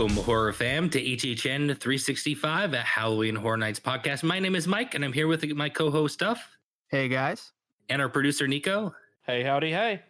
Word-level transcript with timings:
Welcome, 0.00 0.16
horror 0.24 0.54
fam, 0.54 0.88
to 0.90 0.98
HHN 0.98 1.78
365 1.78 2.72
at 2.72 2.86
Halloween 2.86 3.36
Horror 3.36 3.58
Nights 3.58 3.78
podcast. 3.78 4.22
My 4.22 4.38
name 4.38 4.54
is 4.54 4.66
Mike, 4.66 4.94
and 4.94 5.04
I'm 5.04 5.12
here 5.12 5.26
with 5.26 5.44
my 5.52 5.68
co-host 5.68 6.20
Duff 6.20 6.56
Hey 6.88 7.06
guys. 7.06 7.52
and 7.90 8.00
our 8.00 8.08
producer 8.08 8.48
Nico. 8.48 8.94
Hey, 9.26 9.42
howdy, 9.42 9.72
hey. 9.72 10.00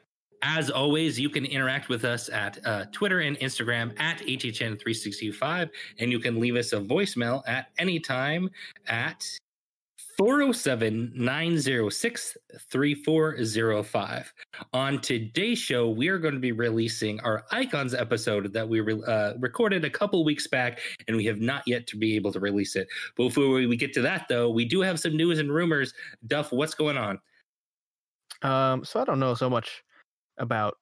As 0.43 0.71
always, 0.71 1.19
you 1.19 1.29
can 1.29 1.45
interact 1.45 1.89
with 1.89 2.05
us 2.05 2.29
at 2.29 2.65
uh, 2.65 2.85
Twitter 2.93 3.19
and 3.19 3.37
Instagram 3.41 3.99
at 3.99 4.21
HHN365, 4.21 5.71
and 5.99 6.13
you 6.13 6.21
can 6.21 6.39
leave 6.39 6.55
us 6.55 6.73
a 6.73 6.79
voicemail 6.79 7.43
at 7.49 7.71
any 7.77 7.99
time 7.99 8.49
at 8.87 9.27
407 10.21 11.13
906 11.15 12.37
3405. 12.71 14.35
On 14.75 15.01
today's 15.01 15.59
show, 15.59 15.89
we 15.89 16.09
are 16.09 16.19
going 16.19 16.35
to 16.35 16.41
be 16.41 16.53
releasing 16.53 17.19
our 17.21 17.47
Icons 17.53 17.95
episode 17.95 18.53
that 18.53 18.69
we 18.69 18.81
re- 18.81 19.03
uh, 19.07 19.33
recorded 19.39 19.83
a 19.87 19.89
couple 19.89 20.23
weeks 20.23 20.47
back, 20.47 20.81
and 21.09 21.17
we 21.17 21.25
have 21.25 21.41
not 21.41 21.63
yet 21.67 21.87
to 21.87 21.97
be 21.97 22.17
able 22.17 22.33
to 22.33 22.41
release 22.41 22.77
it. 22.77 22.87
Before 23.17 23.49
we 23.49 23.77
get 23.79 23.95
to 23.95 24.03
that, 24.03 24.27
though, 24.29 24.51
we 24.51 24.67
do 24.67 24.83
have 24.83 25.01
some 25.01 25.17
news 25.17 25.39
and 25.39 25.51
rumors. 25.51 25.95
Duff, 26.27 26.53
what's 26.53 26.75
going 26.75 26.99
on? 26.99 27.19
Um, 28.43 28.85
so 28.85 29.01
I 29.01 29.07
don't 29.07 29.21
know 29.21 29.33
so 29.33 29.49
much 29.49 29.83
about 30.37 30.77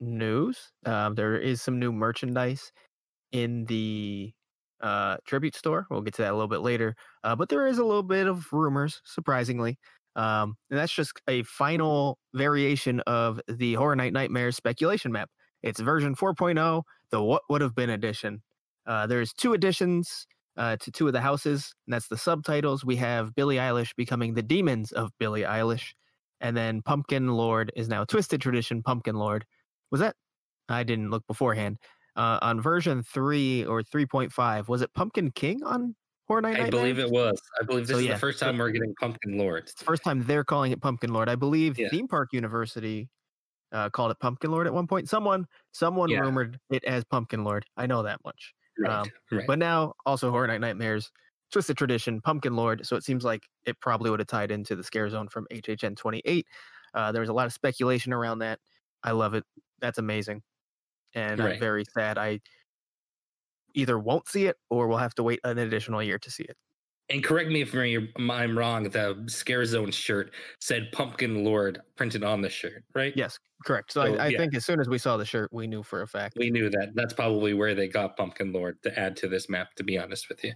news. 0.00 0.70
Um, 0.84 1.14
there 1.14 1.38
is 1.38 1.62
some 1.62 1.78
new 1.78 1.92
merchandise 1.92 2.72
in 3.32 3.64
the 3.64 4.34
uh, 4.80 5.16
tribute 5.26 5.54
store. 5.54 5.86
We'll 5.90 6.02
get 6.02 6.14
to 6.14 6.22
that 6.22 6.32
a 6.32 6.34
little 6.34 6.48
bit 6.48 6.60
later. 6.60 6.94
Uh, 7.24 7.36
but 7.36 7.48
there 7.48 7.66
is 7.66 7.78
a 7.78 7.84
little 7.84 8.02
bit 8.02 8.26
of 8.26 8.46
rumors, 8.52 9.00
surprisingly. 9.04 9.78
Um, 10.16 10.56
and 10.70 10.78
that's 10.78 10.92
just 10.92 11.12
a 11.28 11.42
final 11.42 12.18
variation 12.34 13.00
of 13.00 13.40
the 13.48 13.74
Horror 13.74 13.96
Night 13.96 14.12
Nightmares 14.12 14.56
speculation 14.56 15.12
map. 15.12 15.28
It's 15.62 15.80
version 15.80 16.14
4.0, 16.14 16.82
the 17.10 17.22
What 17.22 17.42
Would 17.50 17.60
Have 17.60 17.74
Been 17.74 17.90
edition. 17.90 18.42
Uh, 18.86 19.06
there's 19.06 19.32
two 19.32 19.52
editions 19.52 20.26
uh, 20.56 20.76
to 20.76 20.90
two 20.90 21.06
of 21.06 21.12
the 21.12 21.20
houses, 21.20 21.74
and 21.86 21.92
that's 21.94 22.08
the 22.08 22.16
subtitles. 22.16 22.84
We 22.84 22.96
have 22.96 23.34
Billie 23.34 23.56
Eilish 23.56 23.94
becoming 23.96 24.34
the 24.34 24.42
demons 24.42 24.92
of 24.92 25.10
Billie 25.18 25.42
Eilish, 25.42 25.92
and 26.40 26.56
then 26.56 26.82
Pumpkin 26.82 27.28
Lord 27.28 27.72
is 27.76 27.88
now 27.88 28.04
Twisted 28.04 28.40
Tradition 28.40 28.82
Pumpkin 28.82 29.16
Lord. 29.16 29.44
Was 29.90 30.00
that? 30.00 30.16
I 30.68 30.82
didn't 30.82 31.10
look 31.10 31.26
beforehand. 31.26 31.78
Uh, 32.16 32.38
on 32.42 32.60
version 32.60 33.02
three 33.02 33.64
or 33.66 33.82
3.5, 33.82 34.68
was 34.68 34.80
it 34.82 34.92
Pumpkin 34.94 35.30
King 35.32 35.62
on 35.64 35.94
Horror 36.28 36.40
Night? 36.42 36.58
I 36.60 36.70
believe 36.70 36.98
it 36.98 37.10
was. 37.10 37.40
I 37.60 37.64
believe 37.64 37.86
this 37.86 37.94
So, 37.96 37.98
is 38.00 38.06
yeah, 38.06 38.14
the 38.14 38.18
first 38.18 38.40
time 38.40 38.56
we're 38.58 38.70
getting 38.70 38.94
Pumpkin 39.00 39.36
Lord. 39.36 39.64
It's 39.64 39.74
the 39.74 39.84
first 39.84 40.02
time 40.02 40.24
they're 40.24 40.44
calling 40.44 40.72
it 40.72 40.80
Pumpkin 40.80 41.12
Lord. 41.12 41.28
I 41.28 41.34
believe 41.36 41.78
Yeah. 41.78 41.88
Theme 41.90 42.08
Park 42.08 42.30
University 42.32 43.10
uh, 43.72 43.90
called 43.90 44.10
it 44.12 44.18
Pumpkin 44.20 44.50
Lord 44.50 44.66
at 44.66 44.72
one 44.72 44.86
point. 44.86 45.08
Someone, 45.08 45.46
someone 45.72 46.08
Yeah. 46.08 46.20
rumored 46.20 46.58
it 46.70 46.82
as 46.84 47.04
Pumpkin 47.04 47.44
Lord. 47.44 47.66
I 47.76 47.86
know 47.86 48.02
that 48.02 48.20
much. 48.24 48.54
Right. 48.78 48.90
Um, 48.92 49.08
right. 49.30 49.46
But 49.46 49.58
now 49.58 49.92
also 50.06 50.30
Horror 50.30 50.46
Night 50.46 50.60
Nightmares, 50.60 51.10
Twisted 51.52 51.76
Tradition, 51.76 52.20
Pumpkin 52.22 52.56
Lord. 52.56 52.86
So 52.86 52.96
it 52.96 53.04
seems 53.04 53.24
like 53.24 53.42
it 53.66 53.78
probably 53.80 54.10
would 54.10 54.20
have 54.20 54.26
tied 54.28 54.50
into 54.50 54.74
the 54.74 54.82
Scare 54.84 55.10
Zone 55.10 55.28
from 55.28 55.46
HHN 55.52 55.96
28. 55.96 56.46
Uh, 56.94 57.12
there 57.12 57.20
was 57.20 57.28
a 57.28 57.34
lot 57.34 57.46
of 57.46 57.52
speculation 57.52 58.12
around 58.14 58.38
that. 58.38 58.58
I 59.02 59.10
love 59.10 59.34
it. 59.34 59.44
That's 59.80 59.98
amazing. 59.98 60.42
And 61.16 61.40
Right. 61.40 61.54
I'm 61.54 61.60
very 61.60 61.84
sad. 61.94 62.18
I 62.18 62.40
either 63.74 63.98
won't 63.98 64.28
see 64.28 64.46
it 64.46 64.56
or 64.70 64.86
we'll 64.88 64.98
have 64.98 65.14
to 65.16 65.22
wait 65.22 65.40
an 65.44 65.58
additional 65.58 66.02
year 66.02 66.18
to 66.18 66.30
see 66.30 66.44
it. 66.44 66.56
And 67.08 67.22
correct 67.22 67.50
me 67.50 67.60
if 67.62 67.72
I'm 67.72 68.30
I'm 68.30 68.58
wrong. 68.58 68.82
The 68.84 69.24
Scare 69.28 69.64
Zone 69.64 69.92
shirt 69.92 70.34
said 70.60 70.90
Pumpkin 70.92 71.44
Lord 71.44 71.80
printed 71.94 72.24
on 72.24 72.40
the 72.40 72.50
shirt, 72.50 72.84
right? 72.96 73.12
Yes, 73.16 73.38
correct. 73.64 73.92
So, 73.92 74.04
So, 74.04 74.14
I, 74.18 74.24
I 74.24 74.28
yeah. 74.28 74.38
think 74.38 74.56
as 74.56 74.64
soon 74.64 74.80
as 74.80 74.88
we 74.88 74.98
saw 74.98 75.16
the 75.16 75.24
shirt, 75.24 75.52
we 75.52 75.68
knew 75.68 75.84
for 75.84 76.02
a 76.02 76.08
fact. 76.08 76.36
We 76.36 76.50
knew 76.50 76.68
that. 76.68 76.92
That's 76.94 77.14
probably 77.14 77.54
where 77.54 77.76
they 77.76 77.86
got 77.86 78.16
Pumpkin 78.16 78.52
Lord 78.52 78.82
to 78.82 78.98
add 78.98 79.16
to 79.18 79.28
this 79.28 79.48
map. 79.48 79.74
To 79.76 79.84
be 79.84 79.96
honest 79.96 80.28
with 80.28 80.42
you, 80.42 80.52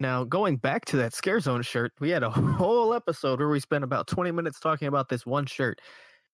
Now, 0.00 0.24
going 0.24 0.56
back 0.56 0.86
to 0.86 0.96
that 0.96 1.14
Scare 1.14 1.40
Zone 1.40 1.62
shirt, 1.62 1.92
we 2.00 2.10
had 2.10 2.22
a 2.22 2.30
whole 2.58 2.94
episode 2.94 3.38
where 3.38 3.48
we 3.48 3.60
spent 3.60 3.84
about 3.84 4.08
20 4.08 4.32
minutes 4.32 4.58
talking 4.58 4.88
about 4.88 5.08
this 5.08 5.26
one 5.26 5.46
shirt 5.46 5.80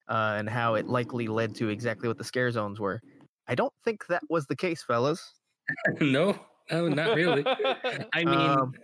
uh, 0.09 0.37
and 0.39 0.49
how 0.49 0.75
it 0.75 0.87
likely 0.87 1.29
led 1.29 1.55
to 1.57 1.69
exactly 1.69 2.09
what 2.09 2.19
the 2.19 2.25
Scare 2.25 2.51
Zones 2.53 2.81
were. 2.81 3.03
I 3.49 3.55
don't 3.55 3.73
think 3.85 4.07
that 4.09 4.23
was 4.29 4.47
the 4.47 4.57
case, 4.57 4.83
fellas. 4.83 5.33
no, 6.01 6.39
no, 6.71 6.89
not 6.89 7.17
really. 7.17 7.45
I 8.13 8.25
mean, 8.25 8.39
Um, 8.39 8.75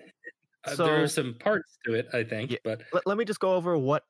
uh, 0.65 0.75
there 0.77 1.03
are 1.03 1.09
some 1.09 1.35
parts 1.35 1.79
to 1.85 1.95
it, 1.95 2.09
I 2.13 2.23
think, 2.25 2.53
Yeah. 2.53 2.59
but 2.65 2.83
Let, 2.93 3.07
let 3.07 3.17
me 3.19 3.25
just 3.25 3.41
go 3.41 3.55
over 3.55 3.77
what 3.77 4.05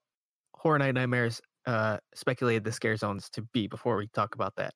Horror 0.54 0.78
Night 0.78 0.94
Nightmares 0.94 1.40
uh, 1.66 1.98
speculated 2.14 2.64
the 2.64 2.72
Scare 2.72 2.96
Zones 2.96 3.30
to 3.30 3.42
be 3.52 3.66
before 3.66 3.96
we 3.96 4.08
talk 4.08 4.34
about 4.34 4.54
that. 4.56 4.74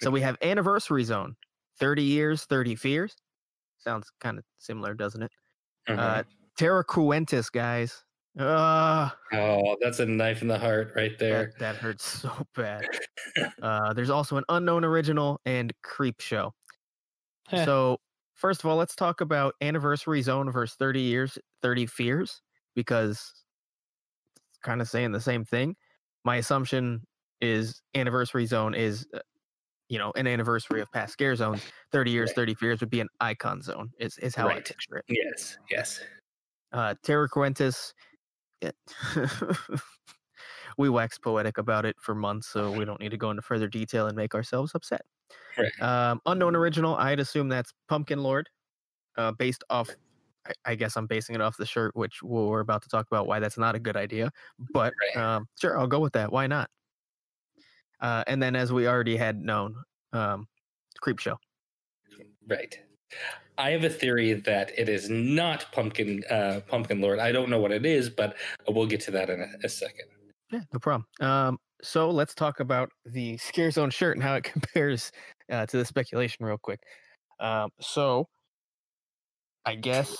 So 0.00 0.10
we 0.10 0.20
have 0.20 0.36
Anniversary 0.42 1.04
Zone 1.04 1.34
30 1.80 2.02
years, 2.02 2.44
30 2.44 2.74
fears. 2.76 3.16
Sounds 3.78 4.10
kind 4.20 4.38
of 4.38 4.44
similar, 4.58 4.94
doesn't 4.94 5.22
it? 5.22 5.30
uh-huh. 5.88 6.00
Uh, 6.00 6.22
Terra 6.58 6.84
Cruentis, 6.84 7.50
guys. 7.50 8.04
Uh, 8.38 9.08
oh, 9.32 9.76
that's 9.80 9.98
a 10.00 10.06
knife 10.06 10.42
in 10.42 10.48
the 10.48 10.58
heart 10.58 10.92
right 10.94 11.18
there. 11.18 11.52
That, 11.58 11.58
that 11.58 11.76
hurts 11.76 12.04
so 12.04 12.30
bad. 12.54 12.84
uh, 13.62 13.92
there's 13.94 14.10
also 14.10 14.36
an 14.36 14.44
unknown 14.50 14.84
original 14.84 15.40
and 15.46 15.72
Creep 15.82 16.20
Show. 16.20 16.52
So, 17.64 17.98
first 18.34 18.60
of 18.62 18.66
all, 18.68 18.76
let's 18.76 18.96
talk 18.96 19.20
about 19.20 19.54
Anniversary 19.60 20.20
Zone 20.20 20.50
versus 20.50 20.76
30 20.78 21.00
Years, 21.00 21.38
30 21.62 21.86
Fears, 21.86 22.42
because 22.74 23.32
it's 24.50 24.58
kind 24.62 24.80
of 24.80 24.88
saying 24.88 25.12
the 25.12 25.20
same 25.20 25.44
thing. 25.44 25.76
My 26.24 26.36
assumption 26.36 27.06
is 27.40 27.82
Anniversary 27.94 28.46
Zone 28.46 28.74
is, 28.74 29.06
uh, 29.14 29.20
you 29.88 29.98
know, 29.98 30.12
an 30.16 30.26
anniversary 30.26 30.80
of 30.80 30.90
past 30.90 31.12
scare 31.12 31.36
zones. 31.36 31.62
30 31.92 32.10
Years, 32.10 32.30
Right. 32.30 32.36
30 32.36 32.54
Fears 32.54 32.80
would 32.80 32.90
be 32.90 33.00
an 33.00 33.08
icon 33.20 33.62
zone, 33.62 33.90
is, 34.00 34.18
is 34.18 34.34
how 34.34 34.48
I 34.48 34.60
picture 34.60 34.96
it. 34.96 35.04
Yes, 35.08 35.56
yes. 35.70 36.00
Uh, 36.72 36.94
Terra 37.04 37.28
Cruentis, 37.28 37.92
it, 38.60 38.76
we 40.78 40.88
wax 40.88 41.18
poetic 41.18 41.58
about 41.58 41.84
it 41.84 41.96
for 42.00 42.14
months, 42.14 42.48
so 42.48 42.70
we 42.70 42.84
don't 42.84 43.00
need 43.00 43.10
to 43.10 43.16
go 43.16 43.30
into 43.30 43.42
further 43.42 43.68
detail 43.68 44.06
and 44.06 44.16
make 44.16 44.34
ourselves 44.34 44.72
upset. 44.74 45.02
Um, 45.80 46.20
unknown 46.26 46.54
original, 46.56 46.96
I'd 46.96 47.20
assume 47.20 47.48
that's 47.48 47.72
Pumpkin 47.88 48.22
Lord, 48.22 48.48
uh, 49.16 49.32
based 49.32 49.64
off. 49.70 49.90
I, 50.46 50.72
I 50.72 50.74
guess 50.74 50.96
I'm 50.96 51.06
basing 51.06 51.34
it 51.34 51.40
off 51.40 51.56
the 51.56 51.66
shirt, 51.66 51.96
which 51.96 52.22
we're 52.22 52.60
about 52.60 52.82
to 52.82 52.88
talk 52.88 53.06
about 53.10 53.26
why 53.26 53.40
that's 53.40 53.58
not 53.58 53.74
a 53.74 53.78
good 53.78 53.96
idea. 53.96 54.30
But 54.72 54.92
um, 55.16 55.48
sure, 55.58 55.78
I'll 55.78 55.86
go 55.86 56.00
with 56.00 56.12
that. 56.12 56.30
Why 56.30 56.46
not? 56.46 56.70
Uh, 58.00 58.22
and 58.26 58.42
then, 58.42 58.54
as 58.54 58.72
we 58.72 58.86
already 58.86 59.16
had 59.16 59.40
known, 59.40 59.74
um, 60.12 60.46
Creep 61.00 61.18
Show. 61.18 61.38
Right. 62.46 62.78
I 63.58 63.70
have 63.70 63.84
a 63.84 63.90
theory 63.90 64.34
that 64.34 64.78
it 64.78 64.88
is 64.88 65.08
not 65.08 65.66
pumpkin 65.72 66.22
uh 66.30 66.60
pumpkin 66.66 67.00
lord. 67.00 67.18
I 67.18 67.32
don't 67.32 67.48
know 67.48 67.58
what 67.58 67.72
it 67.72 67.86
is, 67.86 68.10
but 68.10 68.36
we'll 68.68 68.86
get 68.86 69.00
to 69.02 69.10
that 69.12 69.30
in 69.30 69.40
a, 69.40 69.48
a 69.64 69.68
second. 69.68 70.06
Yeah, 70.52 70.60
no 70.72 70.78
problem. 70.78 71.06
Um, 71.20 71.58
so 71.82 72.10
let's 72.10 72.34
talk 72.34 72.60
about 72.60 72.90
the 73.04 73.36
Scare 73.38 73.70
Zone 73.70 73.90
shirt 73.90 74.16
and 74.16 74.22
how 74.22 74.34
it 74.34 74.44
compares 74.52 75.10
uh, 75.50 75.66
to 75.66 75.78
the 75.78 75.84
speculation 75.84 76.44
real 76.44 76.58
quick. 76.58 76.80
Um, 77.40 77.70
so 77.80 78.28
I 79.64 79.74
guess 79.74 80.16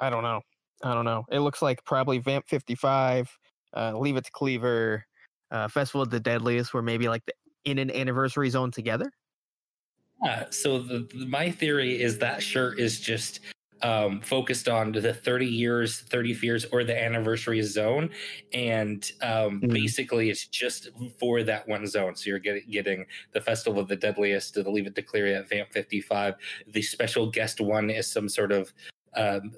I 0.00 0.10
don't 0.10 0.22
know. 0.22 0.40
I 0.82 0.94
don't 0.94 1.04
know. 1.04 1.24
It 1.30 1.40
looks 1.40 1.60
like 1.60 1.84
probably 1.84 2.18
Vamp 2.18 2.46
55, 2.48 3.28
uh, 3.76 3.98
Leave 3.98 4.16
It 4.16 4.24
to 4.24 4.30
Cleaver, 4.30 5.04
uh, 5.50 5.68
Festival 5.68 6.02
of 6.02 6.10
the 6.10 6.20
Deadliest 6.20 6.72
were 6.72 6.82
maybe 6.82 7.08
like 7.08 7.24
the, 7.26 7.32
in 7.64 7.78
an 7.78 7.90
anniversary 7.90 8.48
zone 8.50 8.70
together. 8.70 9.10
Yeah, 10.24 10.46
so 10.50 10.78
the, 10.80 11.08
the- 11.14 11.26
my 11.26 11.50
theory 11.50 12.00
is 12.00 12.18
that 12.18 12.42
shirt 12.42 12.78
is 12.78 13.00
just 13.00 13.40
um, 13.82 14.20
focused 14.20 14.68
on 14.68 14.90
the 14.90 15.14
30 15.14 15.46
years, 15.46 16.00
30 16.00 16.34
fears, 16.34 16.64
or 16.72 16.82
the 16.82 17.00
anniversary 17.00 17.62
zone, 17.62 18.10
and 18.52 19.12
um, 19.22 19.60
Mhm. 19.60 19.72
basically 19.72 20.30
it's 20.30 20.48
just 20.48 20.88
for 21.20 21.44
that 21.44 21.68
one 21.68 21.86
zone. 21.86 22.16
So 22.16 22.30
you're 22.30 22.40
getting 22.40 22.64
getting 22.68 23.06
the 23.32 23.40
Festival 23.40 23.80
of 23.80 23.86
the 23.86 23.94
Deadliest, 23.94 24.54
the 24.54 24.68
Leave 24.68 24.88
It 24.88 24.96
to 24.96 25.02
Cleaver 25.02 25.28
at 25.28 25.48
Vamp 25.48 25.70
55. 25.72 26.34
The 26.72 26.82
special 26.82 27.30
guest 27.30 27.60
one 27.60 27.88
is 27.88 28.08
some 28.10 28.28
sort 28.28 28.50
of 28.50 28.72
um, 29.14 29.52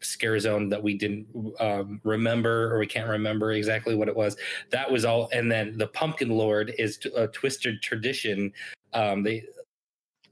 scare 0.00 0.38
zone 0.38 0.68
that 0.68 0.80
we 0.80 0.96
didn't 0.96 1.26
um, 1.58 2.00
remember 2.04 2.72
or 2.72 2.78
we 2.78 2.86
can't 2.86 3.08
remember 3.08 3.50
exactly 3.52 3.96
what 3.96 4.06
it 4.08 4.14
was. 4.14 4.36
That 4.70 4.88
was 4.88 5.04
all, 5.04 5.28
and 5.32 5.50
then 5.50 5.76
the 5.76 5.88
Pumpkin 5.88 6.28
Lord 6.30 6.72
is 6.78 6.98
t- 6.98 7.10
a 7.16 7.26
twisted 7.28 7.82
tradition. 7.82 8.52
Um, 8.92 9.24
they 9.24 9.42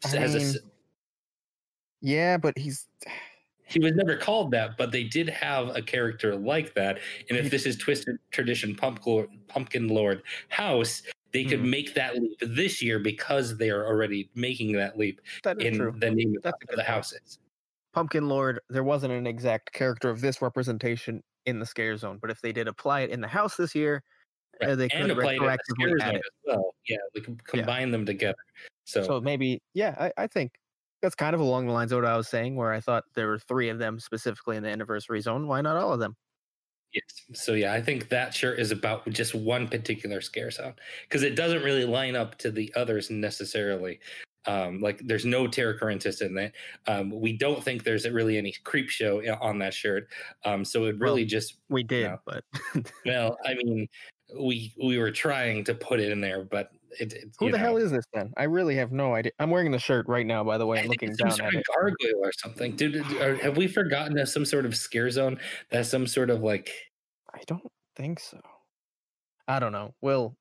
I 0.05 0.09
has 0.19 0.35
a 0.35 0.39
s- 0.41 0.55
mean, 0.55 0.63
Yeah, 2.01 2.37
but 2.37 2.57
he's 2.59 2.87
he 3.67 3.79
was 3.81 3.93
never 3.95 4.17
called 4.17 4.51
that, 4.53 4.77
but 4.77 4.93
they 4.93 5.05
did 5.05 5.29
have 5.29 5.69
a 5.75 5.83
character 5.83 6.37
like 6.37 6.75
that. 6.75 6.99
And 7.29 7.39
if 7.39 7.51
this 7.51 7.67
is 7.67 7.77
Twisted 7.77 8.19
Tradition 8.31 8.75
Pumpkin 8.75 9.29
Pumpkin 9.49 9.89
Lord 9.89 10.23
House, 10.49 11.03
they 11.33 11.45
could 11.45 11.61
Mhm. 11.61 11.71
make 11.71 11.95
that 11.95 12.15
leap 12.17 12.39
this 12.41 12.81
year 12.83 12.99
because 12.99 13.57
they 13.57 13.71
are 13.71 13.85
already 13.87 14.31
making 14.35 14.73
that 14.73 14.97
leap 14.99 15.21
that 15.43 15.61
is 15.61 15.67
in 15.67 15.75
true. 15.79 15.95
the 15.99 16.11
name 16.11 16.37
That's 16.43 16.55
of 16.63 16.69
the 16.69 16.77
point. 16.77 16.87
houses. 16.87 17.39
Pumpkin 17.93 18.29
Lord, 18.29 18.61
there 18.69 18.85
wasn't 18.85 19.13
an 19.15 19.27
exact 19.27 19.73
character 19.73 20.11
of 20.11 20.21
this 20.21 20.43
representation 20.43 21.23
in 21.47 21.59
the 21.61 21.67
scare 21.67 21.97
zone, 21.97 22.19
but 22.21 22.31
if 22.31 22.41
they 22.41 22.53
did 22.53 22.67
apply 22.69 23.01
it 23.03 23.11
in 23.11 23.21
the 23.21 23.29
house 23.29 23.57
this 23.57 23.75
year, 23.75 24.03
uh, 24.63 24.75
they 24.75 24.89
could 24.89 25.03
and 25.03 25.11
apply 25.13 25.35
it 25.35 25.41
retroactively 25.41 26.01
add 26.03 26.15
it. 26.17 26.23
as 26.25 26.33
well. 26.47 26.75
Yeah, 26.89 26.97
we 27.15 27.21
can 27.21 27.37
combine 27.45 27.91
them 27.91 28.05
together. 28.07 28.39
So, 28.85 29.11
So 29.11 29.21
maybe, 29.21 29.61
yeah, 29.75 29.95
I, 30.19 30.25
I 30.25 30.27
think 30.27 30.53
that's 31.03 31.15
kind 31.15 31.35
of 31.35 31.41
along 31.41 31.67
the 31.67 31.73
lines 31.73 31.93
of 31.93 31.99
what 32.03 32.07
I 32.11 32.17
was 32.17 32.29
saying, 32.29 32.57
where 32.57 32.73
I 32.73 32.81
thought 32.81 33.05
there 33.15 33.29
were 33.29 33.39
three 33.39 33.69
of 33.69 33.79
them 33.79 34.01
specifically 34.01 34.57
in 34.57 34.63
the 34.63 34.71
anniversary 34.71 35.21
zone. 35.21 35.47
Why 35.47 35.61
not 35.61 35.77
all 35.77 35.93
of 35.93 36.01
them? 36.01 36.17
yes. 36.93 37.25
So 37.33 37.55
yeah, 37.55 37.73
I 37.73 37.83
think 37.83 38.09
that 38.09 38.35
shirt 38.35 38.59
is 38.59 38.71
about 38.71 39.09
just 39.11 39.35
one 39.35 39.69
particular 39.69 40.21
scare 40.21 40.51
zone 40.51 40.75
because 41.03 41.23
it 41.23 41.37
doesn't 41.37 41.63
really 41.63 41.85
line 41.85 42.17
up 42.17 42.39
to 42.39 42.51
the 42.51 42.73
others 42.75 43.11
necessarily. 43.11 44.01
Um, 44.47 44.81
like 44.81 44.99
there's 44.99 45.25
no 45.25 45.47
Terra 45.49 45.79
Cruentis 45.79 46.21
in 46.25 46.35
that. 46.35 46.55
Um, 46.87 47.11
we 47.11 47.33
don't 47.37 47.65
think 47.65 47.85
there's 47.85 48.09
really 48.09 48.37
any 48.39 48.53
creep 48.65 48.91
show 48.91 49.23
on 49.41 49.59
that 49.61 49.73
shirt. 49.75 50.09
Um, 50.45 50.65
so 50.65 50.85
it 50.85 50.99
Well, 50.99 50.99
really 50.99 51.25
just 51.25 51.59
We 51.69 51.83
did, 51.85 52.17
No. 52.17 52.19
but 52.27 52.45
well, 53.05 53.37
I 53.45 53.55
mean, 53.55 53.89
we 54.41 54.75
we 54.83 54.99
were 54.99 55.11
trying 55.13 55.65
to 55.65 55.75
put 55.75 56.01
it 56.01 56.11
in 56.11 56.21
there, 56.21 56.45
but 56.45 56.71
it, 57.01 57.13
it 57.13 57.25
who 57.39 57.47
the 57.51 57.53
know. 57.53 57.59
hell 57.59 57.77
is 57.77 57.91
this 57.91 58.05
then? 58.13 58.33
I 58.37 58.45
really 58.45 58.75
have 58.77 58.93
no 58.93 59.15
idea. 59.15 59.33
I'm 59.39 59.51
wearing 59.51 59.71
the 59.71 59.79
shirt 59.79 60.07
right 60.09 60.27
now, 60.27 60.43
by 60.45 60.59
the 60.59 60.67
way, 60.67 60.79
I 60.79 60.81
and 60.83 60.91
think 60.91 61.03
looking 61.03 61.17
down 61.17 61.41
at 61.41 61.55
of 61.55 61.61
it. 61.61 61.67
gargoyle 61.75 62.21
or 62.25 62.33
something. 62.33 62.77
Dude, 62.77 62.93
did- 62.93 63.21
or 63.23 63.37
have 63.37 63.57
we 63.57 63.67
forgotten 63.67 64.19
of 64.19 64.29
some 64.29 64.45
sort 64.45 64.67
of 64.67 64.77
scare 64.77 65.11
zone? 65.11 65.39
That's 65.71 65.89
some 65.89 66.07
sort 66.07 66.31
of 66.31 66.43
like 66.43 66.71
I 67.35 67.41
don't 67.47 67.63
think 67.97 68.21
so. 68.21 68.41
I 69.49 69.59
don't 69.59 69.73
know. 69.73 69.95
We'll 70.01 70.37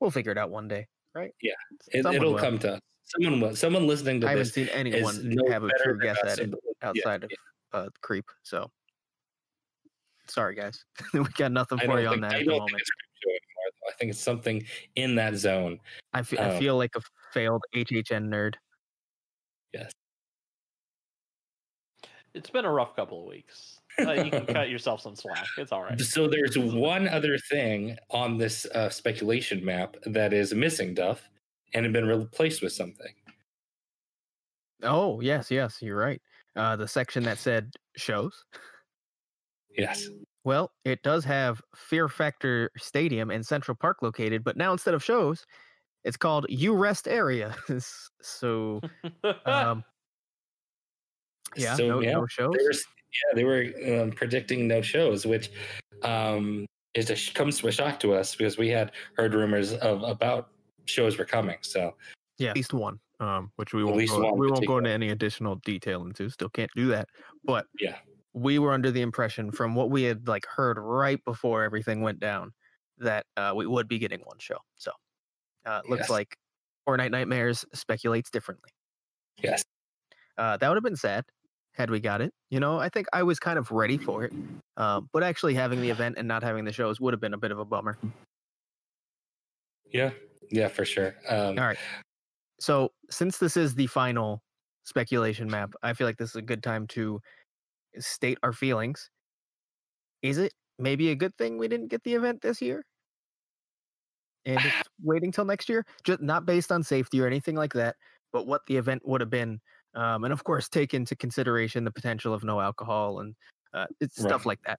we'll 0.00 0.10
figure 0.10 0.32
it 0.32 0.38
out 0.38 0.50
one 0.50 0.68
day, 0.68 0.86
right? 1.14 1.32
Yeah, 1.42 1.52
it, 1.88 2.04
it'll 2.06 2.32
will. 2.34 2.38
come 2.38 2.58
to 2.60 2.74
us. 2.74 2.80
Someone 3.04 3.40
will. 3.40 3.56
Someone 3.56 3.86
listening 3.86 4.20
to 4.20 4.26
I 4.26 4.30
haven't 4.30 4.44
this 4.44 4.54
seen 4.54 4.68
anyone 4.68 5.20
no 5.24 5.50
have 5.50 5.64
a 5.64 5.70
true 5.82 5.98
guess 6.00 6.18
at 6.24 6.38
it 6.38 6.44
and- 6.44 6.54
yeah, 6.82 6.88
outside 6.88 7.24
of 7.24 7.30
yeah. 7.30 7.80
uh, 7.80 7.88
creep. 8.00 8.24
So 8.42 8.70
sorry, 10.28 10.54
guys, 10.54 10.84
we 11.12 11.24
got 11.36 11.52
nothing 11.52 11.78
for 11.78 12.00
you 12.00 12.06
on 12.06 12.14
think, 12.14 12.22
that 12.22 12.32
I 12.34 12.38
at 12.40 12.44
the 12.46 12.50
moment. 12.52 12.82
Think 13.98 14.10
it's 14.10 14.24
creep 14.24 14.42
show 14.44 14.52
anymore. 14.52 14.60
Though. 14.62 14.62
I 14.62 14.62
think 14.62 14.62
it's 14.62 14.64
something 14.64 14.64
in 14.96 15.14
that 15.16 15.34
zone. 15.36 15.78
I 16.12 16.22
fe- 16.22 16.38
I 16.38 16.50
um, 16.50 16.58
feel 16.58 16.76
like 16.76 16.90
a 16.96 17.00
failed 17.32 17.62
HHN 17.74 18.28
nerd. 18.28 18.54
Yes. 19.72 19.92
It's 22.34 22.50
been 22.50 22.64
a 22.64 22.72
rough 22.72 22.96
couple 22.96 23.20
of 23.20 23.28
weeks. 23.28 23.80
Uh, 23.98 24.12
you 24.12 24.30
can 24.30 24.46
cut 24.46 24.70
yourself 24.70 25.02
some 25.02 25.14
slack. 25.14 25.46
It's 25.58 25.72
all 25.72 25.82
right. 25.82 26.00
So 26.00 26.28
there's 26.28 26.58
one 26.58 27.08
other 27.08 27.38
thing 27.38 27.96
on 28.10 28.38
this 28.38 28.66
uh, 28.74 28.88
speculation 28.88 29.64
map 29.64 29.96
that 30.06 30.32
is 30.32 30.54
missing, 30.54 30.94
Duff, 30.94 31.28
and 31.74 31.84
had 31.84 31.92
been 31.92 32.06
replaced 32.06 32.62
with 32.62 32.72
something. 32.72 33.12
Oh 34.82 35.20
yes, 35.20 35.50
yes, 35.50 35.78
you're 35.80 35.96
right. 35.96 36.20
Uh, 36.56 36.76
the 36.76 36.88
section 36.88 37.22
that 37.24 37.38
said 37.38 37.72
shows. 37.96 38.44
Yes. 39.76 40.08
Well, 40.44 40.72
it 40.84 41.02
does 41.02 41.24
have 41.24 41.62
Fear 41.76 42.08
Factor 42.08 42.70
Stadium 42.76 43.30
in 43.30 43.44
Central 43.44 43.76
Park 43.76 44.02
located, 44.02 44.42
but 44.42 44.56
now 44.56 44.72
instead 44.72 44.94
of 44.94 45.02
shows, 45.02 45.46
it's 46.04 46.16
called 46.16 46.46
You 46.48 46.74
Rest 46.74 47.06
Area. 47.08 47.54
So, 48.24 48.80
um, 49.46 49.84
yeah, 51.56 51.74
So, 51.74 51.88
no, 51.88 52.00
yeah, 52.00 52.12
no 52.12 52.26
shows. 52.26 52.54
They 52.56 52.64
were, 52.64 52.72
yeah, 52.72 53.34
they 53.34 53.44
were 53.44 54.00
um, 54.00 54.12
predicting 54.12 54.68
no 54.68 54.80
shows, 54.80 55.26
which 55.26 55.50
um, 56.02 56.66
is 56.94 57.10
a 57.10 57.34
comes 57.34 57.58
to 57.58 57.68
a 57.68 57.72
shock 57.72 57.98
to 58.00 58.14
us 58.14 58.34
because 58.34 58.58
we 58.58 58.68
had 58.68 58.92
heard 59.16 59.34
rumors 59.34 59.72
of 59.74 60.02
about 60.02 60.50
shows 60.86 61.18
were 61.18 61.24
coming. 61.24 61.58
So 61.62 61.94
Yeah, 62.38 62.50
at 62.50 62.56
least 62.56 62.74
one. 62.74 62.98
Um, 63.20 63.52
which 63.56 63.72
we 63.72 63.82
At 63.82 63.86
won't 63.86 64.08
go, 64.08 64.32
we 64.34 64.48
won't 64.48 64.66
go 64.66 64.78
into 64.78 64.90
any 64.90 65.10
additional 65.10 65.56
detail 65.64 66.04
into. 66.04 66.28
Still 66.28 66.48
can't 66.48 66.70
do 66.74 66.88
that. 66.88 67.08
But 67.44 67.66
Yeah. 67.78 67.96
We 68.34 68.58
were 68.58 68.72
under 68.72 68.90
the 68.90 69.02
impression 69.02 69.52
from 69.52 69.74
what 69.74 69.90
we 69.90 70.04
had 70.04 70.26
like 70.28 70.46
heard 70.46 70.78
right 70.78 71.22
before 71.24 71.62
everything 71.64 72.00
went 72.00 72.20
down 72.20 72.52
that 72.98 73.26
uh, 73.36 73.52
we 73.54 73.66
would 73.66 73.88
be 73.88 73.98
getting 73.98 74.20
one 74.20 74.38
show. 74.38 74.58
So 74.76 74.92
uh, 75.66 75.82
it 75.84 75.90
looks 75.90 76.02
Yes. 76.02 76.10
like 76.10 76.36
Horror 76.86 76.96
Night 76.98 77.10
Nightmares 77.12 77.64
speculates 77.74 78.30
differently. 78.30 78.70
yes, 79.42 79.62
Uh, 80.38 80.56
that 80.56 80.68
would 80.68 80.76
have 80.76 80.84
been 80.84 80.96
sad 80.96 81.24
had 81.72 81.90
we 81.90 82.00
got 82.00 82.20
it. 82.20 82.32
You 82.50 82.60
know, 82.60 82.78
I 82.78 82.88
think 82.88 83.06
I 83.12 83.22
was 83.22 83.38
kind 83.38 83.58
of 83.58 83.70
ready 83.70 83.98
for 83.98 84.24
it, 84.24 84.34
um, 84.76 85.08
but 85.12 85.22
actually 85.22 85.54
having 85.54 85.80
the 85.80 85.90
event 85.90 86.16
and 86.18 86.28
not 86.28 86.42
having 86.42 86.64
the 86.64 86.72
shows 86.72 87.00
would 87.00 87.12
have 87.14 87.20
been 87.20 87.34
a 87.34 87.38
bit 87.38 87.50
of 87.50 87.58
a 87.58 87.64
bummer. 87.64 87.98
yeah, 89.92 90.10
yeah, 90.50 90.68
for 90.68 90.84
sure. 90.84 91.14
Um, 91.28 91.58
All 91.58 91.66
right. 91.66 91.78
So 92.60 92.92
since 93.10 93.38
this 93.38 93.56
is 93.56 93.74
the 93.74 93.86
final 93.88 94.42
speculation 94.84 95.50
map, 95.50 95.74
I 95.82 95.92
feel 95.92 96.06
like 96.06 96.18
this 96.18 96.30
is 96.30 96.36
a 96.36 96.42
good 96.42 96.62
time 96.62 96.86
to 96.88 97.20
state 97.98 98.38
our 98.42 98.52
feelings. 98.52 99.10
Is 100.22 100.38
it 100.38 100.52
maybe 100.78 101.10
a 101.10 101.14
good 101.14 101.36
thing 101.36 101.58
we 101.58 101.68
didn't 101.68 101.88
get 101.88 102.02
the 102.04 102.14
event 102.14 102.42
this 102.42 102.62
year? 102.62 102.84
And 104.44 104.60
waiting 105.02 105.32
till 105.32 105.44
next 105.44 105.68
year? 105.68 105.84
Just 106.04 106.20
not 106.20 106.46
based 106.46 106.72
on 106.72 106.82
safety 106.82 107.20
or 107.20 107.26
anything 107.26 107.56
like 107.56 107.72
that, 107.74 107.96
but 108.32 108.46
what 108.46 108.62
the 108.66 108.76
event 108.76 109.02
would 109.06 109.20
have 109.20 109.30
been. 109.30 109.60
Um, 109.94 110.24
and 110.24 110.32
of 110.32 110.42
course, 110.44 110.68
take 110.68 110.94
into 110.94 111.14
consideration 111.14 111.84
the 111.84 111.90
potential 111.90 112.32
of 112.32 112.44
no 112.44 112.60
alcohol 112.60 113.20
and 113.20 113.34
uh, 113.74 113.86
it's 114.00 114.20
stuff 114.20 114.46
like 114.46 114.60
that. 114.66 114.78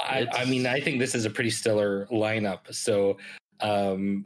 I, 0.00 0.26
I 0.32 0.44
mean, 0.44 0.66
I 0.66 0.80
think 0.80 0.98
this 1.00 1.14
is 1.14 1.24
a 1.24 1.30
pretty 1.30 1.50
stellar 1.50 2.06
lineup. 2.06 2.72
So, 2.72 3.18
um, 3.60 4.24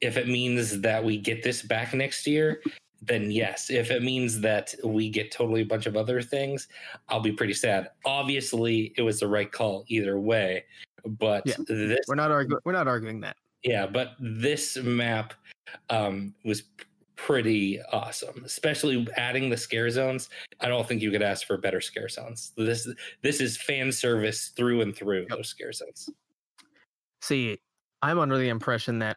if 0.00 0.16
it 0.16 0.28
means 0.28 0.80
that 0.80 1.04
we 1.04 1.18
get 1.18 1.42
this 1.42 1.62
back 1.62 1.94
next 1.94 2.26
year, 2.26 2.60
then 3.02 3.30
yes. 3.30 3.70
If 3.70 3.90
it 3.90 4.02
means 4.02 4.40
that 4.40 4.74
we 4.84 5.08
get 5.08 5.30
totally 5.30 5.62
a 5.62 5.66
bunch 5.66 5.86
of 5.86 5.96
other 5.96 6.20
things, 6.20 6.68
I'll 7.08 7.20
be 7.20 7.32
pretty 7.32 7.54
sad. 7.54 7.90
Obviously, 8.04 8.92
it 8.96 9.02
was 9.02 9.20
the 9.20 9.28
right 9.28 9.50
call 9.50 9.84
either 9.88 10.18
way. 10.18 10.64
But 11.06 11.46
Yeah, 11.46 11.54
this, 11.66 12.00
We're 12.08 12.16
not 12.16 12.30
arguing. 12.30 12.60
We're 12.64 12.72
not 12.72 12.88
arguing 12.88 13.20
that. 13.20 13.36
yeah, 13.62 13.86
but 13.86 14.12
this 14.20 14.76
map 14.76 15.34
um, 15.90 16.34
was 16.44 16.64
pretty 17.16 17.80
awesome, 17.92 18.42
especially 18.44 19.06
adding 19.16 19.50
the 19.50 19.56
scare 19.56 19.90
zones. 19.90 20.30
I 20.60 20.68
don't 20.68 20.86
think 20.86 21.02
you 21.02 21.10
could 21.10 21.22
ask 21.22 21.46
for 21.46 21.56
better 21.56 21.80
scare 21.80 22.08
zones. 22.08 22.52
This 22.56 22.88
this 23.22 23.40
is 23.40 23.56
fan 23.56 23.92
service 23.92 24.48
through 24.56 24.80
and 24.80 24.94
through. 24.94 25.20
Yep. 25.22 25.28
Those 25.30 25.48
scare 25.48 25.72
zones. 25.72 26.10
See, 27.20 27.58
I'm 28.02 28.18
under 28.18 28.38
the 28.38 28.48
impression 28.48 28.98
that 29.00 29.16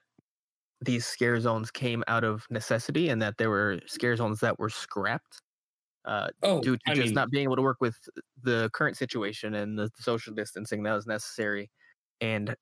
these 0.81 1.05
scare 1.05 1.39
zones 1.39 1.71
came 1.71 2.03
out 2.07 2.23
of 2.23 2.45
necessity 2.49 3.09
and 3.09 3.21
that 3.21 3.37
there 3.37 3.49
were 3.49 3.79
scare 3.87 4.15
zones 4.15 4.39
that 4.41 4.59
were 4.59 4.69
scrapped 4.69 5.41
uh, 6.05 6.29
Oh, 6.43 6.61
due 6.61 6.77
to 6.77 6.91
I 6.91 6.93
just 6.93 7.15
mean, 7.15 7.15
not 7.15 7.31
being 7.31 7.45
able 7.45 7.57
to 7.57 7.61
work 7.63 7.77
with 7.81 7.97
the 8.41 8.69
current 8.73 8.97
situation 8.97 9.53
and 9.55 9.77
the 9.79 9.89
social 9.99 10.33
distancing 10.33 10.83
that 10.83 10.93
was 10.93 11.07
necessary. 11.07 11.69
And 12.21 12.55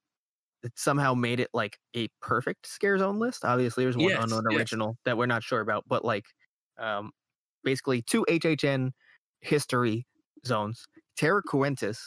it 0.64 0.74
somehow 0.78 1.14
made 1.14 1.40
it 1.40 1.50
like 1.54 1.80
a 1.96 2.10
perfect 2.22 2.68
scare 2.68 2.98
zone 2.98 3.20
list. 3.20 3.46
Obviously, 3.46 3.84
there's 3.86 3.98
one 3.98 4.16
Yes, 4.16 4.16
unknown 4.16 4.48
yes. 4.48 4.76
original 4.78 4.98
that 5.06 5.18
we're 5.18 5.26
not 5.26 5.44
sure 5.44 5.62
about, 5.62 5.86
but 5.88 6.04
like 6.06 6.26
um, 6.78 7.12
basically 7.64 8.02
two 8.02 8.26
HHN 8.30 8.92
history 9.42 10.06
zones, 10.46 10.86
Terra 11.18 11.42
Cruentis, 11.44 12.00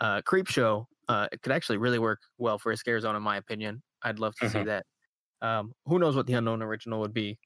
uh, 0.00 0.22
Creep 0.22 0.46
Show. 0.48 0.86
Uh, 1.08 1.28
it 1.32 1.42
could 1.42 1.52
actually 1.52 1.78
really 1.78 1.98
work 1.98 2.20
well 2.38 2.58
for 2.58 2.72
a 2.72 2.76
scare 2.76 3.00
zone, 3.00 3.16
in 3.16 3.22
my 3.22 3.36
opinion. 3.36 3.82
I'd 4.02 4.18
love 4.18 4.34
to 4.36 4.46
see 4.46 4.62
Mhm. 4.62 4.64
that. 4.64 4.86
Um, 5.42 5.74
who 5.86 5.98
knows 5.98 6.16
what 6.16 6.26
the 6.26 6.34
unknown 6.34 6.62
original 6.62 7.00
would 7.00 7.14
be? 7.14 7.38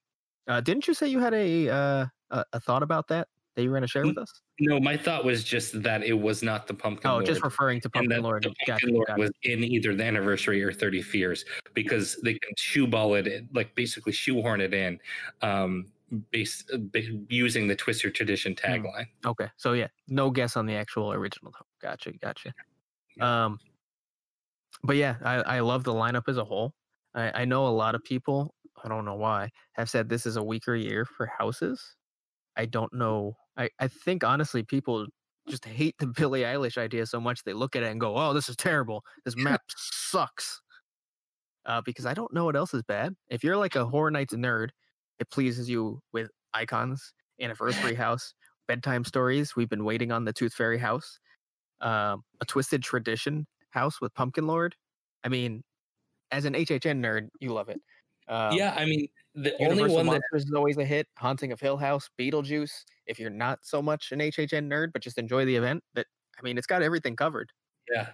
Uh, 0.47 0.61
didn't 0.61 0.87
you 0.87 0.95
say 0.95 1.09
you 1.09 1.21
had 1.21 1.35
a 1.35 1.69
uh, 1.69 2.07
a, 2.31 2.45
a 2.55 2.61
thought 2.61 2.83
about 2.83 3.09
that 3.09 3.29
that 3.57 3.63
you 3.63 3.71
were 3.71 3.75
going 3.75 3.83
to 3.83 3.89
share 3.89 4.05
Mm, 4.05 4.09
with 4.09 4.19
us? 4.19 4.43
no, 4.61 4.79
my 4.81 4.97
thought 4.97 5.25
was 5.25 5.43
just 5.45 5.83
that 5.83 6.03
it 6.03 6.13
was 6.13 6.43
not 6.43 6.67
the 6.67 6.75
pumpkin. 6.75 7.11
Oh, 7.11 7.15
Lord, 7.15 7.27
just 7.27 7.43
referring 7.43 7.81
to 7.83 7.91
Pumpkin 7.91 8.23
Lord. 8.23 8.43
the 8.43 8.49
Gotcha, 8.67 8.73
pumpkin 8.73 8.95
lord 8.95 9.07
gotcha. 9.09 9.21
was 9.21 9.31
in 9.43 9.65
either 9.65 9.95
the 9.95 10.05
anniversary 10.05 10.63
or 10.63 10.73
30 10.73 11.03
fears 11.03 11.45
because 11.73 12.17
they 12.23 12.35
can 12.35 12.53
shoeball 12.59 13.17
it, 13.25 13.45
like 13.55 13.75
basically 13.75 14.13
shoehorn 14.13 14.61
it 14.61 14.75
in, 14.75 14.99
um, 15.43 15.91
based 16.31 16.71
ba- 16.93 17.03
using 17.29 17.67
the 17.69 17.75
Twister 17.77 18.11
tradition 18.11 18.55
Hmm. 18.55 18.71
tagline. 18.73 19.07
Okay, 19.25 19.49
so 19.57 19.73
yeah, 19.73 19.89
no 20.09 20.31
guess 20.31 20.57
on 20.57 20.67
the 20.67 20.75
actual 20.75 21.13
original. 21.13 21.53
though. 21.53 21.67
Gotcha, 21.81 22.13
gotcha. 22.13 22.53
Um, 23.21 23.59
but 24.83 24.97
yeah, 24.97 25.17
I, 25.23 25.35
I 25.57 25.61
love 25.61 25.85
the 25.85 25.93
lineup 25.95 26.29
as 26.29 26.37
a 26.37 26.45
whole. 26.45 26.75
I, 27.15 27.43
I 27.43 27.45
know 27.45 27.67
a 27.67 27.69
lot 27.69 27.95
of 27.95 28.03
people. 28.05 28.55
I 28.85 28.89
don't 28.89 29.05
know 29.05 29.15
why 29.15 29.51
have 29.73 29.89
said 29.89 30.09
this 30.09 30.27
is 30.27 30.37
a 30.37 30.43
weaker 30.43 30.75
year 30.75 31.05
for 31.05 31.31
houses. 31.39 31.81
I 32.57 32.67
don't 32.67 32.93
know. 32.93 33.37
I, 33.57 33.71
I 33.79 33.89
think 33.89 34.25
honestly, 34.25 34.63
people 34.63 35.07
just 35.49 35.65
hate 35.65 35.95
the 35.99 36.07
Billie 36.17 36.43
Eilish 36.43 36.79
idea 36.79 37.07
so 37.07 37.21
much 37.21 37.45
they 37.45 37.53
look 37.53 37.77
at 37.77 37.83
it 37.83 37.91
and 37.91 38.01
go, 38.01 38.17
"Oh, 38.17 38.33
this 38.33 38.49
is 38.49 38.57
terrible. 38.57 39.03
This 39.25 39.37
map 39.37 39.63
sucks." 39.77 40.61
Uh, 41.67 41.81
because 41.85 42.05
I 42.05 42.13
don't 42.13 42.33
know 42.35 42.45
what 42.45 42.57
else 42.57 42.75
is 42.75 42.83
bad. 42.83 43.15
If 43.31 43.43
you're 43.43 43.57
like 43.57 43.75
a 43.75 43.87
Horror 43.87 44.11
Nights 44.11 44.35
nerd, 44.35 44.69
it 45.19 45.31
pleases 45.31 45.69
you 45.69 46.01
with 46.13 46.29
icons, 46.53 47.15
anniversary 47.41 47.95
house, 48.05 48.35
bedtime 48.69 49.05
stories. 49.05 49.57
We've 49.57 49.69
been 49.69 49.85
waiting 49.85 50.13
on 50.13 50.27
the 50.27 50.33
Tooth 50.33 50.53
Fairy 50.53 50.79
house, 50.79 51.19
um, 51.81 52.23
a 52.43 52.45
Twisted 52.47 52.83
Tradition 52.83 53.47
house 53.71 53.99
with 54.01 54.15
Pumpkin 54.15 54.47
Lord. 54.47 54.77
I 55.25 55.29
mean, 55.29 55.63
as 56.35 56.45
an 56.45 56.55
HHN 56.55 57.01
nerd, 57.01 57.29
you 57.41 57.53
love 57.53 57.69
it. 57.69 57.81
Um, 58.27 58.55
yeah, 58.55 58.75
I 58.77 58.85
mean, 58.87 59.07
the 59.35 59.55
only 59.63 59.83
one 59.83 60.07
that 60.07 60.13
Monsters 60.33 60.47
is 60.47 60.53
always 60.55 60.77
a 60.79 60.85
hit. 60.85 61.07
Haunting 61.19 61.53
of 61.53 61.61
Hill 61.61 61.77
House, 61.77 62.09
Beetlejuice. 62.19 62.85
If 63.07 63.19
you're 63.21 63.31
not 63.31 63.61
so 63.63 63.81
much 63.83 64.13
an 64.13 64.19
HHN 64.21 64.69
nerd, 64.69 64.93
but 64.93 65.03
just 65.03 65.19
enjoy 65.19 65.45
the 65.45 65.55
event, 65.55 65.85
that 65.95 66.07
I 66.39 66.43
mean, 66.43 66.59
it's 66.59 66.67
got 66.67 66.83
everything 66.83 67.17
covered. 67.17 67.53
Yeah. 67.93 68.11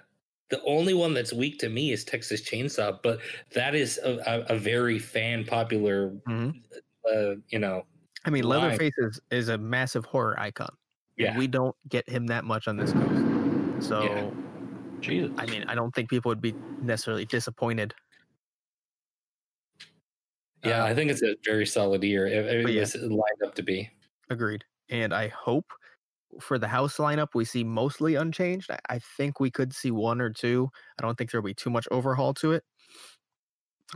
The 0.51 0.61
only 0.65 0.95
one 0.95 1.15
that's 1.15 1.33
weak 1.33 1.61
to 1.61 1.69
me 1.69 1.93
is 1.93 2.05
Texas 2.05 2.43
Chainsaw, 2.43 2.99
but 3.03 3.21
that 3.55 3.75
is 3.77 4.01
a, 4.03 4.19
a, 4.27 4.55
a 4.55 4.59
very 4.59 4.99
fan 4.99 5.45
popular, 5.45 6.11
Mhm. 6.29 6.61
uh, 7.11 7.37
you 7.49 7.61
know. 7.61 7.87
I 8.25 8.31
mean, 8.31 8.43
Line. 8.45 8.63
Leatherface 8.63 8.93
is, 8.99 9.21
is 9.31 9.49
a 9.49 9.57
massive 9.57 10.05
horror 10.05 10.39
icon. 10.39 10.75
Yeah, 11.17 11.39
We 11.39 11.47
don't 11.47 11.77
get 11.89 12.09
him 12.09 12.27
that 12.27 12.45
much 12.45 12.67
on 12.67 12.77
this 12.77 12.93
coast. 12.93 13.87
So, 13.89 14.35
Jesus. 15.01 15.31
I 15.39 15.47
mean, 15.47 15.65
I 15.69 15.75
don't 15.75 15.95
think 15.95 16.11
people 16.11 16.31
would 16.31 16.41
be 16.41 16.55
necessarily 16.83 17.27
disappointed. 17.27 17.95
Yeah. 20.65 20.83
uh, 20.83 20.87
I 20.87 20.95
think 20.95 21.11
it's 21.11 21.23
a 21.23 21.37
very 21.45 21.67
solid 21.67 22.03
year. 22.03 22.27
It, 22.27 22.67
it 22.67 22.71
yeah. 22.71 22.81
was 22.81 22.95
lined 22.97 23.43
up 23.45 23.55
to 23.55 23.63
be. 23.63 23.91
Agreed. 24.29 24.65
And 24.91 25.15
I 25.15 25.29
hope 25.29 25.67
for 26.41 26.59
the 26.59 26.69
house 26.69 26.99
lineup 26.99 27.29
we 27.35 27.45
see 27.45 27.65
mostly 27.65 28.15
unchanged. 28.15 28.71
I, 28.71 28.79
I 28.89 28.99
think 29.17 29.41
we 29.41 29.51
could 29.51 29.75
see 29.75 29.91
one 29.91 30.21
or 30.21 30.31
two. 30.31 30.71
I 30.99 31.03
don't 31.03 31.17
think 31.17 31.31
there'll 31.31 31.45
be 31.45 31.55
too 31.55 31.71
much 31.71 31.89
overhaul 31.91 32.35
to 32.35 32.53
it. 32.53 32.65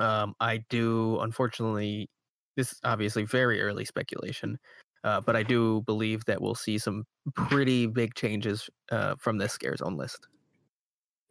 Um, 0.00 0.34
I 0.40 0.64
do, 0.70 1.20
unfortunately, 1.20 2.08
this 2.56 2.72
is 2.72 2.80
obviously 2.84 3.24
very 3.24 3.60
early 3.60 3.84
speculation, 3.84 4.58
uh, 5.04 5.20
but 5.20 5.36
I 5.36 5.42
do 5.42 5.82
believe 5.86 6.24
that 6.24 6.40
we'll 6.40 6.54
see 6.56 6.78
some 6.78 7.04
pretty 7.34 7.86
big 7.86 8.14
changes 8.14 8.68
uh, 8.90 9.14
from 9.18 9.38
this 9.38 9.52
scare 9.52 9.76
zone 9.76 9.96
list. 9.96 10.26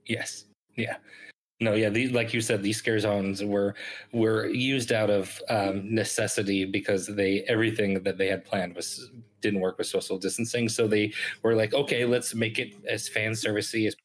Yes. 0.05 0.45
Yeah. 0.75 0.95
No, 1.63 1.73
yeah, 1.73 1.89
these 1.89 2.11
like 2.11 2.33
you 2.33 2.41
said, 2.41 2.61
these 2.61 2.77
scare 2.77 2.99
zones 2.99 3.43
were 3.43 3.75
were 4.11 4.47
used 4.47 4.91
out 4.91 5.09
of 5.09 5.39
um, 5.49 5.93
necessity 5.93 6.65
because 6.65 7.07
they 7.07 7.41
everything 7.47 8.03
that 8.03 8.17
they 8.17 8.27
had 8.27 8.43
planned 8.45 8.75
was 8.75 9.09
didn't 9.41 9.59
work 9.61 9.77
with 9.77 9.87
social 9.87 10.17
distancing. 10.17 10.69
So 10.69 10.87
they 10.87 11.13
were 11.41 11.55
like, 11.55 11.73
okay, 11.73 12.05
let's 12.05 12.33
make 12.35 12.59
it 12.59 12.73
as 12.87 13.07
fan 13.09 13.31
servicey 13.33 13.87
as. 13.87 13.95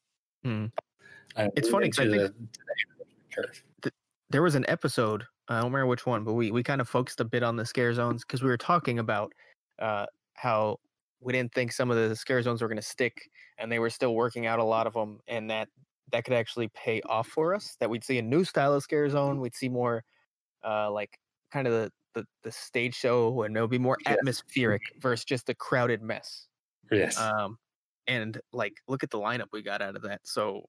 Uh, 0.45 1.49
It's 1.55 1.69
funny 1.69 1.89
'cause 1.89 2.07
I 2.07 2.17
think- 2.17 2.33
the- 3.35 3.51
the 3.83 3.91
there 4.29 4.41
was 4.41 4.55
an 4.55 4.65
episode 4.67 5.23
i 5.47 5.55
don't 5.61 5.71
remember 5.71 5.87
which 5.87 6.05
one 6.05 6.23
but 6.23 6.33
we, 6.33 6.51
we 6.51 6.61
kind 6.63 6.81
of 6.81 6.89
focused 6.89 7.19
a 7.19 7.25
bit 7.25 7.41
on 7.43 7.55
the 7.55 7.65
scare 7.65 7.93
zones 7.93 8.23
because 8.23 8.41
we 8.43 8.49
were 8.49 8.57
talking 8.57 8.99
about 8.99 9.31
uh, 9.79 10.05
how 10.33 10.77
we 11.21 11.31
didn't 11.33 11.53
think 11.53 11.71
some 11.71 11.89
of 11.91 11.97
the 11.97 12.15
scare 12.15 12.41
zones 12.41 12.61
were 12.61 12.67
going 12.67 12.75
to 12.77 12.81
stick 12.81 13.29
and 13.57 13.71
they 13.71 13.79
were 13.79 13.89
still 13.89 14.13
working 14.15 14.45
out 14.45 14.59
a 14.59 14.63
lot 14.63 14.87
of 14.87 14.93
them 14.93 15.19
and 15.27 15.49
that 15.49 15.67
that 16.11 16.25
could 16.25 16.33
actually 16.33 16.67
pay 16.69 17.01
off 17.03 17.27
for 17.27 17.53
us 17.55 17.75
that 17.79 17.89
we'd 17.89 18.03
see 18.03 18.17
a 18.17 18.21
new 18.21 18.43
style 18.43 18.73
of 18.73 18.83
scare 18.83 19.09
zone 19.09 19.39
we'd 19.39 19.55
see 19.55 19.69
more 19.69 20.03
uh, 20.65 20.91
like 20.91 21.19
kind 21.51 21.67
of 21.67 21.73
the, 21.73 21.91
the 22.15 22.25
the 22.43 22.51
stage 22.51 22.95
show 22.95 23.43
and 23.43 23.55
it 23.57 23.61
would 23.61 23.69
be 23.69 23.79
more 23.79 23.99
Yes. 23.99 24.41
atmospheric 24.57 24.83
versus 24.99 25.25
just 25.25 25.49
a 25.49 25.55
crowded 25.55 26.01
mess 26.01 26.47
Yes. 26.91 27.33
um 27.35 27.57
and 28.07 28.41
like 28.53 28.73
look 28.87 29.03
at 29.03 29.11
the 29.11 29.19
lineup 29.19 29.47
we 29.53 29.61
got 29.61 29.81
out 29.81 29.95
of 29.95 30.03
that 30.03 30.21
so 30.25 30.65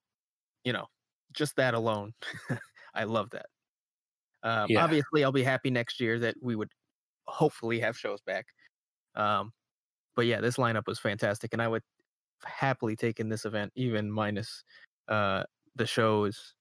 you 0.64 0.72
know 0.72 0.86
just 1.32 1.56
that 1.56 1.74
alone 1.74 2.12
i 2.94 3.04
love 3.04 3.30
that 3.30 3.46
um 4.42 4.68
Yeah. 4.68 4.76
obviously 4.76 5.24
i'll 5.24 5.32
be 5.32 5.42
happy 5.42 5.70
next 5.70 6.00
year 6.00 6.18
that 6.18 6.34
we 6.42 6.56
would 6.56 6.70
hopefully 7.26 7.80
have 7.80 7.98
shows 7.98 8.20
back 8.22 8.46
um 9.16 9.52
but 10.16 10.26
yeah 10.26 10.40
this 10.40 10.56
lineup 10.58 10.86
was 10.86 10.98
fantastic 11.00 11.52
and 11.52 11.62
i 11.62 11.68
would 11.68 11.82
happily 12.44 12.96
take 12.96 13.20
in 13.20 13.28
this 13.30 13.44
event 13.46 13.72
even 13.76 14.10
minus 14.10 14.64
uh 15.10 15.42
the 15.76 15.86
shows 15.86 16.54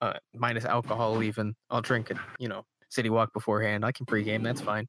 uh 0.00 0.14
minus 0.34 0.64
alcohol 0.64 1.22
even 1.22 1.54
i'll 1.70 1.80
drink 1.82 2.10
it 2.10 2.16
you 2.38 2.48
know 2.48 2.62
city 2.88 3.10
walk 3.10 3.32
beforehand 3.32 3.84
i 3.84 3.92
can 3.92 4.06
pregame 4.06 4.42
that's 4.42 4.60
fine 4.60 4.86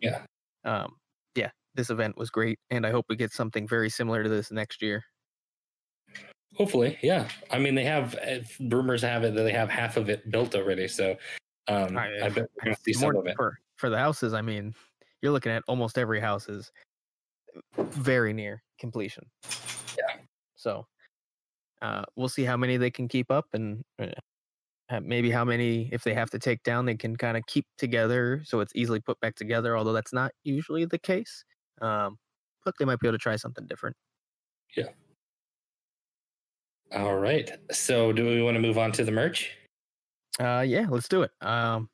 Yeah. 0.00 0.22
um 0.64 0.96
yeah 1.34 1.50
this 1.74 1.90
event 1.90 2.16
was 2.16 2.30
great 2.30 2.58
and 2.70 2.86
i 2.86 2.90
hope 2.90 3.06
we 3.08 3.16
get 3.16 3.32
something 3.32 3.66
very 3.66 3.88
similar 3.90 4.22
to 4.22 4.28
this 4.28 4.50
next 4.52 4.82
year 4.82 5.02
Hopefully, 6.56 6.98
yeah. 7.02 7.28
I 7.50 7.58
mean, 7.58 7.74
they 7.74 7.84
have 7.84 8.14
uh, 8.16 8.38
rumors 8.58 9.02
have 9.02 9.22
it 9.22 9.34
that 9.34 9.42
they 9.42 9.52
have 9.52 9.68
half 9.68 9.96
of 9.98 10.08
it 10.08 10.28
built 10.30 10.54
already. 10.56 10.88
So 10.88 11.14
um, 11.68 11.96
I- 11.96 12.18
I, 12.24 12.28
bet 12.30 12.46
we're 12.64 12.74
see 12.84 12.94
some 12.94 13.14
of 13.14 13.26
it. 13.26 13.36
for 13.36 13.58
for 13.76 13.90
the 13.90 13.98
houses 13.98 14.32
i 14.32 14.40
mean 14.40 14.74
you're 15.22 15.30
looking 15.30 15.52
at 15.52 15.62
almost 15.68 15.98
every 15.98 16.18
house 16.20 16.48
is 16.48 16.72
very 17.76 18.32
near 18.32 18.62
completion 18.80 19.24
Yeah. 19.96 20.16
so 20.56 20.86
uh 21.82 22.02
we'll 22.16 22.28
see 22.28 22.44
how 22.44 22.56
many 22.56 22.76
they 22.76 22.90
can 22.90 23.08
keep 23.08 23.30
up 23.30 23.46
and 23.52 23.82
uh, 24.00 25.00
maybe 25.02 25.30
how 25.30 25.44
many 25.44 25.88
if 25.92 26.02
they 26.02 26.14
have 26.14 26.30
to 26.30 26.38
take 26.38 26.62
down 26.62 26.84
they 26.86 26.96
can 26.96 27.14
kind 27.16 27.36
of 27.36 27.44
keep 27.46 27.66
together 27.76 28.42
so 28.44 28.60
it's 28.60 28.72
easily 28.74 29.00
put 29.00 29.18
back 29.20 29.34
together 29.34 29.76
although 29.76 29.92
that's 29.92 30.12
not 30.12 30.32
usually 30.44 30.84
the 30.84 30.98
case 30.98 31.44
um 31.80 32.16
but 32.64 32.74
they 32.78 32.84
might 32.84 32.98
be 33.00 33.06
able 33.06 33.16
to 33.16 33.22
try 33.22 33.36
something 33.36 33.66
different 33.66 33.96
Yeah. 34.76 34.88
All 36.92 37.16
right. 37.16 37.50
So, 37.70 38.12
do 38.14 38.24
we 38.24 38.40
want 38.42 38.54
to 38.54 38.60
move 38.60 38.78
on 38.78 38.92
to 38.92 39.04
the 39.04 39.12
merch? 39.12 39.56
uh 40.40 40.64
yeah 40.66 40.86
let's 40.88 41.08
do 41.08 41.22
it 41.22 41.32
um 41.40 41.88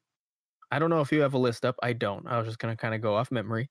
i 0.71 0.79
don't 0.79 0.91
know 0.91 1.01
if 1.01 1.11
you 1.11 1.21
have 1.23 1.33
a 1.35 1.39
list 1.39 1.65
up 1.65 1.75
i 1.83 1.93
don't 1.95 2.27
i 2.27 2.37
was 2.37 2.47
just 2.47 2.59
gonna 2.59 2.77
kind 2.77 2.95
of 2.95 3.01
go 3.01 3.15
off 3.15 3.31
memory 3.33 3.69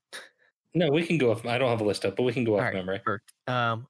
No, 0.76 0.90
we 0.90 1.06
can 1.06 1.20
go 1.20 1.30
off. 1.30 1.46
I 1.46 1.60
don't 1.60 1.70
have 1.70 1.82
a 1.82 1.84
list 1.84 2.04
up, 2.04 2.16
but 2.16 2.24
we 2.24 2.34
can 2.34 2.44
go 2.44 2.56
off 2.56 2.62
Alright. 2.62 2.74
memory. 2.74 3.00
Um, 3.46 3.86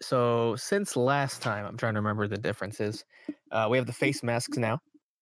so 0.00 0.56
since 0.56 0.96
last 0.96 1.42
time, 1.42 1.64
I'm 1.66 1.76
trying 1.76 1.94
to 1.94 2.00
remember 2.00 2.28
the 2.28 2.36
differences. 2.38 3.04
Uh, 3.50 3.68
we 3.70 3.76
have 3.78 3.86
the 3.86 3.92
face 3.92 4.22
masks 4.22 4.56
now. 4.58 4.78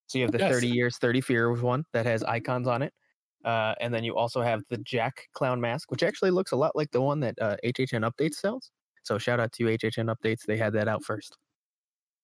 So 0.07 0.19
you 0.19 0.25
have 0.25 0.33
the 0.33 0.38
Yes. 0.38 0.47
30 0.49 0.69
years, 0.69 0.99
30 0.99 1.21
fears 1.21 1.62
one 1.62 1.85
that 1.93 2.07
has 2.07 2.23
icons 2.25 2.66
on 2.69 2.83
it. 2.83 2.93
Uh, 3.45 3.75
and 3.81 3.93
then 3.95 4.04
you 4.04 4.16
also 4.16 4.43
have 4.43 4.62
the 4.71 4.78
Jack 4.78 5.28
clown 5.35 5.61
mask, 5.61 5.90
which 5.90 6.02
actually 6.02 6.31
looks 6.31 6.52
a 6.52 6.57
lot 6.57 6.75
like 6.76 6.90
the 6.93 7.00
one 7.02 7.21
that 7.21 7.35
uh, 7.40 7.57
HHN 7.64 8.09
Updates 8.11 8.35
sells. 8.37 8.71
So 9.04 9.19
shout 9.19 9.40
out 9.40 9.52
to 9.54 9.69
HHN 9.69 10.14
Updates. 10.14 10.47
They 10.47 10.57
had 10.57 10.73
that 10.75 10.88
out 10.88 11.04
first. 11.04 11.37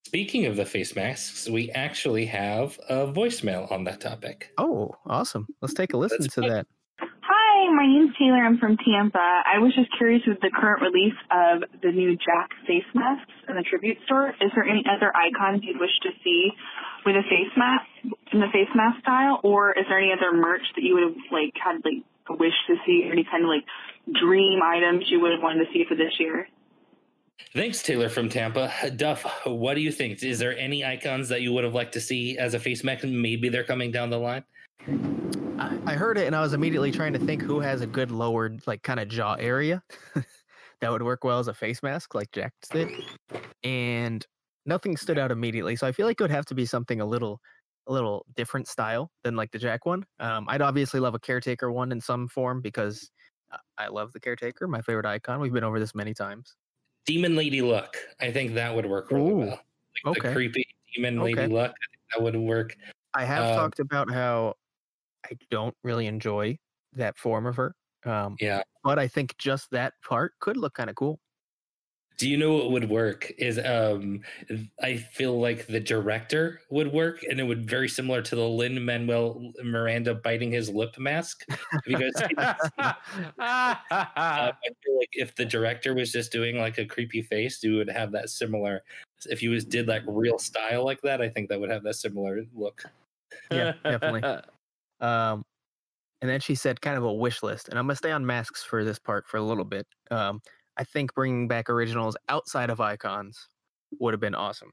Speaking 0.05 0.45
of 0.45 0.57
the 0.57 0.67
face 0.67 0.95
masks, 0.95 1.49
we 1.49 1.71
actually 1.71 2.27
have 2.27 2.79
a 2.91 3.07
voicemail 3.11 3.71
on 3.73 3.85
that 3.85 4.03
topic. 4.03 4.59
Oh, 4.59 4.95
awesome. 5.07 5.49
Let's 5.61 5.75
take 5.75 5.93
a 5.93 5.97
listen 5.97 6.29
That's 6.29 6.35
to 6.35 6.43
fun. 6.43 6.51
that. 6.51 6.67
My 7.81 7.87
name's 7.87 8.13
Taylor. 8.19 8.45
I'm 8.45 8.59
from 8.59 8.77
Tampa. 8.77 9.17
I 9.19 9.57
was 9.57 9.73
just 9.75 9.89
curious 9.97 10.21
with 10.29 10.39
the 10.43 10.51
current 10.53 10.83
release 10.83 11.17
of 11.33 11.65
the 11.81 11.89
new 11.91 12.13
Jack 12.13 12.51
face 12.67 12.85
masks 12.95 13.33
in 13.49 13.57
the 13.57 13.63
tribute 13.63 13.97
store. 14.05 14.37
Is 14.37 14.53
there 14.55 14.69
any 14.69 14.85
other 14.85 15.11
icons 15.17 15.63
you'd 15.65 15.81
wish 15.81 15.97
to 16.03 16.11
see 16.23 16.51
with 17.07 17.17
a 17.17 17.23
face 17.23 17.49
mask 17.57 17.89
in 18.35 18.41
the 18.41 18.53
face 18.53 18.69
mask 18.75 19.01
style, 19.01 19.41
or 19.45 19.73
is 19.73 19.87
there 19.89 19.97
any 19.97 20.13
other 20.13 20.37
merch 20.37 20.61
that 20.77 20.83
you 20.83 20.93
would 20.93 21.05
have 21.05 21.17
like 21.33 21.57
had 21.57 21.81
like 21.83 22.05
a 22.29 22.37
wish 22.37 22.53
to 22.67 22.77
see, 22.85 23.09
or 23.09 23.13
any 23.13 23.25
kind 23.25 23.45
of 23.45 23.49
like 23.49 23.65
dream 24.13 24.61
items 24.61 25.07
you 25.09 25.19
would 25.19 25.33
have 25.33 25.41
wanted 25.41 25.65
to 25.65 25.73
see 25.73 25.87
for 25.89 25.95
this 25.95 26.13
year? 26.19 26.49
Thanks, 27.55 27.83
Taylor 27.83 28.11
from 28.11 28.29
Tampa. 28.29 28.71
Duff, 28.95 29.25
what 29.47 29.73
do 29.73 29.81
you 29.81 29.91
think? 29.91 30.23
Is 30.23 30.39
there 30.39 30.53
any 30.55 30.85
icons 30.85 31.31
that 31.31 31.41
you 31.41 31.55
would 31.55 31.65
have 31.65 31.75
liked 31.75 31.95
to 31.95 32.01
see 32.03 32.37
as 32.37 32.53
a 32.53 32.61
face 32.61 32.85
mask? 32.85 33.05
Maybe 33.05 33.49
they're 33.49 33.65
coming 33.65 33.91
down 33.91 34.11
the 34.11 34.19
line. 34.19 34.45
I 35.91 35.95
heard 35.95 36.19
it 36.19 36.27
and 36.29 36.37
I 36.37 36.41
was 36.41 36.53
immediately 36.53 36.93
trying 36.93 37.13
to 37.15 37.19
think 37.19 37.43
who 37.43 37.59
has 37.59 37.81
a 37.81 37.87
good 37.89 38.13
lowered, 38.13 38.65
like 38.65 38.85
kind 38.85 39.01
of 39.01 39.09
jaw 39.09 39.35
area 39.35 39.83
that 40.81 40.89
would 40.93 41.03
work 41.03 41.25
well 41.25 41.41
as 41.41 41.49
a 41.49 41.55
face 41.55 41.83
mask, 41.83 42.15
like 42.15 42.31
Jack 42.31 42.55
did. 42.71 42.89
And 43.65 44.25
nothing 44.67 44.97
stood 44.97 45.19
out 45.19 45.33
immediately. 45.33 45.75
So 45.75 45.89
I 45.89 45.93
feel 45.93 46.07
like 46.07 46.21
it 46.21 46.23
would 46.23 46.31
have 46.31 46.47
to 46.47 46.55
be 46.55 46.65
something 46.65 47.01
a 47.01 47.05
little, 47.05 47.41
a 47.89 47.93
little 47.93 48.25
different 48.37 48.69
style 48.69 49.11
than 49.25 49.35
like 49.35 49.51
the 49.51 49.59
Jack 49.59 49.85
one. 49.85 50.05
Um, 50.21 50.47
I'd 50.49 50.63
obviously 50.63 51.01
love 51.01 51.17
a 51.17 51.19
caretaker 51.19 51.73
one 51.73 51.91
in 51.91 52.01
some 52.01 52.29
form 52.29 52.61
because 52.61 53.11
I 53.77 53.89
love 53.89 54.13
the 54.13 54.21
caretaker, 54.21 54.69
my 54.69 54.83
favorite 54.83 55.07
icon. 55.07 55.41
We've 55.41 55.53
been 55.53 55.65
over 55.65 55.81
this 55.81 55.93
many 55.93 56.15
times. 56.15 56.55
Demon 57.05 57.35
Lady 57.35 57.63
look. 57.63 57.97
I 58.21 58.31
think 58.31 58.55
that 58.55 58.73
would 58.77 58.87
work 58.87 59.11
really 59.11 59.33
Ooh, 59.33 59.41
well. 59.41 59.49
Like 59.51 60.05
okay. 60.07 60.29
The 60.29 60.35
creepy 60.35 60.65
Demon 60.95 61.21
Lady 61.21 61.47
Okay. 61.47 61.49
look. 61.49 61.73
I 61.73 61.87
think 61.91 62.03
that 62.15 62.23
would 62.23 62.37
work. 62.37 62.77
I 63.15 63.25
have 63.25 63.45
Um, 63.45 63.55
talked 63.57 63.81
about 63.81 64.09
how 64.09 64.55
I 65.25 65.37
don't 65.51 65.75
really 65.83 66.07
enjoy 66.07 66.59
that 66.95 67.17
form 67.19 67.47
of 67.47 67.57
her. 67.57 67.75
Um, 68.05 68.37
Yeah. 68.41 68.63
but 68.83 68.99
I 68.99 69.09
think 69.09 69.37
just 69.39 69.71
that 69.71 69.95
part 70.03 70.33
could 70.41 70.57
look 70.57 70.75
kind 70.75 70.91
of 70.91 70.97
cool. 70.97 71.21
Do 72.17 72.29
you 72.29 72.37
know 72.37 72.55
what 72.57 72.71
would 72.73 72.91
work? 72.91 73.33
Is 73.39 73.59
um 73.59 74.23
I 74.83 74.97
feel 74.99 75.41
like 75.41 75.67
the 75.67 75.81
director 75.81 76.61
would 76.69 76.93
work 76.93 77.23
and 77.23 77.41
it 77.41 77.45
would 77.45 77.65
very 77.69 77.89
similar 77.89 78.21
to 78.21 78.37
the 78.37 78.47
Lin 78.47 78.85
Manuel 78.85 79.53
Miranda 79.65 80.15
biting 80.15 80.53
his 80.53 80.69
lip 80.69 80.99
mask. 80.99 81.47
Have 81.49 81.59
you 81.87 81.97
guys 81.97 82.13
seen 82.19 82.37
that? 82.37 82.59
Uh, 82.79 84.53
I 84.53 84.69
feel 84.85 84.99
like 84.99 85.09
if 85.13 85.35
the 85.35 85.47
director 85.47 85.95
was 85.95 86.13
just 86.13 86.31
doing 86.31 86.59
like 86.59 86.77
a 86.77 86.85
creepy 86.85 87.23
face, 87.23 87.63
you 87.63 87.77
would 87.77 87.89
have 87.89 88.13
that 88.13 88.29
similar. 88.29 88.83
If 89.31 89.43
you 89.43 89.51
was 89.51 89.65
did 89.65 89.89
like 89.89 90.03
real 90.07 90.39
style 90.39 90.85
like 90.85 91.01
that, 91.03 91.23
I 91.23 91.29
think 91.31 91.49
that 91.49 91.59
would 91.59 91.71
have 91.71 91.83
that 91.85 91.95
similar 91.95 92.45
look. 92.55 92.85
Yeah, 93.51 93.73
definitely. 93.83 94.23
Um, 95.01 95.45
and 96.23 96.29
then 96.31 96.41
she 96.41 96.55
said 96.55 96.81
kind 96.81 96.97
of 96.99 97.05
a 97.05 97.13
wish 97.13 97.43
list, 97.43 97.69
and 97.69 97.79
I'm 97.79 97.87
gonna 97.87 97.97
stay 97.97 98.11
on 98.13 98.27
masks 98.27 98.63
for 98.63 98.85
this 98.85 98.99
part 98.99 99.27
for 99.27 99.39
a 99.39 99.43
little 99.43 99.65
bit. 99.65 99.87
Um, 100.11 100.41
I 100.77 100.85
think 100.85 101.15
bringing 101.15 101.49
back 101.49 101.71
originals 101.71 102.17
outside 102.29 102.71
of 102.71 102.81
icons 102.81 103.39
would 103.99 104.15
have 104.15 104.21
been 104.21 104.35
awesome. 104.35 104.71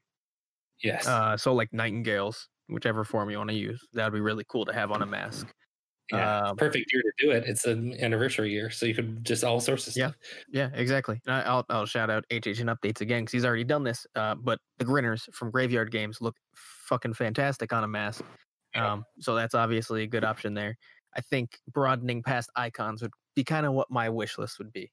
Yes. 0.83 1.07
Uh, 1.07 1.37
so 1.37 1.53
like 1.53 1.73
nightingales, 1.73 2.49
whichever 2.69 3.03
form 3.03 3.29
you 3.29 3.37
want 3.37 3.49
to 3.49 3.55
use, 3.55 3.81
that 3.93 4.05
would 4.05 4.13
be 4.17 4.21
really 4.21 4.43
cool 4.49 4.65
to 4.65 4.73
have 4.73 4.91
on 4.91 5.01
a 5.01 5.05
mask. 5.05 5.47
Yeah, 6.11 6.49
Um, 6.49 6.55
perfect 6.57 6.91
year 6.93 7.01
to 7.01 7.11
do 7.25 7.31
it. 7.31 7.43
It's 7.47 7.65
an 7.65 7.93
anniversary 8.01 8.51
year, 8.51 8.69
so 8.69 8.85
you 8.85 8.95
could 8.95 9.25
just 9.25 9.43
all 9.43 9.59
sorts 9.59 9.87
of 9.87 9.97
Yeah. 9.97 10.09
stuff. 10.11 10.15
Yeah, 10.49 10.69
exactly. 10.73 11.19
And 11.25 11.35
I- 11.35 11.41
I'll 11.43 11.65
I'll 11.69 11.85
shout 11.85 12.09
out 12.09 12.23
HHN 12.29 12.67
updates 12.67 13.01
again 13.01 13.23
because 13.23 13.33
he's 13.33 13.45
already 13.45 13.65
done 13.65 13.83
this. 13.83 14.05
Uh, 14.15 14.35
but 14.35 14.59
the 14.77 14.85
Grinners 14.85 15.27
from 15.33 15.51
Graveyard 15.51 15.91
Games 15.91 16.21
look 16.21 16.35
fucking 16.55 17.13
fantastic 17.15 17.73
on 17.73 17.83
a 17.83 17.87
mask. 17.87 18.23
Um, 18.77 19.05
so 19.19 19.35
that's 19.35 19.55
obviously 19.55 20.03
a 20.03 20.07
good 20.07 20.23
option 20.23 20.53
there. 20.53 20.77
I 21.15 21.21
think 21.21 21.59
broadening 21.71 22.21
past 22.23 22.49
icons 22.55 23.01
would 23.01 23.13
be 23.35 23.43
kind 23.43 23.65
of 23.65 23.73
what 23.73 23.89
my 23.89 24.09
wish 24.09 24.37
list 24.37 24.59
would 24.59 24.71
be. 24.71 24.91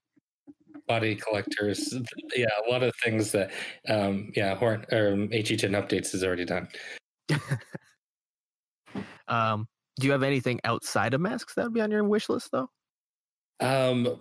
Body 0.89 1.17
collectors, 1.17 1.95
yeah, 2.35 2.47
a 2.67 2.71
lot 2.71 2.83
of 2.83 2.93
things 3.03 3.33
that, 3.33 3.53
um, 3.89 4.33
yeah, 4.35 4.55
Horn 4.55 4.85
or 4.93 5.13
um, 5.13 5.29
HHN 5.29 5.71
updates 5.71 6.15
is 6.15 6.25
already 6.25 6.45
done. 6.45 6.69
Um, 9.29 9.69
do 9.99 10.07
you 10.07 10.13
have 10.13 10.23
anything 10.23 10.61
outside 10.65 11.15
of 11.15 11.21
masks 11.21 11.55
that 11.55 11.65
would 11.65 11.75
be 11.75 11.81
on 11.81 11.91
your 11.91 12.05
wish 12.05 12.29
list 12.29 12.51
though? 12.53 12.69
Um, 13.61 14.21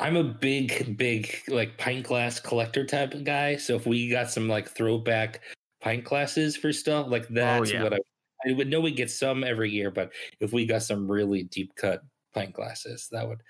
I'm 0.00 0.16
a 0.16 0.24
big, 0.24 0.96
big 0.96 1.42
like 1.48 1.78
pint 1.78 2.06
glass 2.06 2.40
collector 2.40 2.84
type 2.84 3.14
of 3.14 3.24
guy. 3.24 3.56
So 3.56 3.76
if 3.76 3.86
we 3.86 4.10
got 4.10 4.30
some 4.30 4.48
like 4.48 4.68
throwback 4.68 5.40
pint 5.80 6.04
glasses 6.04 6.56
for 6.56 6.72
stuff, 6.72 7.06
like 7.08 7.28
that's 7.28 7.70
Oh, 7.70 7.72
yeah. 7.72 7.82
what 7.82 7.94
I. 7.94 7.98
I 8.46 8.52
would 8.52 8.68
know 8.68 8.80
we 8.80 8.92
get 8.92 9.10
some 9.10 9.42
every 9.44 9.70
year, 9.70 9.90
but 9.90 10.12
if 10.40 10.52
we 10.52 10.66
got 10.66 10.82
some 10.82 11.10
really 11.10 11.44
deep 11.44 11.74
cut 11.74 12.02
pint 12.34 12.52
glasses, 12.52 13.08
that 13.10 13.26
would 13.26 13.42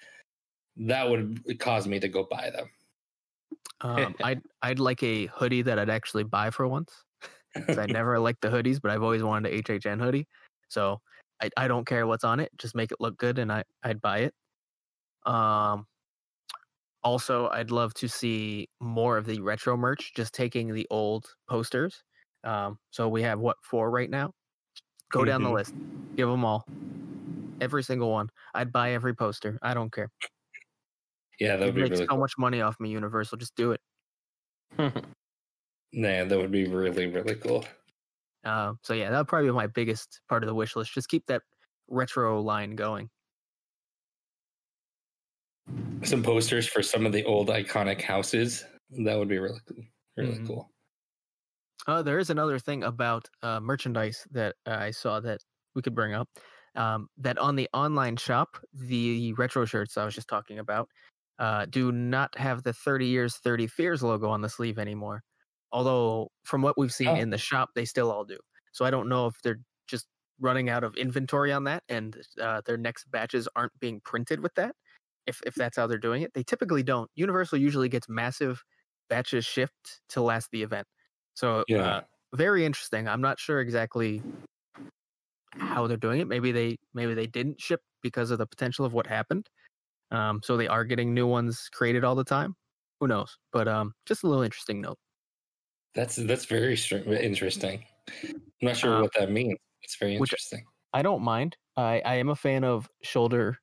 that 0.76 1.08
would 1.08 1.58
cause 1.58 1.86
me 1.86 2.00
to 2.00 2.08
go 2.08 2.26
buy 2.30 2.50
them. 2.50 2.70
Um, 3.80 4.14
I'd 4.22 4.42
I'd 4.62 4.78
like 4.78 5.02
a 5.02 5.26
hoodie 5.26 5.62
that 5.62 5.78
I'd 5.78 5.90
actually 5.90 6.24
buy 6.24 6.50
for 6.50 6.66
once. 6.68 6.92
I 7.56 7.86
never 7.88 8.18
liked 8.18 8.42
the 8.42 8.48
hoodies, 8.48 8.80
but 8.80 8.90
I've 8.90 9.02
always 9.02 9.22
wanted 9.22 9.52
a 9.52 9.62
HHN 9.62 10.00
hoodie. 10.00 10.26
So 10.68 11.00
I, 11.42 11.50
I 11.56 11.68
don't 11.68 11.86
care 11.86 12.06
what's 12.06 12.24
on 12.24 12.40
it, 12.40 12.50
just 12.58 12.74
make 12.74 12.92
it 12.92 13.00
look 13.00 13.16
good, 13.18 13.38
and 13.38 13.52
I 13.52 13.64
I'd 13.82 14.00
buy 14.00 14.18
it. 14.18 14.34
Um, 15.26 15.86
also, 17.02 17.48
I'd 17.48 17.70
love 17.70 17.94
to 17.94 18.08
see 18.08 18.68
more 18.80 19.16
of 19.16 19.26
the 19.26 19.40
retro 19.40 19.76
merch, 19.76 20.12
just 20.14 20.34
taking 20.34 20.74
the 20.74 20.86
old 20.90 21.26
posters. 21.48 22.02
Um, 22.44 22.78
so 22.90 23.08
we 23.08 23.22
have 23.22 23.40
what 23.40 23.56
four 23.62 23.90
right 23.90 24.10
now? 24.10 24.32
Go 25.10 25.24
down 25.24 25.42
the 25.42 25.48
Mhm. 25.48 25.54
list, 25.54 25.74
give 26.16 26.28
them 26.28 26.44
all, 26.44 26.68
every 27.60 27.82
single 27.82 28.10
one. 28.10 28.30
I'd 28.54 28.72
buy 28.72 28.92
every 28.92 29.14
poster. 29.14 29.58
I 29.62 29.74
don't 29.74 29.92
care. 29.92 30.10
Yeah, 31.40 31.56
that 31.56 31.66
would 31.66 31.74
be 31.74 31.82
make 31.82 31.92
really 31.92 32.04
so 32.04 32.08
cool. 32.08 32.18
much 32.18 32.32
money 32.38 32.60
off 32.60 32.78
me, 32.80 32.90
Universal. 32.90 33.38
Just 33.38 33.54
do 33.56 33.72
it. 33.72 33.80
Nah, 35.90 36.24
that 36.24 36.36
would 36.36 36.50
be 36.52 36.68
really, 36.68 37.06
really 37.06 37.34
cool. 37.36 37.64
Uh, 38.44 38.74
so 38.82 38.92
yeah, 38.92 39.10
that 39.10 39.16
would 39.16 39.26
probably 39.28 39.48
be 39.48 39.54
my 39.54 39.66
biggest 39.66 40.20
part 40.28 40.42
of 40.42 40.46
the 40.46 40.54
wish 40.54 40.76
list. 40.76 40.92
Just 40.92 41.08
keep 41.08 41.24
that 41.26 41.42
retro 41.88 42.42
line 42.42 42.76
going. 42.76 43.08
Some 46.04 46.22
posters 46.22 46.68
for 46.68 46.82
some 46.82 47.06
of 47.06 47.12
the 47.12 47.24
old 47.24 47.48
iconic 47.48 48.02
houses. 48.02 48.66
That 48.90 49.18
would 49.18 49.28
be 49.28 49.38
really, 49.38 49.60
really 50.18 50.38
Mhm. 50.38 50.46
cool. 50.46 50.70
Uh, 51.86 52.02
there 52.02 52.18
is 52.18 52.30
another 52.30 52.58
thing 52.58 52.82
about 52.82 53.28
uh, 53.42 53.60
merchandise 53.60 54.26
that 54.30 54.56
uh, 54.66 54.76
I 54.78 54.90
saw 54.90 55.20
that 55.20 55.40
we 55.74 55.82
could 55.82 55.94
bring 55.94 56.12
up. 56.14 56.28
Um, 56.74 57.08
that 57.16 57.38
on 57.38 57.56
the 57.56 57.68
online 57.72 58.16
shop, 58.16 58.56
the 58.72 59.32
retro 59.34 59.64
shirts 59.64 59.96
I 59.96 60.04
was 60.04 60.14
just 60.14 60.28
talking 60.28 60.58
about 60.58 60.88
uh, 61.38 61.66
do 61.66 61.90
not 61.92 62.36
have 62.38 62.62
the 62.62 62.72
30 62.72 63.06
years, 63.06 63.36
30 63.36 63.66
fears 63.66 64.02
logo 64.02 64.28
on 64.28 64.42
the 64.42 64.48
sleeve 64.48 64.78
anymore. 64.78 65.22
Although, 65.72 66.30
from 66.44 66.62
what 66.62 66.76
we've 66.78 66.92
seen 66.92 67.08
Oh. 67.10 67.16
in 67.16 67.30
the 67.30 67.38
shop, 67.38 67.70
they 67.74 67.84
still 67.84 68.10
all 68.10 68.24
do. 68.24 68.38
So 68.72 68.84
I 68.84 68.90
don't 68.90 69.08
know 69.08 69.26
if 69.26 69.40
they're 69.42 69.60
just 69.86 70.06
running 70.40 70.68
out 70.68 70.84
of 70.84 70.96
inventory 70.96 71.52
on 71.52 71.64
that 71.64 71.82
and 71.88 72.16
uh, 72.40 72.60
their 72.64 72.76
next 72.76 73.10
batches 73.10 73.48
aren't 73.56 73.78
being 73.80 74.00
printed 74.00 74.40
with 74.40 74.54
that. 74.54 74.74
If, 75.26 75.42
if 75.46 75.54
that's 75.54 75.76
how 75.76 75.86
they're 75.86 75.98
doing 75.98 76.22
it, 76.22 76.32
they 76.34 76.42
typically 76.42 76.82
don't. 76.82 77.10
Universal 77.14 77.58
usually 77.58 77.88
gets 77.88 78.08
massive 78.08 78.64
batches 79.10 79.44
shipped 79.44 80.00
to 80.10 80.22
last 80.22 80.50
the 80.52 80.62
event. 80.62 80.86
So 81.38 81.64
Yeah. 81.66 81.78
uh, 81.82 82.02
very 82.34 82.64
interesting. 82.64 83.08
I'm 83.08 83.20
not 83.20 83.38
sure 83.38 83.60
exactly 83.60 84.22
how 85.52 85.86
they're 85.86 85.96
doing 85.96 86.20
it. 86.20 86.26
Maybe 86.28 86.52
they 86.52 86.76
maybe 86.94 87.14
they 87.14 87.26
didn't 87.26 87.60
ship 87.60 87.80
because 88.02 88.30
of 88.30 88.38
the 88.38 88.46
potential 88.46 88.84
of 88.84 88.92
what 88.92 89.06
happened. 89.06 89.48
Um, 90.12 90.40
so 90.44 90.56
they 90.56 90.68
are 90.68 90.84
getting 90.84 91.14
new 91.14 91.26
ones 91.28 91.68
created 91.72 92.04
all 92.04 92.16
the 92.16 92.24
time. 92.24 92.54
Who 93.00 93.08
knows? 93.08 93.38
But 93.52 93.68
um, 93.68 93.94
just 94.06 94.24
a 94.24 94.28
little 94.28 94.42
interesting 94.44 94.80
note. 94.82 94.98
That's 95.94 96.16
that's 96.16 96.44
very 96.46 96.76
str- 96.76 96.96
interesting. 97.12 97.84
I'm 98.24 98.42
not 98.62 98.76
sure 98.76 98.96
Uh, 98.96 99.00
what 99.00 99.12
that 99.18 99.30
means. 99.30 99.58
It's 99.82 99.96
very 99.96 100.16
interesting. 100.16 100.66
I 100.92 101.02
don't 101.02 101.22
mind. 101.22 101.56
I, 101.76 102.00
I 102.04 102.14
am 102.16 102.28
a 102.28 102.36
fan 102.36 102.64
of 102.64 102.88
shoulder 103.02 103.58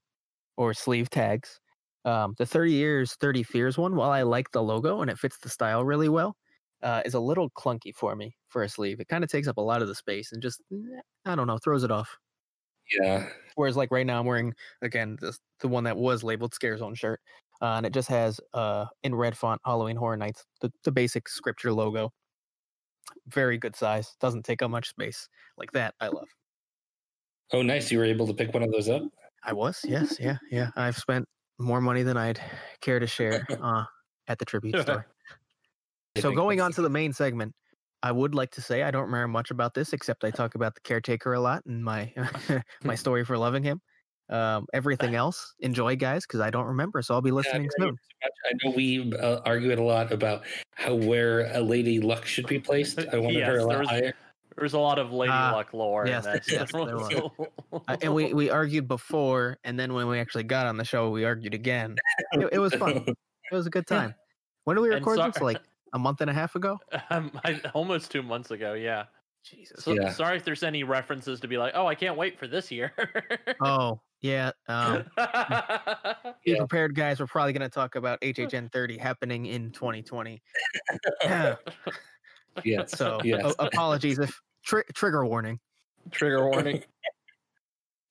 or 0.57 0.73
sleeve 0.75 1.09
tags. 1.09 1.59
Um, 2.05 2.35
the 2.37 2.45
30 2.45 2.73
years, 2.73 3.15
30 3.15 3.43
fears 3.43 3.77
one, 3.77 3.95
while 3.95 4.11
I 4.11 4.23
like 4.23 4.51
the 4.51 4.63
logo 4.63 5.01
and 5.01 5.11
it 5.11 5.19
fits 5.19 5.39
the 5.39 5.49
style 5.49 5.83
really 5.85 6.09
well, 6.09 6.37
uh, 6.85 7.01
is 7.05 7.15
a 7.15 7.19
little 7.19 7.49
clunky 7.51 7.93
for 7.93 8.15
me 8.15 8.37
for 8.47 8.63
a 8.63 8.69
sleeve. 8.69 8.99
It 9.01 9.09
kind 9.09 9.23
of 9.23 9.29
takes 9.29 9.47
up 9.47 9.57
a 9.57 9.61
lot 9.61 9.81
of 9.81 9.89
the 9.89 9.95
space 9.95 10.31
and 10.31 10.41
just, 10.41 10.61
eh, 10.71 11.01
I 11.25 11.35
don't 11.35 11.47
know, 11.47 11.57
throws 11.57 11.83
it 11.83 11.91
off. 11.91 12.17
Yeah, 13.01 13.27
Whereas, 13.55 13.75
like 13.75 13.89
right 13.91 14.05
now, 14.05 14.19
I'm 14.19 14.27
wearing 14.27 14.53
again 14.83 15.17
the 15.19 15.35
the 15.59 15.67
one 15.67 15.85
that 15.85 15.97
was 15.97 16.23
labeled 16.23 16.53
Scare 16.53 16.77
Zone 16.77 16.93
shirt, 16.93 17.19
uh, 17.61 17.73
and 17.77 17.85
it 17.85 17.93
just 17.93 18.09
has 18.09 18.39
uh 18.53 18.85
in 19.03 19.15
red 19.15 19.35
font 19.35 19.59
Halloween 19.65 19.95
Horror 19.95 20.17
Nights, 20.17 20.45
the 20.61 20.71
the 20.83 20.91
basic 20.91 21.27
scripture 21.27 21.73
logo. 21.73 22.11
Very 23.27 23.57
good 23.57 23.75
size, 23.75 24.15
doesn't 24.19 24.43
take 24.43 24.61
up 24.61 24.69
much 24.69 24.89
space. 24.89 25.27
Like 25.57 25.71
that, 25.71 25.95
I 25.99 26.09
love. 26.09 26.27
Oh, 27.53 27.61
nice. 27.61 27.91
You 27.91 27.99
were 27.99 28.05
able 28.05 28.27
to 28.27 28.33
pick 28.33 28.53
one 28.53 28.63
of 28.63 28.71
those 28.71 28.89
up. 28.89 29.03
I 29.43 29.53
was, 29.53 29.81
yes, 29.83 30.19
yeah, 30.19 30.37
yeah. 30.51 30.71
I've 30.75 30.97
spent 30.97 31.25
more 31.59 31.81
money 31.81 32.03
than 32.03 32.17
I'd 32.17 32.39
care 32.81 32.99
to 32.99 33.07
share 33.07 33.45
uh, 33.61 33.85
at 34.27 34.39
the 34.39 34.45
tribute 34.45 34.79
store. 34.81 35.07
I 36.15 36.19
so 36.21 36.31
going 36.31 36.61
on 36.61 36.71
to 36.73 36.81
the 36.81 36.89
main 36.89 37.13
segment, 37.13 37.53
I 38.03 38.11
would 38.11 38.35
like 38.35 38.51
to 38.51 38.61
say 38.61 38.83
I 38.83 38.91
don't 38.91 39.05
remember 39.05 39.27
much 39.27 39.51
about 39.51 39.73
this 39.73 39.93
except 39.93 40.23
I 40.23 40.31
talk 40.31 40.55
about 40.55 40.75
the 40.75 40.81
caretaker 40.81 41.33
a 41.33 41.39
lot 41.39 41.63
and 41.65 41.83
my 41.83 42.13
my 42.83 42.95
story 43.03 43.25
for 43.25 43.37
loving 43.37 43.63
him. 43.63 43.81
Um, 44.29 44.65
everything 44.73 45.13
else, 45.23 45.53
enjoy, 45.59 45.95
guys, 45.97 46.25
because 46.25 46.39
I 46.39 46.49
don't 46.49 46.65
remember, 46.65 47.01
so 47.01 47.13
I'll 47.13 47.21
be 47.21 47.31
listening 47.31 47.69
don't 47.79 47.89
soon. 47.89 47.97
I 48.23 48.51
know 48.63 48.71
we 48.75 49.13
uh, 49.13 49.39
argued 49.45 49.77
a 49.77 49.83
lot 49.83 50.11
about 50.11 50.43
how 50.73 50.95
where 50.95 51.51
a 51.55 51.59
Lady 51.61 51.99
Luck 51.99 52.25
should 52.25 52.47
be 52.47 52.59
placed. 52.59 52.97
I 52.99 53.17
wanted 53.17 53.43
her 53.43 53.53
a 53.53 53.57
there 53.57 53.65
lot 53.65 53.79
was- 53.79 53.89
higher. 53.89 54.13
There's 54.57 54.73
a 54.73 54.79
lot 54.79 54.99
of 54.99 55.11
Lady 55.11 55.33
Ah, 55.35 55.51
Luck 55.53 55.73
lore 55.73 56.07
yes, 56.07 56.25
in 56.25 56.31
that. 56.31 56.49
yes, 56.49 56.71
there 56.71 56.95
was. 56.95 57.29
Uh, 57.73 57.97
and 58.01 58.13
we 58.13 58.33
we 58.33 58.49
argued 58.49 58.87
before, 58.87 59.57
and 59.65 59.77
then 59.77 59.93
when 59.93 60.07
we 60.07 60.17
actually 60.17 60.43
got 60.43 60.65
on 60.65 60.77
the 60.77 60.85
show, 60.85 61.09
we 61.09 61.25
argued 61.25 61.53
again. 61.53 61.97
It, 62.31 62.53
it 62.53 62.59
was 62.59 62.73
fun. 62.73 63.03
It 63.05 63.15
was 63.53 63.67
a 63.67 63.69
good 63.69 63.85
time. 63.85 64.15
When 64.63 64.77
do 64.77 64.81
we 64.81 64.87
record 64.87 65.17
so- 65.17 65.27
this? 65.27 65.41
Like 65.41 65.61
a 65.95 65.99
month 65.99 66.21
and 66.21 66.29
a 66.29 66.33
half 66.33 66.55
ago. 66.55 66.77
um, 67.09 67.31
I, 67.43 67.59
almost 67.73 68.11
two 68.11 68.21
months 68.21 68.51
ago, 68.51 68.73
yeah. 68.73 69.05
Jesus. 69.43 69.83
So, 69.83 69.93
Yeah. 69.93 70.11
Sorry 70.11 70.37
if 70.37 70.43
there's 70.43 70.63
any 70.63 70.83
references 70.83 71.39
to 71.39 71.47
be 71.47 71.57
like, 71.57 71.73
oh, 71.75 71.87
I 71.87 71.95
can't 71.95 72.17
wait 72.17 72.37
for 72.37 72.47
this 72.47 72.71
year. 72.71 72.93
Oh 73.61 74.01
yeah. 74.21 74.51
Um, 74.67 75.05
be 75.15 76.51
Yeah. 76.51 76.57
prepared, 76.57 76.95
guys. 76.95 77.19
We're 77.19 77.27
probably 77.27 77.53
going 77.53 77.61
to 77.61 77.69
talk 77.69 77.95
about 77.95 78.19
HHN 78.21 78.71
30 78.71 78.97
happening 78.97 79.45
in 79.45 79.71
2020. 79.71 80.41
Yeah. 81.23 81.55
yes. 82.63 82.97
So 82.97 83.19
yes. 83.23 83.53
a- 83.59 83.65
apologies 83.65 84.19
if 84.19 84.37
tri- 84.65 84.83
trigger 84.93 85.25
warning. 85.25 85.59
Trigger 86.11 86.49
warning. 86.49 86.83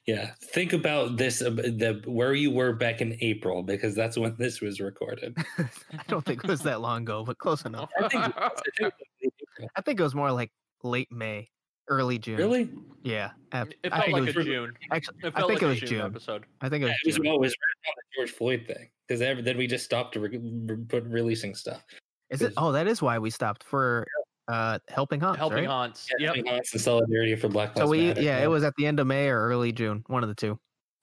Yeah. 0.07 0.33
Think 0.43 0.73
about 0.73 1.17
this. 1.17 1.41
uh, 1.43 1.51
The 1.51 2.03
where 2.07 2.35
you 2.35 2.51
were 2.51 2.73
back 2.73 3.01
in 3.01 3.17
April 3.21 3.63
because 3.63 3.95
that's 3.95 4.17
when 4.19 4.35
this 4.39 4.61
was 4.61 4.81
recorded. 4.81 5.37
I 5.59 6.03
don't 6.09 6.25
think 6.25 6.45
it 6.45 6.51
was 6.51 6.61
that 6.63 6.81
long 6.81 7.03
ago, 7.03 7.25
but 7.25 7.39
close 7.39 7.65
enough. 7.67 7.91
I 7.99 8.09
think. 8.09 8.27
it 8.27 8.35
was. 8.37 8.53
I 8.53 8.71
think 8.81 8.81
it 8.81 8.83
was 8.85 8.93
April. 9.23 9.69
I 9.77 9.81
think 9.83 10.01
it 10.01 10.03
was 10.03 10.15
more 10.15 10.33
like 10.33 10.51
late 10.83 11.11
May, 11.11 11.49
early 11.89 12.19
June. 12.19 12.37
Really? 12.37 12.71
Yeah. 13.03 13.31
af- 13.53 13.69
It 13.83 13.93
I 13.93 13.97
felt 13.97 14.05
think 14.07 14.19
like 14.19 14.29
it 14.29 14.37
a 14.37 14.39
was 14.39 14.47
June. 14.47 14.73
actually. 14.93 15.17
I 15.25 15.31
think 15.31 15.49
like 15.49 15.63
it 15.63 15.67
was 15.67 15.79
June, 15.81 15.89
June. 15.89 16.01
episode. 16.03 16.45
I 16.61 16.69
think 16.69 16.85
it 16.85 16.87
Yeah, 16.89 16.93
was 16.93 16.99
it 17.03 17.07
was, 17.07 17.17
June. 17.17 17.27
well, 17.27 17.35
it 17.37 17.41
was 17.41 17.53
right 17.53 17.91
on 17.91 17.95
the 17.97 18.17
George 18.21 18.31
Floyd 18.37 18.65
thing 18.67 18.89
because 19.09 19.21
then 19.45 19.57
we 19.57 19.67
just 19.67 19.85
stopped 19.85 20.17
re- 20.17 20.39
re- 20.39 21.01
releasing 21.01 21.55
stuff. 21.55 21.83
Is 22.31 22.43
it? 22.43 22.53
Oh, 22.57 22.73
that 22.73 22.87
is 22.87 23.01
why 23.03 23.19
we 23.19 23.31
stopped 23.31 23.63
for 23.65 24.07
uh 24.49 24.79
helping 24.89 25.21
Haunts, 25.21 25.39
Helping 25.39 25.59
right? 25.59 25.67
Haunts. 25.67 26.09
Yeah, 26.19 26.27
Yep. 26.27 26.37
Having 26.37 26.53
Haunts 26.53 26.73
and 26.73 26.81
solidarity 26.81 27.35
for 27.37 27.49
Black 27.49 27.71
Lives 27.71 27.81
So 27.81 27.87
we, 27.91 28.09
Matter. 28.09 28.23
yeah, 28.23 28.43
it 28.43 28.47
was 28.49 28.63
at 28.65 28.75
the 28.77 28.87
end 28.87 29.01
of 29.01 29.07
May 29.07 29.29
or 29.29 29.41
early 29.41 29.73
June, 29.73 30.05
one 30.09 30.23
of 30.23 30.29
the 30.29 30.35
two. 30.35 30.59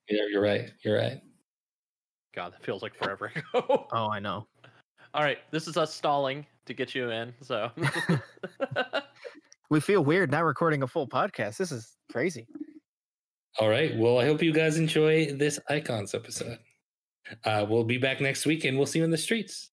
Yeah, 0.10 0.22
you're 0.32 0.42
right. 0.42 0.72
You're 0.84 0.98
right. 0.98 1.22
God, 2.36 2.54
that 2.54 2.64
feels 2.64 2.82
like 2.82 2.96
forever 2.96 3.32
ago. 3.36 3.88
Oh, 3.92 4.10
I 4.12 4.20
know. 4.20 4.48
All 5.14 5.24
right, 5.24 5.40
this 5.52 5.68
is 5.68 5.76
us 5.76 5.94
stalling 5.94 6.46
to 6.66 6.74
get 6.74 6.96
you 6.96 7.10
in. 7.12 7.34
So, 7.42 7.70
We 9.70 9.80
feel 9.80 10.04
weird 10.04 10.32
not 10.32 10.44
recording 10.44 10.84
a 10.84 10.88
full 10.88 11.08
podcast. 11.08 11.58
This 11.58 11.72
is 11.72 11.96
crazy. 12.12 12.46
All 13.60 13.70
right. 13.70 13.96
Well, 13.98 14.20
I 14.20 14.26
hope 14.26 14.42
you 14.42 14.52
guys 14.54 14.78
enjoy 14.78 15.34
this 15.34 15.60
Icons 15.70 16.14
episode. 16.14 16.60
Uh, 17.46 17.66
we'll 17.70 17.86
be 17.86 17.98
back 17.98 18.20
next 18.22 18.46
week 18.46 18.66
and 18.66 18.78
we'll 18.78 18.86
see 18.86 19.00
you 19.00 19.06
in 19.06 19.12
the 19.12 19.18
streets. 19.18 19.71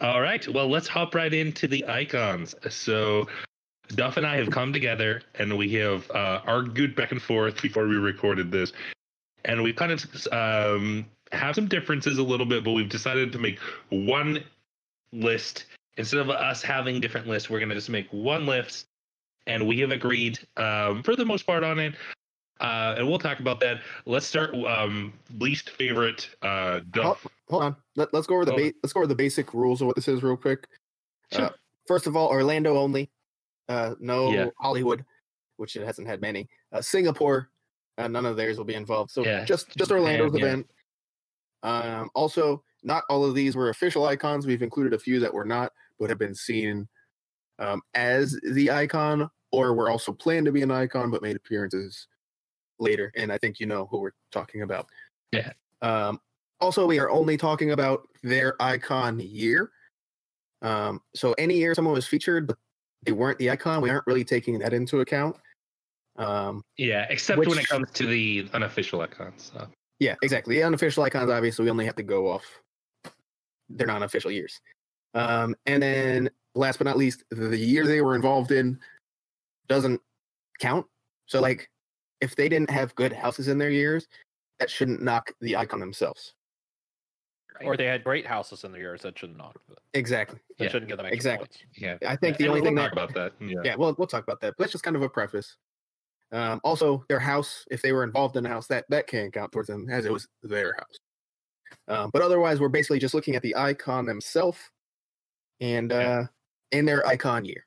All 0.00 0.20
right. 0.20 0.46
Well, 0.48 0.68
let's 0.68 0.88
hop 0.88 1.14
right 1.14 1.32
into 1.32 1.68
the 1.68 1.86
icons. 1.86 2.54
So, 2.70 3.28
Duff 3.88 4.16
and 4.16 4.26
I 4.26 4.36
have 4.36 4.50
come 4.50 4.72
together 4.72 5.22
and 5.34 5.56
we 5.56 5.72
have 5.74 6.10
uh, 6.10 6.40
argued 6.46 6.96
back 6.96 7.12
and 7.12 7.20
forth 7.20 7.60
before 7.60 7.86
we 7.86 7.96
recorded 7.96 8.50
this, 8.50 8.72
and 9.44 9.62
we 9.62 9.72
kind 9.72 9.92
of 9.92 10.26
um, 10.32 11.06
have 11.30 11.54
some 11.54 11.68
differences 11.68 12.18
a 12.18 12.22
little 12.22 12.46
bit, 12.46 12.64
but 12.64 12.72
we've 12.72 12.88
decided 12.88 13.32
to 13.32 13.38
make 13.38 13.58
one 13.90 14.42
list 15.12 15.66
instead 15.96 16.20
of 16.20 16.30
us 16.30 16.62
having 16.62 17.00
different 17.00 17.26
lists. 17.26 17.50
We're 17.50 17.60
gonna 17.60 17.74
just 17.74 17.90
make 17.90 18.08
one 18.12 18.46
list, 18.46 18.86
and 19.46 19.66
we 19.66 19.80
have 19.80 19.90
agreed 19.90 20.38
um, 20.56 21.02
for 21.02 21.16
the 21.16 21.24
most 21.24 21.46
part 21.46 21.64
on 21.64 21.78
it. 21.78 21.94
Uh, 22.62 22.94
and 22.96 23.06
we'll 23.08 23.18
talk 23.18 23.40
about 23.40 23.58
that. 23.58 23.80
Let's 24.06 24.24
start 24.24 24.54
um, 24.54 25.12
least 25.38 25.70
favorite 25.70 26.30
uh, 26.42 26.80
Duff. 26.92 27.26
Hold 27.50 27.62
on. 27.64 27.76
Let, 27.96 28.14
us 28.14 28.26
go 28.26 28.36
over 28.36 28.44
the 28.44 28.52
ba- 28.52 28.72
let's 28.84 28.92
go 28.92 29.00
over 29.00 29.08
the 29.08 29.16
basic 29.16 29.52
rules 29.52 29.80
of 29.80 29.88
what 29.88 29.96
this 29.96 30.06
is 30.06 30.22
real 30.22 30.36
quick. 30.36 30.68
Sure. 31.32 31.46
Uh, 31.46 31.50
first 31.88 32.06
of 32.06 32.14
all, 32.16 32.28
Orlando 32.28 32.78
only. 32.78 33.10
Uh, 33.68 33.96
no 33.98 34.30
Yeah. 34.30 34.46
Hollywood, 34.60 35.04
which 35.56 35.74
it 35.74 35.84
hasn't 35.84 36.06
had 36.06 36.20
many. 36.20 36.48
Uh, 36.72 36.80
Singapore, 36.80 37.50
uh, 37.98 38.06
none 38.06 38.26
of 38.26 38.36
theirs 38.36 38.58
will 38.58 38.64
be 38.64 38.74
involved. 38.74 39.10
So 39.10 39.24
Yeah, 39.24 39.44
just 39.44 39.76
just 39.76 39.90
Orlando's 39.90 40.32
yeah. 40.34 40.46
event. 40.46 40.70
Um, 41.64 42.10
also, 42.14 42.62
not 42.84 43.02
all 43.10 43.24
of 43.24 43.34
these 43.34 43.56
were 43.56 43.70
official 43.70 44.06
icons. 44.06 44.46
We've 44.46 44.62
included 44.62 44.94
a 44.94 44.98
few 44.98 45.18
that 45.18 45.34
were 45.34 45.44
not, 45.44 45.72
but 45.98 46.10
have 46.10 46.18
been 46.18 46.34
seen 46.34 46.88
um, 47.58 47.82
as 47.94 48.38
the 48.52 48.70
icon, 48.70 49.28
or 49.50 49.74
were 49.74 49.90
also 49.90 50.12
planned 50.12 50.46
to 50.46 50.52
be 50.52 50.62
an 50.62 50.70
icon, 50.70 51.10
but 51.10 51.22
made 51.22 51.36
appearances 51.36 52.06
later. 52.82 53.12
And 53.16 53.32
I 53.32 53.38
think 53.38 53.60
you 53.60 53.66
know 53.66 53.86
who 53.90 54.00
we're 54.00 54.12
talking 54.30 54.62
about. 54.62 54.86
Yeah. 55.32 55.52
Um, 55.80 56.20
also, 56.60 56.86
we 56.86 56.98
are 56.98 57.10
only 57.10 57.36
talking 57.36 57.72
about 57.72 58.06
their 58.22 58.60
icon 58.60 59.18
year. 59.18 59.70
Um, 60.60 61.00
so 61.14 61.32
any 61.38 61.56
year 61.56 61.74
someone 61.74 61.94
was 61.94 62.06
featured, 62.06 62.46
but 62.46 62.56
they 63.04 63.12
weren't 63.12 63.38
the 63.38 63.50
icon, 63.50 63.82
we 63.82 63.90
aren't 63.90 64.06
really 64.06 64.24
taking 64.24 64.58
that 64.60 64.72
into 64.72 65.00
account. 65.00 65.36
Um, 66.16 66.62
Yeah, 66.76 67.06
except 67.10 67.38
when 67.38 67.58
it 67.58 67.66
comes 67.66 67.90
to 67.92 68.06
the 68.06 68.48
unofficial 68.52 69.00
icons. 69.00 69.50
So. 69.52 69.66
yeah, 69.98 70.14
exactly. 70.22 70.56
The 70.56 70.62
unofficial 70.62 71.02
icons, 71.02 71.30
obviously, 71.30 71.64
we 71.64 71.70
only 71.70 71.86
have 71.86 71.96
to 71.96 72.02
go 72.02 72.28
off 72.28 72.44
their 73.68 73.86
non-official 73.86 74.30
years. 74.30 74.60
Um, 75.14 75.56
and 75.66 75.82
then, 75.82 76.30
last 76.54 76.78
but 76.78 76.86
not 76.86 76.96
least, 76.96 77.24
the 77.30 77.56
year 77.56 77.86
they 77.86 78.02
were 78.02 78.14
involved 78.14 78.52
in 78.52 78.78
doesn't 79.68 80.00
count. 80.60 80.86
So, 81.26 81.40
like, 81.40 81.70
if 82.22 82.34
they 82.36 82.48
didn't 82.48 82.70
have 82.70 82.94
good 82.94 83.12
houses 83.12 83.48
in 83.48 83.58
their 83.58 83.70
years, 83.70 84.06
that 84.58 84.70
shouldn't 84.70 85.02
knock 85.02 85.30
the 85.40 85.56
icon 85.56 85.80
themselves. 85.80 86.32
Or 87.64 87.76
they 87.76 87.84
had 87.84 88.02
great 88.02 88.26
houses 88.26 88.64
in 88.64 88.72
their 88.72 88.80
years 88.80 89.02
that 89.02 89.18
shouldn't 89.18 89.38
knock. 89.38 89.60
That 89.68 89.78
Exactly. 89.94 90.40
Yeah, 90.58 90.68
shouldn't 90.68 90.88
get 90.88 90.96
them 90.96 91.06
extra 91.06 91.16
exactly. 91.16 91.48
points. 91.48 91.58
Yeah, 91.76 91.98
I 92.08 92.16
think 92.16 92.38
the 92.38 92.44
And 92.44 92.48
only 92.50 92.60
we'll 92.62 92.70
thing 92.70 92.76
talk 92.76 92.94
that 92.94 93.04
about 93.04 93.14
that. 93.14 93.32
Yeah. 93.46 93.60
yeah, 93.62 93.74
well, 93.76 93.94
we'll 93.98 94.06
talk 94.08 94.22
about 94.22 94.40
that. 94.40 94.54
But 94.56 94.64
that's 94.64 94.72
just 94.72 94.82
kind 94.84 94.96
of 94.96 95.02
a 95.02 95.08
preface. 95.08 95.56
Um, 96.32 96.60
also, 96.64 97.04
their 97.08 97.20
house, 97.20 97.66
if 97.70 97.82
they 97.82 97.92
were 97.92 98.04
involved 98.04 98.36
in 98.36 98.46
a 98.46 98.48
house, 98.48 98.66
that 98.68 98.86
that 98.88 99.06
can't 99.06 99.32
count 99.32 99.52
towards 99.52 99.68
them 99.68 99.88
as 99.90 100.06
it 100.06 100.12
was 100.12 100.26
their 100.42 100.74
house. 100.78 100.98
Um, 101.88 102.10
but 102.12 102.22
otherwise, 102.22 102.58
we're 102.58 102.68
basically 102.68 102.98
just 102.98 103.14
looking 103.14 103.36
at 103.36 103.42
the 103.42 103.54
icon 103.54 104.06
themselves 104.06 104.58
and 105.60 105.90
Yeah. 105.90 105.98
uh, 106.20 106.26
in 106.70 106.86
their 106.86 107.06
icon 107.06 107.44
year. 107.44 107.66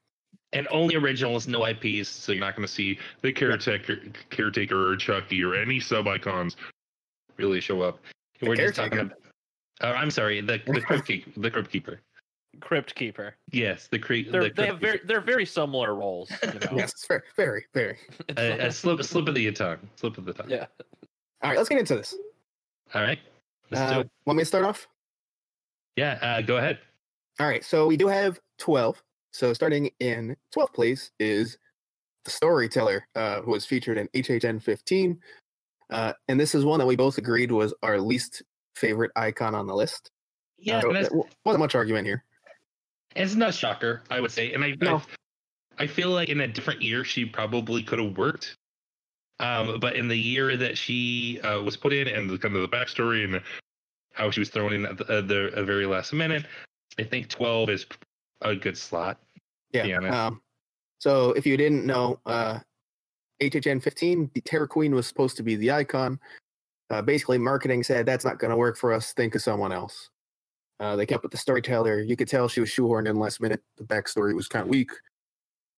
And 0.54 0.68
only 0.72 0.96
originals, 0.96 1.48
no 1.48 1.66
IPs. 1.66 2.08
So 2.10 2.32
you're 2.32 2.42
not 2.42 2.56
going 2.56 2.68
to 2.68 2.74
see 2.74 2.98
the 3.22 3.32
caretaker, 3.34 3.98
caretaker 4.30 4.92
or 4.92 4.96
Chucky 4.96 5.44
or 5.44 5.56
any 5.56 5.80
sub 5.80 6.08
icons 6.08 6.56
really 7.38 7.60
show 7.62 7.82
up. 7.82 8.00
The 8.40 8.48
We're 8.50 8.56
just 8.56 8.76
talking 8.76 9.00
about. 9.00 9.18
Uh, 9.82 9.88
I'm 9.88 10.10
sorry, 10.12 10.40
the 10.42 10.62
the 10.68 10.82
crypt 10.88 11.08
keep, 11.08 11.42
the 11.42 11.52
crypt 11.52 11.72
keeper. 11.72 12.00
Crypt 12.62 12.96
keeper. 12.96 13.36
Yes, 13.52 13.88
the 13.92 14.00
cre- 14.00 14.30
They're, 14.32 14.44
the 14.44 14.54
they 14.56 14.68
have 14.68 14.80
crypt 14.80 14.82
very 14.82 14.94
keeper. 15.00 15.08
they're 15.08 15.22
very 15.22 15.46
similar 15.46 15.94
roles. 15.96 16.32
You 16.42 16.54
know? 16.54 16.60
Yes, 16.78 16.92
it's 16.94 17.06
very, 17.08 17.22
very, 17.36 17.66
very. 17.74 17.98
A, 18.38 18.50
like- 18.52 18.60
a 18.62 18.72
slip 18.72 19.04
slip 19.04 19.28
of 19.28 19.36
the 19.36 19.52
tongue, 19.52 19.80
slip 19.98 20.18
of 20.18 20.24
the 20.26 20.34
tongue. 20.34 20.50
yeah. 20.50 20.66
All 21.44 21.50
right, 21.50 21.58
let's 21.58 21.68
get 21.70 21.80
into 21.80 21.96
this. 21.96 22.16
All 22.94 23.02
right, 23.02 23.20
let's 23.72 23.92
do 23.92 23.98
Uh, 23.98 24.02
it. 24.02 24.10
want 24.26 24.38
me 24.38 24.42
to 24.44 24.46
start 24.46 24.64
off? 24.64 24.88
Yeah, 25.98 26.18
uh, 26.22 26.42
go 26.42 26.58
ahead. 26.58 26.80
All 27.42 27.48
right, 27.48 27.64
so 27.64 27.88
we 27.88 27.98
do 27.98 28.08
have 28.08 28.40
12. 28.60 29.02
So 29.36 29.52
starting 29.52 29.90
in 30.00 30.38
12th 30.56 30.74
place 30.74 31.12
is 31.20 31.58
the 32.24 32.32
storyteller, 32.32 33.06
uh, 33.16 33.42
who 33.42 33.52
was 33.52 33.66
featured 33.66 33.98
in 33.98 34.08
HHN 34.16 34.64
15. 34.64 35.20
Uh, 35.90 36.14
and 36.30 36.40
this 36.40 36.56
is 36.56 36.64
one 36.64 36.80
that 36.80 36.86
we 36.86 36.96
both 36.96 37.18
agreed 37.18 37.52
was 37.52 37.74
our 37.84 38.00
least 38.00 38.44
favorite 38.78 39.12
icon 39.18 39.54
on 39.54 39.68
the 39.68 39.76
list. 39.76 40.10
Yeah, 40.58 40.80
So 40.80 40.88
and 40.88 40.96
that's, 40.96 41.10
there 41.10 41.22
wasn't 41.44 41.60
much 41.60 41.76
argument 41.76 42.08
here. 42.08 42.24
it's 43.14 43.36
not 43.36 43.50
a 43.50 43.52
shocker, 43.52 44.04
I 44.10 44.22
would 44.22 44.32
say. 44.32 44.54
And 44.54 44.64
I, 44.64 44.74
No. 44.80 45.02
I, 45.78 45.84
I 45.84 45.88
feel 45.88 46.12
like 46.12 46.30
in 46.30 46.40
a 46.40 46.48
different 46.48 46.82
year 46.82 47.04
she 47.04 47.26
probably 47.26 47.84
could 47.84 48.00
have 48.00 48.18
worked. 48.18 48.56
Um, 49.42 49.82
but 49.82 49.98
in 49.98 50.08
the 50.08 50.16
year 50.16 50.56
that 50.56 50.78
she 50.78 51.42
uh, 51.42 51.62
was 51.62 51.76
put 51.76 51.92
in, 51.92 52.08
and 52.08 52.30
the 52.30 52.38
kind 52.38 52.56
of 52.56 52.62
the 52.62 52.70
backstory 52.70 53.26
and 53.26 53.44
how 54.14 54.32
she 54.32 54.40
was 54.40 54.50
thrown 54.50 54.72
in 54.72 54.86
at 54.86 54.98
the, 54.98 55.14
at 55.14 55.28
the 55.28 55.54
uh, 55.54 55.64
very 55.64 55.86
last 55.86 56.14
minute, 56.14 56.46
I 56.98 57.04
think 57.04 57.28
12 57.28 57.70
is 57.70 57.86
a 58.42 58.56
good 58.56 58.78
slot. 58.78 59.20
Yeah. 59.72 59.98
Um, 60.28 60.42
so 61.00 61.32
if 61.32 61.46
you 61.46 61.58
didn't 61.58 61.86
know, 61.86 62.20
uh, 62.26 62.60
HHN 63.42 63.82
15, 63.82 64.32
the 64.34 64.42
Terra 64.42 64.68
Queen 64.68 64.96
was 64.96 65.08
supposed 65.08 65.38
to 65.38 65.44
be 65.44 65.56
the 65.56 65.72
icon. 65.72 66.20
Uh, 66.90 67.02
basically, 67.02 67.38
marketing 67.38 67.84
said 67.84 68.06
that's 68.06 68.26
not 68.26 68.40
going 68.40 68.52
to 68.52 68.58
work 68.58 68.78
for 68.78 68.94
us. 68.94 69.14
Think 69.14 69.36
of 69.36 69.42
someone 69.42 69.72
else. 69.72 70.10
Uh, 70.80 70.96
they 70.96 71.06
kept 71.06 71.24
with 71.24 71.32
the 71.32 71.38
storyteller. 71.38 72.02
You 72.02 72.16
could 72.16 72.28
tell 72.28 72.48
she 72.48 72.60
was 72.60 72.70
shoehorned 72.70 73.10
in 73.10 73.18
last 73.18 73.42
minute. 73.42 73.62
The 73.78 73.84
backstory 73.84 74.36
was 74.36 74.48
kind 74.48 74.64
of 74.64 74.70
weak. 74.70 74.92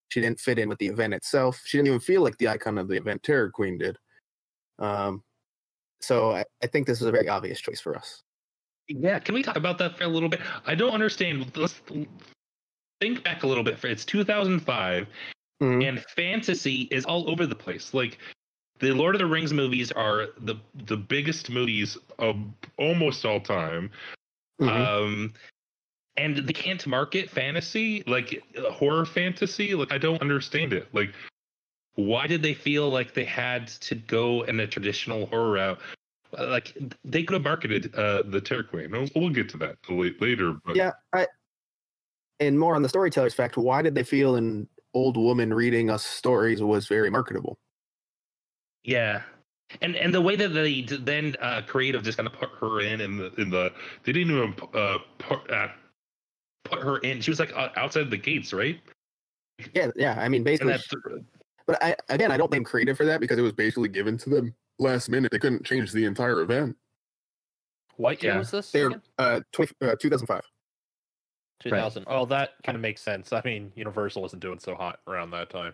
She 0.09 0.21
didn't 0.21 0.39
fit 0.39 0.59
in 0.59 0.69
with 0.69 0.79
the 0.79 0.87
event 0.87 1.13
itself. 1.13 1.61
She 1.65 1.77
didn't 1.77 1.87
even 1.87 1.99
feel 1.99 2.21
like 2.21 2.37
the 2.37 2.47
icon 2.47 2.77
of 2.77 2.87
the 2.87 2.95
event. 2.95 3.23
Terra 3.23 3.51
Queen 3.51 3.77
did. 3.77 3.97
Um, 4.79 5.23
so 5.99 6.31
I, 6.31 6.45
I 6.63 6.67
think 6.67 6.87
this 6.87 7.01
is 7.01 7.07
a 7.07 7.11
very 7.11 7.27
obvious 7.27 7.59
choice 7.59 7.81
for 7.81 7.95
us. 7.95 8.23
Yeah, 8.87 9.19
can 9.19 9.35
we 9.35 9.43
talk 9.43 9.57
about 9.57 9.77
that 9.79 9.97
for 9.97 10.05
a 10.05 10.07
little 10.07 10.29
bit? 10.29 10.39
I 10.65 10.75
don't 10.75 10.93
understand. 10.93 11.51
Let's 11.57 11.81
think 12.99 13.23
back 13.23 13.43
a 13.43 13.47
little 13.47 13.63
bit. 13.63 13.77
for 13.79 13.87
It's 13.87 14.05
2005, 14.05 15.07
Mhm. 15.61 15.87
and 15.87 16.05
fantasy 16.15 16.87
is 16.91 17.05
all 17.05 17.29
over 17.29 17.45
the 17.45 17.55
place. 17.55 17.93
Like 17.93 18.19
the 18.79 18.91
Lord 18.93 19.15
of 19.15 19.19
the 19.19 19.25
Rings 19.25 19.53
movies 19.53 19.91
are 19.91 20.27
the 20.37 20.55
the 20.85 20.97
biggest 20.97 21.49
movies 21.49 21.97
of 22.19 22.37
almost 22.77 23.25
all 23.25 23.39
time. 23.39 23.89
Mhm. 24.61 24.69
Um, 24.69 25.33
and 26.15 26.37
they 26.37 26.53
can't 26.53 26.85
market 26.87 27.29
fantasy 27.29 28.03
like 28.07 28.43
uh, 28.57 28.71
horror 28.71 29.05
fantasy. 29.05 29.73
Like 29.75 29.91
I 29.91 29.97
don't 29.97 30.21
understand 30.21 30.73
it. 30.73 30.87
Like 30.93 31.13
why 31.95 32.27
did 32.27 32.43
they 32.43 32.53
feel 32.53 32.89
like 32.91 33.15
they 33.15 33.25
had 33.25 33.67
to 33.67 33.95
go 33.95 34.43
in 34.43 34.59
a 34.59 34.67
traditional 34.67 35.25
horror 35.25 35.53
route? 35.53 35.79
Like 36.37 36.77
they 37.03 37.23
could 37.23 37.33
have 37.33 37.43
marketed 37.43 37.95
uh, 37.95 38.21
the 38.23 38.39
Terra 38.41 38.63
Queen. 38.63 38.91
We'll, 38.91 39.07
we'll 39.15 39.29
get 39.31 39.49
to 39.49 39.57
that 39.57 39.77
later. 39.89 40.53
But 40.63 40.75
Yeah, 40.75 40.91
I 41.13 41.25
and 42.39 42.59
more 42.59 42.75
on 42.75 42.81
the 42.81 42.89
storyteller's 42.89 43.33
fact, 43.33 43.57
why 43.57 43.81
did 43.81 43.95
they 43.95 44.03
feel 44.03 44.35
an 44.35 44.67
old 44.93 45.17
woman 45.17 45.53
reading 45.53 45.89
us 45.89 46.05
stories 46.05 46.61
was 46.61 46.87
very 46.87 47.09
marketable? 47.09 47.57
Yeah, 48.83 49.23
and 49.81 49.95
and 49.95 50.13
the 50.13 50.21
way 50.21 50.35
that 50.35 50.49
they 50.49 50.81
then 50.81 51.35
uh, 51.41 51.61
creative 51.67 52.03
just 52.03 52.17
kind 52.17 52.27
of 52.27 52.33
put 52.33 52.49
her 52.61 52.81
in 52.81 53.01
in 53.01 53.17
the 53.17 53.33
in 53.35 53.49
the 53.49 53.73
they 54.03 54.11
didn't 54.11 54.35
even 54.35 54.55
uh, 54.73 54.97
put 55.17 55.49
uh, 55.51 55.67
put 56.63 56.79
her 56.81 56.97
in. 56.99 57.21
She 57.21 57.31
was 57.31 57.39
like 57.39 57.51
uh, 57.55 57.69
outside 57.75 58.09
the 58.09 58.17
gates, 58.17 58.53
right? 58.53 58.79
Yeah, 59.73 59.91
yeah. 59.95 60.15
I 60.19 60.29
mean, 60.29 60.43
basically, 60.43 60.73
that's 60.73 60.87
but 61.65 61.83
I 61.83 61.95
again, 62.09 62.31
I 62.31 62.37
don't 62.37 62.49
blame 62.49 62.63
creative 62.63 62.95
for 62.95 63.05
that 63.05 63.19
because 63.19 63.37
it 63.37 63.41
was 63.41 63.53
basically 63.53 63.89
given 63.89 64.17
to 64.19 64.29
them 64.29 64.55
last 64.79 65.09
minute. 65.09 65.31
They 65.31 65.39
couldn't 65.39 65.65
change 65.65 65.91
the 65.91 66.05
entire 66.05 66.41
event. 66.41 66.77
What 67.97 68.21
year 68.21 68.33
Yeah. 68.33 68.39
was 68.39 68.51
this? 68.51 68.71
They're 68.71 69.01
uh, 69.17 69.41
20, 69.51 69.73
uh 69.81 69.95
2005. 69.99 70.41
2000. 71.59 72.03
Oh, 72.07 72.25
that 72.25 72.51
kind 72.63 72.75
of 72.75 72.81
makes 72.81 73.01
sense. 73.01 73.33
I 73.33 73.41
mean, 73.43 73.71
Universal 73.75 74.21
wasn't 74.21 74.41
doing 74.41 74.59
so 74.59 74.75
hot 74.75 74.99
around 75.07 75.31
that 75.31 75.49
time. 75.49 75.73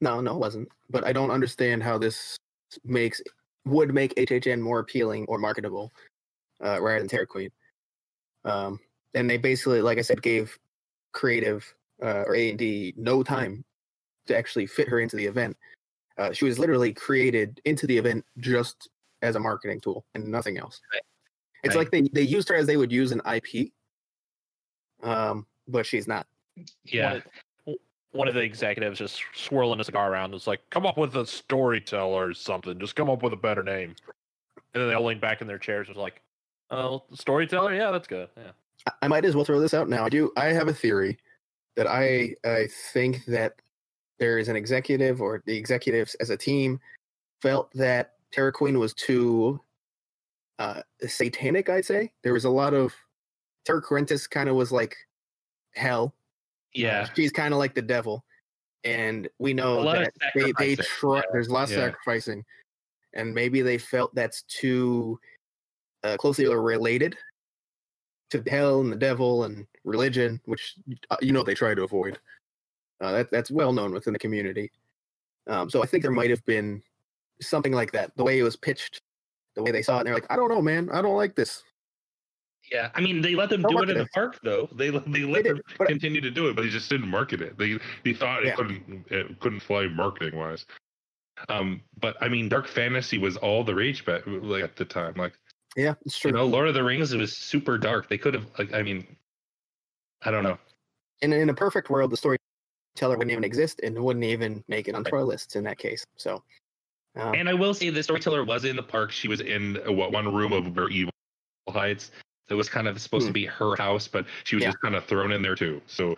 No, 0.00 0.20
no, 0.20 0.34
it 0.34 0.38
wasn't. 0.38 0.68
But 0.90 1.04
I 1.04 1.12
don't 1.12 1.30
understand 1.30 1.82
how 1.82 1.98
this 1.98 2.36
makes 2.84 3.22
would 3.64 3.94
make 3.94 4.14
HHN 4.16 4.60
more 4.60 4.80
appealing 4.80 5.24
or 5.26 5.38
marketable 5.38 5.92
uh, 6.62 6.80
rather 6.80 6.98
than 6.98 7.08
Terra 7.08 7.26
Queen. 7.26 7.50
Um, 8.44 8.78
and 9.14 9.28
they 9.28 9.38
basically, 9.38 9.80
like 9.80 9.98
I 9.98 10.02
said, 10.02 10.20
gave 10.20 10.58
creative 11.12 11.72
uh, 12.02 12.24
or 12.26 12.34
A 12.34 12.50
and 12.50 12.58
D 12.58 12.92
no 12.96 13.22
time 13.22 13.64
to 14.26 14.36
actually 14.36 14.66
fit 14.66 14.88
her 14.88 15.00
into 15.00 15.16
the 15.16 15.24
event. 15.24 15.56
Uh, 16.18 16.32
she 16.32 16.44
was 16.44 16.58
literally 16.58 16.92
created 16.92 17.60
into 17.64 17.86
the 17.86 17.96
event 17.96 18.24
just 18.38 18.88
as 19.22 19.36
a 19.36 19.40
marketing 19.40 19.80
tool 19.80 20.04
and 20.14 20.26
nothing 20.26 20.58
else. 20.58 20.80
Right. 20.92 21.02
It's 21.62 21.74
Right. 21.74 21.82
like 21.82 21.90
they, 21.90 22.02
they 22.12 22.26
used 22.26 22.48
her 22.48 22.54
as 22.54 22.66
they 22.66 22.76
would 22.76 22.92
use 22.92 23.12
an 23.12 23.22
IP, 23.26 23.72
um, 25.04 25.46
but 25.68 25.86
she's 25.86 26.08
not. 26.08 26.26
yeah. 26.84 27.12
One 27.12 27.22
of, 27.66 27.74
one 28.12 28.28
of 28.28 28.34
the 28.34 28.40
executives 28.42 28.98
just 28.98 29.22
swirling 29.34 29.80
a 29.80 29.84
cigar 29.84 30.12
around 30.12 30.32
was 30.32 30.46
like, 30.46 30.60
"Come 30.70 30.86
up 30.86 30.96
with 30.98 31.16
a 31.16 31.26
storyteller 31.26 32.28
or 32.28 32.34
something. 32.34 32.78
Just 32.78 32.96
come 32.96 33.10
up 33.10 33.22
with 33.22 33.32
a 33.32 33.36
better 33.36 33.62
name." 33.62 33.94
And 34.74 34.82
then 34.82 34.88
they 34.88 34.94
all 34.94 35.04
leaned 35.04 35.20
back 35.20 35.40
in 35.40 35.46
their 35.46 35.58
chairs. 35.58 35.88
Was 35.88 35.96
like, 35.96 36.20
"Oh, 36.70 37.04
storyteller? 37.12 37.74
Yeah, 37.74 37.90
that's 37.90 38.08
good. 38.08 38.28
Yeah." 38.36 38.50
I- 38.86 38.92
I 39.02 39.08
might 39.08 39.24
as 39.24 39.34
well 39.34 39.44
throw 39.44 39.60
this 39.60 39.74
out 39.74 39.88
now. 39.88 40.04
I 40.04 40.08
do. 40.08 40.32
I 40.36 40.46
have 40.46 40.68
a 40.68 40.74
theory 40.74 41.18
that 41.76 41.86
I 41.86 42.34
I 42.44 42.68
think 42.92 43.24
that 43.26 43.54
there 44.18 44.38
is 44.38 44.48
an 44.48 44.54
executive 44.56 45.20
or 45.20 45.42
the 45.46 45.56
executives 45.56 46.14
as 46.16 46.30
a 46.30 46.36
team 46.36 46.78
felt 47.42 47.72
that 47.72 48.12
Terra 48.30 48.52
Queen 48.52 48.78
was 48.78 48.94
too 48.94 49.60
uh, 50.60 50.82
satanic. 51.06 51.68
I'd 51.68 51.84
say 51.84 52.12
there 52.22 52.32
was 52.32 52.44
a 52.44 52.50
lot 52.50 52.74
of 52.74 52.94
Cruentis 53.66 54.28
kind 54.28 54.48
of 54.48 54.56
was 54.56 54.72
like 54.72 54.96
hell. 55.74 56.14
Yeah. 56.72 57.08
she's 57.14 57.32
kind 57.32 57.54
of 57.54 57.58
like 57.58 57.74
the 57.74 57.82
devil, 57.82 58.24
and 58.84 59.28
we 59.38 59.54
know 59.54 59.84
that 59.84 60.12
they 60.34 60.52
they 60.58 60.76
try. 60.76 61.16
yeah, 61.18 61.22
There's 61.32 61.48
a 61.48 61.52
lot 61.52 61.64
of 61.64 61.70
yeah. 61.70 61.86
sacrificing, 61.86 62.44
and 63.14 63.32
maybe 63.34 63.62
they 63.62 63.78
felt 63.78 64.14
that's 64.14 64.42
too 64.42 65.18
uh, 66.02 66.16
closely 66.16 66.46
related 66.46 67.16
to 68.30 68.42
hell 68.50 68.80
and 68.80 68.92
the 68.92 68.96
devil 68.96 69.44
and 69.44 69.66
religion, 69.84 70.40
which 70.46 70.74
uh, 71.10 71.16
you 71.20 71.32
know 71.32 71.42
they 71.42 71.54
try 71.54 71.74
to 71.74 71.82
avoid. 71.82 72.18
Uh, 73.00 73.12
that 73.12 73.30
that's 73.30 73.50
well 73.50 73.72
known 73.72 73.92
within 73.92 74.12
the 74.12 74.18
community. 74.18 74.70
Um, 75.46 75.68
so 75.70 75.82
I 75.82 75.86
think 75.86 76.02
there 76.02 76.12
might 76.12 76.30
have 76.30 76.44
been 76.44 76.82
something 77.40 77.72
like 77.72 77.92
that. 77.92 78.16
The 78.16 78.24
way 78.24 78.38
it 78.38 78.42
was 78.42 78.56
pitched, 78.56 79.02
the 79.54 79.62
way 79.62 79.70
they 79.70 79.82
saw 79.82 79.96
it, 79.96 80.00
and 80.00 80.06
they're 80.08 80.14
like, 80.14 80.30
I 80.30 80.36
don't 80.36 80.48
know, 80.48 80.62
man, 80.62 80.88
I 80.92 81.02
don't 81.02 81.16
like 81.16 81.34
this. 81.34 81.62
Yeah. 82.70 82.90
I 82.94 83.00
mean, 83.00 83.20
they 83.20 83.34
let 83.34 83.50
them 83.50 83.62
Don't 83.62 83.72
do 83.72 83.82
it 83.82 83.90
in 83.90 83.98
the 83.98 84.06
park, 84.06 84.40
though. 84.42 84.68
They 84.74 84.90
they 84.90 84.98
They 85.06 85.24
let 85.24 85.44
did, 85.44 85.56
them 85.56 85.62
but 85.78 85.88
continue 85.88 86.20
to 86.20 86.30
do 86.30 86.48
it, 86.48 86.56
but 86.56 86.62
they 86.62 86.70
just 86.70 86.88
didn't 86.90 87.08
market 87.08 87.40
it. 87.40 87.58
They 87.58 87.78
they 88.04 88.14
thought 88.14 88.44
Yeah. 88.44 88.50
it 88.52 88.56
couldn't 88.56 89.06
it 89.10 89.40
couldn't 89.40 89.60
fly 89.60 89.86
marketing 89.88 90.38
wise. 90.38 90.66
Um, 91.48 91.82
but 92.00 92.16
I 92.20 92.28
mean, 92.28 92.48
dark 92.48 92.68
fantasy 92.68 93.18
was 93.18 93.36
all 93.36 93.64
the 93.64 93.74
rage 93.74 94.04
back 94.04 94.22
like 94.26 94.62
at 94.64 94.76
the 94.76 94.84
time. 94.84 95.14
Like 95.16 95.34
yeah, 95.76 95.94
it's 96.06 96.18
true. 96.18 96.30
You 96.30 96.36
know, 96.36 96.46
Lord 96.46 96.68
of 96.68 96.74
the 96.74 96.84
Rings, 96.84 97.12
it 97.12 97.18
was 97.18 97.36
super 97.36 97.76
dark. 97.78 98.08
They 98.08 98.18
could 98.18 98.34
have, 98.34 98.46
like, 98.58 98.72
I 98.72 98.82
mean, 98.82 99.04
I 100.22 100.30
don't 100.30 100.44
know. 100.44 100.58
in 101.22 101.32
in 101.32 101.50
a 101.50 101.54
perfect 101.54 101.90
world, 101.90 102.12
the 102.12 102.16
storyteller 102.16 103.18
wouldn't 103.18 103.32
even 103.32 103.44
exist 103.44 103.80
and 103.82 103.98
wouldn't 103.98 104.24
even 104.24 104.62
make 104.68 104.86
it 104.88 104.94
onto 104.94 105.14
our 105.14 105.24
lists 105.24 105.56
in 105.56 105.64
that 105.64 105.78
case. 105.78 106.04
So, 106.16 106.42
um, 107.16 107.34
And 107.34 107.48
I 107.48 107.54
will 107.54 107.74
say 107.74 107.90
the 107.90 108.02
storyteller 108.02 108.44
was 108.44 108.64
in 108.64 108.76
the 108.76 108.82
park. 108.82 109.10
She 109.10 109.26
was 109.26 109.40
in 109.40 109.80
uh, 109.86 109.90
what 109.92 110.12
one 110.12 110.32
room 110.32 110.52
of 110.52 110.76
where 110.76 110.88
evil 110.88 111.12
hides. 111.68 112.12
It 112.50 112.54
was 112.54 112.68
kind 112.68 112.86
of 112.88 113.00
supposed 113.00 113.24
to 113.24 113.30
Hmm. 113.30 113.32
be 113.34 113.46
her 113.46 113.74
house, 113.76 114.06
but 114.08 114.26
she 114.44 114.56
was 114.56 114.62
Yeah. 114.62 114.68
just 114.68 114.80
kind 114.80 114.94
of 114.94 115.04
thrown 115.06 115.32
in 115.32 115.42
there 115.42 115.54
too. 115.54 115.80
So 115.86 116.16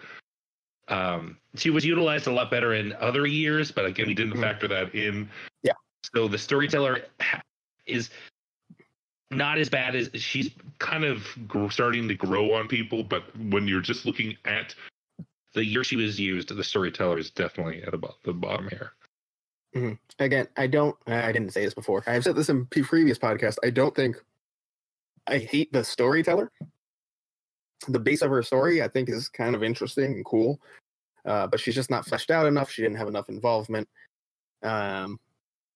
um, 0.88 1.36
she 1.56 1.70
was 1.70 1.84
utilized 1.84 2.26
a 2.28 2.32
lot 2.32 2.48
better 2.50 2.74
in 2.74 2.92
other 2.94 3.26
years, 3.26 3.72
but 3.72 3.84
again, 3.86 4.06
we 4.06 4.14
didn't 4.14 4.34
Mhm. 4.34 4.40
factor 4.40 4.68
that 4.68 4.94
in. 4.94 5.28
Yeah. 5.64 5.72
So 6.14 6.28
the 6.28 6.38
storyteller 6.38 7.06
is 7.86 8.10
not 9.32 9.58
as 9.58 9.68
bad 9.68 9.96
as 9.96 10.08
she's 10.14 10.50
kind 10.78 11.04
of 11.04 11.26
starting 11.72 12.06
to 12.06 12.14
grow 12.14 12.52
on 12.52 12.68
people, 12.68 13.02
but 13.02 13.24
when 13.36 13.66
you're 13.66 13.80
just 13.80 14.06
looking 14.06 14.36
at 14.44 14.74
the 15.54 15.64
year 15.64 15.82
she 15.82 15.96
was 15.96 16.20
used. 16.20 16.54
The 16.54 16.62
storyteller 16.62 17.18
is 17.18 17.30
definitely 17.30 17.82
at 17.82 17.94
about 17.94 18.22
the 18.22 18.32
bottom 18.32 18.68
here. 18.68 18.92
again, 20.20 20.46
I 20.56 20.66
don't. 20.66 20.96
I 21.08 21.32
didn't 21.32 21.52
say 21.52 21.64
this 21.64 21.74
before. 21.74 22.02
I've 22.06 22.22
said 22.24 22.36
this 22.36 22.48
in 22.48 22.66
previous 22.66 23.18
podcasts. 23.18 23.58
I 23.64 23.70
don't 23.70 23.94
think 23.94 24.22
I 25.28 25.38
hate 25.38 25.72
the 25.72 25.82
storyteller. 25.84 26.50
The 27.88 27.98
base 28.00 28.22
of 28.22 28.30
her 28.30 28.42
story, 28.42 28.82
I 28.82 28.88
think, 28.88 29.08
is 29.08 29.28
kind 29.28 29.54
of 29.54 29.62
interesting 29.62 30.12
and 30.12 30.24
cool, 30.24 30.60
uh, 31.24 31.46
but 31.46 31.60
she's 31.60 31.74
just 31.74 31.90
not 31.90 32.06
fleshed 32.06 32.30
out 32.30 32.46
enough. 32.46 32.70
She 32.70 32.82
didn't 32.82 32.96
have 32.96 33.08
enough 33.08 33.28
involvement, 33.28 33.88
um, 34.62 35.20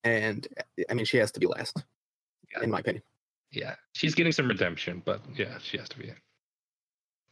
and 0.04 0.46
I 0.88 0.94
mean, 0.94 1.04
she 1.04 1.18
has 1.18 1.30
to 1.32 1.40
be 1.40 1.46
last, 1.46 1.82
Yeah. 2.52 2.62
in 2.64 2.70
my 2.70 2.78
opinion. 2.80 3.02
Yeah, 3.52 3.74
she's 3.92 4.14
getting 4.14 4.32
some 4.32 4.48
redemption, 4.48 5.02
but 5.04 5.20
yeah, 5.36 5.58
she 5.58 5.76
has 5.78 5.88
to 5.90 5.98
be 5.98 6.12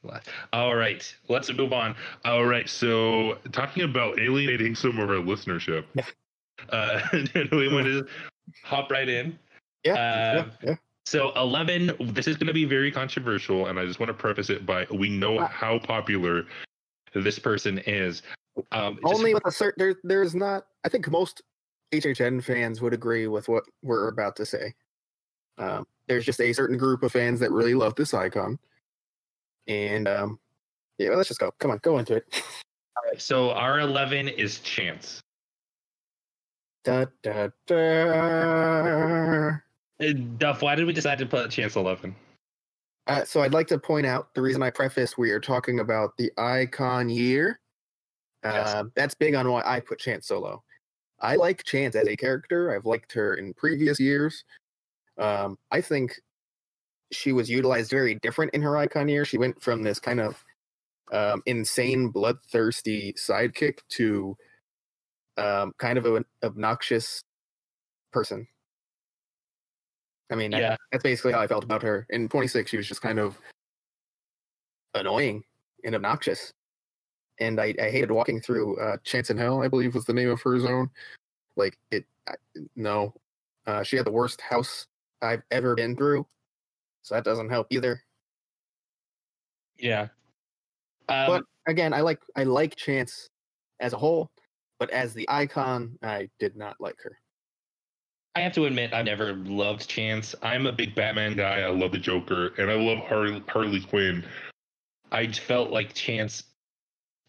last. 0.02 0.28
All 0.52 0.74
right, 0.76 1.02
let's 1.28 1.50
move 1.52 1.72
on. 1.72 1.96
All 2.24 2.44
right, 2.44 2.68
so 2.68 3.38
talking 3.52 3.84
about 3.84 4.18
alienating 4.20 4.74
some 4.74 4.98
of 4.98 5.08
our 5.08 5.16
listenership. 5.16 5.84
Yeah. 5.94 6.04
Uh, 6.70 7.00
we 7.52 7.72
want 7.72 7.86
to 7.86 8.06
hop 8.64 8.90
right 8.90 9.08
in. 9.08 9.38
Yeah, 9.84 9.92
Uh, 9.94 9.96
yeah, 10.34 10.44
yeah. 10.62 10.74
So 11.08 11.32
eleven. 11.36 11.96
This 12.00 12.26
is 12.26 12.36
going 12.36 12.48
to 12.48 12.52
be 12.52 12.66
very 12.66 12.92
controversial, 12.92 13.68
and 13.68 13.80
I 13.80 13.86
just 13.86 13.98
want 13.98 14.08
to 14.08 14.14
preface 14.14 14.50
it 14.50 14.66
by 14.66 14.86
we 14.90 15.08
know 15.08 15.40
how 15.46 15.78
popular 15.78 16.44
This 17.14 17.38
person 17.38 17.78
is. 17.86 18.22
Um, 18.72 18.98
just- 19.02 19.14
Only 19.14 19.32
with 19.32 19.46
a 19.46 19.50
certain 19.50 19.82
there, 19.82 19.94
there's 20.04 20.34
not. 20.34 20.66
I 20.84 20.90
think 20.90 21.08
most 21.10 21.40
HHN 21.94 22.44
fans 22.44 22.82
would 22.82 22.92
agree 22.92 23.26
with 23.26 23.48
what 23.48 23.64
we're 23.82 24.08
about 24.08 24.36
to 24.36 24.44
say. 24.44 24.74
Um, 25.56 25.86
there's 26.08 26.26
just 26.26 26.42
a 26.42 26.52
certain 26.52 26.76
group 26.76 27.02
of 27.02 27.10
fans 27.10 27.40
that 27.40 27.52
really 27.52 27.72
love 27.72 27.94
this 27.94 28.12
icon, 28.12 28.58
and 29.66 30.06
um, 30.06 30.38
yeah, 30.98 31.08
let's 31.08 31.28
just 31.28 31.40
go. 31.40 31.50
Come 31.58 31.70
on, 31.70 31.78
go 31.82 31.96
into 31.96 32.16
it. 32.16 32.42
so 33.16 33.52
our 33.52 33.80
eleven 33.80 34.28
is 34.28 34.58
Chance. 34.58 35.22
Da, 36.84 37.06
da, 37.22 37.48
da. 37.66 39.58
Uh, 40.00 40.12
Duff, 40.38 40.62
why 40.62 40.74
did 40.74 40.86
we 40.86 40.92
decide 40.92 41.18
to 41.18 41.26
put 41.26 41.50
Chance 41.50 41.76
eleven? 41.76 42.14
Uh, 43.06 43.24
so 43.24 43.42
I'd 43.42 43.54
like 43.54 43.66
to 43.68 43.78
point 43.78 44.06
out 44.06 44.34
the 44.34 44.42
reason 44.42 44.62
I 44.62 44.70
preface 44.70 45.16
we 45.16 45.30
are 45.30 45.40
talking 45.40 45.80
about 45.80 46.16
the 46.18 46.30
icon 46.36 47.08
year. 47.08 47.58
Yes. 48.44 48.68
Uh, 48.68 48.84
that's 48.94 49.14
big 49.14 49.34
on 49.34 49.50
why 49.50 49.62
I 49.64 49.80
put 49.80 49.98
Chance 49.98 50.28
so 50.28 50.38
low. 50.38 50.62
I 51.20 51.36
like 51.36 51.64
Chance 51.64 51.96
as 51.96 52.06
a 52.06 52.16
character. 52.16 52.74
I've 52.74 52.84
liked 52.84 53.12
her 53.14 53.34
in 53.34 53.54
previous 53.54 53.98
years. 53.98 54.44
Um, 55.18 55.58
I 55.72 55.80
think 55.80 56.20
she 57.10 57.32
was 57.32 57.48
utilized 57.48 57.90
very 57.90 58.16
different 58.16 58.54
in 58.54 58.62
her 58.62 58.76
icon 58.76 59.08
year. 59.08 59.24
She 59.24 59.38
went 59.38 59.60
from 59.60 59.82
this 59.82 59.98
kind 59.98 60.20
of 60.20 60.44
um, 61.10 61.42
insane, 61.46 62.10
bloodthirsty 62.10 63.14
sidekick 63.14 63.78
to 63.90 64.36
um, 65.38 65.72
kind 65.78 65.98
of 65.98 66.04
an 66.04 66.24
obnoxious 66.44 67.22
person. 68.12 68.46
I 70.30 70.34
mean, 70.34 70.50
that- 70.52 70.60
Yeah. 70.60 70.76
that's 70.92 71.02
basically 71.02 71.32
how 71.32 71.40
I 71.40 71.46
felt 71.46 71.64
about 71.64 71.82
her. 71.82 72.06
In 72.10 72.28
26, 72.28 72.70
she 72.70 72.76
was 72.76 72.86
just 72.88 73.02
kind 73.02 73.18
of 73.18 73.38
annoying 74.94 75.44
and 75.84 75.94
obnoxious. 75.94 76.52
And 77.40 77.60
I, 77.60 77.74
I 77.80 77.90
hated 77.90 78.10
walking 78.10 78.40
through 78.40 78.78
uh, 78.80 78.96
Chance 79.04 79.30
in 79.30 79.36
Hell, 79.38 79.62
I 79.62 79.68
believe 79.68 79.94
was 79.94 80.04
the 80.04 80.12
name 80.12 80.28
of 80.28 80.40
her 80.42 80.58
zone. 80.58 80.90
Like, 81.56 81.78
it, 81.90 82.04
I, 82.26 82.34
no. 82.76 83.14
Uh, 83.66 83.82
she 83.82 83.96
had 83.96 84.06
the 84.06 84.10
worst 84.12 84.40
house 84.40 84.86
I've 85.22 85.42
ever 85.50 85.74
been 85.74 85.96
through. 85.96 86.26
So 87.02 87.14
that 87.14 87.24
doesn't 87.24 87.48
help 87.48 87.68
either. 87.70 88.02
Yeah. 89.78 90.08
Um, 91.08 91.26
But 91.26 91.44
again, 91.66 91.92
I 91.94 92.00
like 92.00 92.20
I 92.36 92.44
like 92.44 92.76
Chance 92.76 93.28
as 93.80 93.92
a 93.92 93.96
whole, 93.96 94.30
but 94.78 94.90
as 94.90 95.14
the 95.14 95.26
icon, 95.28 95.96
I 96.02 96.28
did 96.38 96.56
not 96.56 96.76
like 96.80 97.00
her. 97.02 97.18
I 98.38 98.42
have 98.42 98.52
to 98.52 98.66
admit, 98.66 98.92
I've 98.92 99.06
never 99.06 99.34
loved 99.34 99.88
Chance. 99.88 100.36
I'm 100.44 100.66
a 100.66 100.72
big 100.72 100.94
Batman 100.94 101.34
guy. 101.34 101.62
I 101.62 101.70
love 101.70 101.90
the 101.90 101.98
Joker, 101.98 102.52
and 102.56 102.70
I 102.70 102.74
love 102.74 102.98
Harley, 102.98 103.42
Harley 103.48 103.80
Quinn. 103.80 104.24
I 105.10 105.26
felt 105.32 105.72
like 105.72 105.92
Chance 105.92 106.44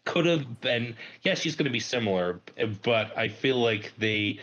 could 0.06 0.24
have 0.24 0.60
been. 0.60 0.94
Yeah, 1.22 1.34
she's 1.34 1.56
going 1.56 1.64
to 1.64 1.72
be 1.72 1.80
similar, 1.80 2.40
but 2.84 3.18
I 3.18 3.26
feel 3.26 3.56
like 3.56 3.92
they 3.98 4.38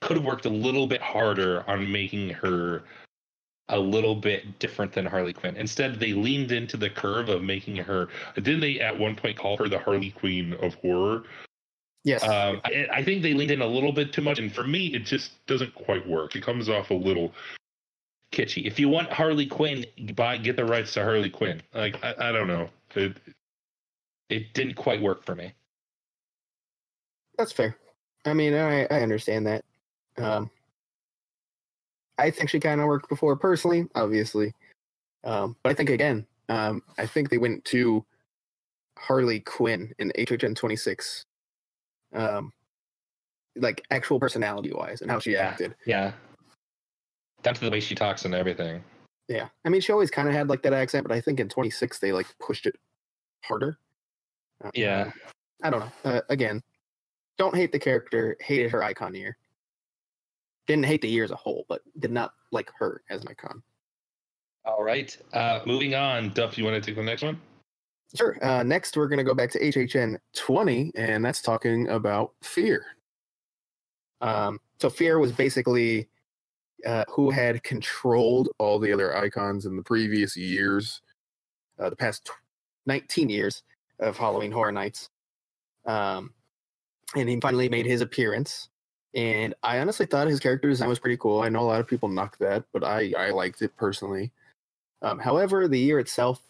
could 0.00 0.16
have 0.16 0.26
worked 0.26 0.46
a 0.46 0.50
little 0.50 0.88
bit 0.88 1.00
harder 1.00 1.62
on 1.70 1.92
making 1.92 2.30
her 2.30 2.82
a 3.68 3.78
little 3.78 4.16
bit 4.16 4.58
different 4.58 4.92
than 4.92 5.06
Harley 5.06 5.32
Quinn. 5.32 5.56
Instead, 5.56 6.00
they 6.00 6.12
leaned 6.12 6.50
into 6.50 6.76
the 6.76 6.90
curve 6.90 7.28
of 7.28 7.44
making 7.44 7.76
her. 7.76 8.08
Didn't 8.34 8.58
they 8.58 8.80
at 8.80 8.98
one 8.98 9.14
point 9.14 9.38
call 9.38 9.56
her 9.58 9.68
the 9.68 9.78
Harley 9.78 10.10
Quinn 10.10 10.54
of 10.54 10.74
horror? 10.74 11.22
Yes. 12.04 12.22
Um, 12.22 12.60
I, 12.64 12.86
I 12.92 13.04
think 13.04 13.22
they 13.22 13.34
leaned 13.34 13.50
in 13.50 13.60
a 13.60 13.66
little 13.66 13.92
bit 13.92 14.12
too 14.12 14.22
much, 14.22 14.38
and 14.38 14.52
for 14.52 14.64
me, 14.64 14.86
it 14.88 15.00
just 15.04 15.32
doesn't 15.46 15.74
quite 15.74 16.06
work. 16.08 16.34
It 16.34 16.42
comes 16.42 16.68
off 16.68 16.90
a 16.90 16.94
little. 16.94 17.32
kitschy. 18.32 18.66
If 18.66 18.78
you 18.78 18.88
want 18.88 19.10
Harley 19.12 19.46
Quinn, 19.46 19.84
buy 20.14 20.38
get 20.38 20.56
the 20.56 20.64
rights 20.64 20.94
to 20.94 21.02
Harley 21.02 21.28
Quinn. 21.30 21.60
Like 21.74 22.02
I, 22.02 22.14
I 22.28 22.32
don't 22.32 22.46
know. 22.46 22.70
It, 22.94 23.16
It 24.30 24.54
didn't 24.54 24.74
quite 24.74 25.02
work 25.02 25.24
for 25.24 25.34
me. 25.34 25.52
That's 27.36 27.52
fair. 27.52 27.76
I 28.24 28.32
mean, 28.34 28.54
I, 28.54 28.84
I 28.84 29.00
understand 29.02 29.46
that. 29.46 29.64
Um, 30.16 30.50
I 32.18 32.30
think 32.30 32.50
she 32.50 32.60
kind 32.60 32.80
of 32.80 32.86
worked 32.86 33.08
before 33.08 33.34
personally, 33.36 33.88
obviously. 33.94 34.52
Um, 35.24 35.56
but 35.62 35.70
I 35.70 35.74
think 35.74 35.90
again, 35.90 36.26
um, 36.48 36.82
I 36.98 37.06
think 37.06 37.30
they 37.30 37.38
went 37.38 37.64
to 37.66 38.04
Harley 38.98 39.40
Quinn 39.40 39.92
in 39.98 40.12
HHN 40.18 40.54
26. 40.54 41.24
Um, 42.12 42.52
like 43.56 43.84
actual 43.90 44.20
personality 44.20 44.72
wise 44.72 45.00
and 45.02 45.10
how 45.10 45.18
she 45.18 45.32
Yeah. 45.32 45.48
acted. 45.48 45.74
Yeah. 45.86 46.12
Down 47.42 47.54
to 47.54 47.60
the 47.60 47.70
way 47.70 47.80
she 47.80 47.94
talks 47.94 48.24
and 48.24 48.34
everything. 48.34 48.82
Yeah. 49.28 49.48
I 49.64 49.68
mean, 49.68 49.80
she 49.80 49.92
always 49.92 50.10
kind 50.10 50.28
of 50.28 50.34
had 50.34 50.48
like 50.48 50.62
that 50.62 50.72
accent, 50.72 51.06
but 51.06 51.14
I 51.14 51.20
think 51.20 51.40
in 51.40 51.48
26 51.48 51.98
they 51.98 52.12
like 52.12 52.26
pushed 52.38 52.66
it 52.66 52.76
harder. 53.44 53.78
Uh, 54.64 54.70
Yeah. 54.74 55.12
I 55.62 55.70
don't 55.70 55.80
know. 55.80 55.92
Uh, 56.04 56.20
again, 56.30 56.62
don't 57.38 57.54
hate 57.54 57.72
the 57.72 57.78
character. 57.78 58.36
Hated 58.40 58.70
her 58.70 58.82
icon 58.82 59.14
year. 59.14 59.36
Didn't 60.66 60.86
hate 60.86 61.02
the 61.02 61.08
year 61.08 61.24
as 61.24 61.30
a 61.32 61.36
whole, 61.36 61.66
but 61.68 61.82
did 61.98 62.10
not 62.12 62.32
like 62.52 62.70
her 62.78 63.02
as 63.10 63.22
an 63.22 63.28
icon. 63.28 63.62
All 64.64 64.82
right. 64.84 65.16
Uh, 65.32 65.60
moving 65.66 65.94
on. 65.94 66.30
Duff, 66.30 66.56
you 66.56 66.64
want 66.64 66.82
to 66.82 66.86
take 66.86 66.96
the 66.96 67.02
next 67.02 67.22
one? 67.22 67.40
Sure. 68.14 68.36
Uh, 68.44 68.62
next, 68.62 68.96
we're 68.96 69.08
going 69.08 69.18
to 69.18 69.24
go 69.24 69.34
back 69.34 69.50
to 69.52 69.60
HHN 69.60 70.16
20, 70.34 70.92
and 70.96 71.24
that's 71.24 71.40
talking 71.40 71.88
about 71.88 72.32
fear. 72.42 72.84
Um, 74.20 74.58
so, 74.80 74.90
fear 74.90 75.18
was 75.18 75.32
basically 75.32 76.08
uh, 76.84 77.04
who 77.08 77.30
had 77.30 77.62
controlled 77.62 78.48
all 78.58 78.78
the 78.78 78.92
other 78.92 79.16
icons 79.16 79.64
in 79.66 79.76
the 79.76 79.82
previous 79.82 80.36
years, 80.36 81.02
uh, 81.78 81.90
the 81.90 81.96
past 81.96 82.24
tw- 82.24 82.86
19 82.86 83.28
years 83.28 83.62
of 84.00 84.16
Halloween 84.16 84.50
Horror 84.52 84.72
Nights. 84.72 85.08
Um, 85.86 86.32
and 87.14 87.28
he 87.28 87.38
finally 87.40 87.68
made 87.68 87.86
his 87.86 88.00
appearance. 88.00 88.68
And 89.14 89.54
I 89.62 89.80
honestly 89.80 90.06
thought 90.06 90.28
his 90.28 90.40
character 90.40 90.68
design 90.68 90.88
was 90.88 90.98
pretty 90.98 91.16
cool. 91.16 91.42
I 91.42 91.48
know 91.48 91.60
a 91.60 91.62
lot 91.62 91.80
of 91.80 91.88
people 91.88 92.08
knocked 92.08 92.38
that, 92.40 92.64
but 92.72 92.84
I, 92.84 93.12
I 93.18 93.30
liked 93.30 93.62
it 93.62 93.76
personally. 93.76 94.30
Um, 95.02 95.18
however, 95.18 95.66
the 95.66 95.78
year 95.78 95.98
itself 95.98 96.40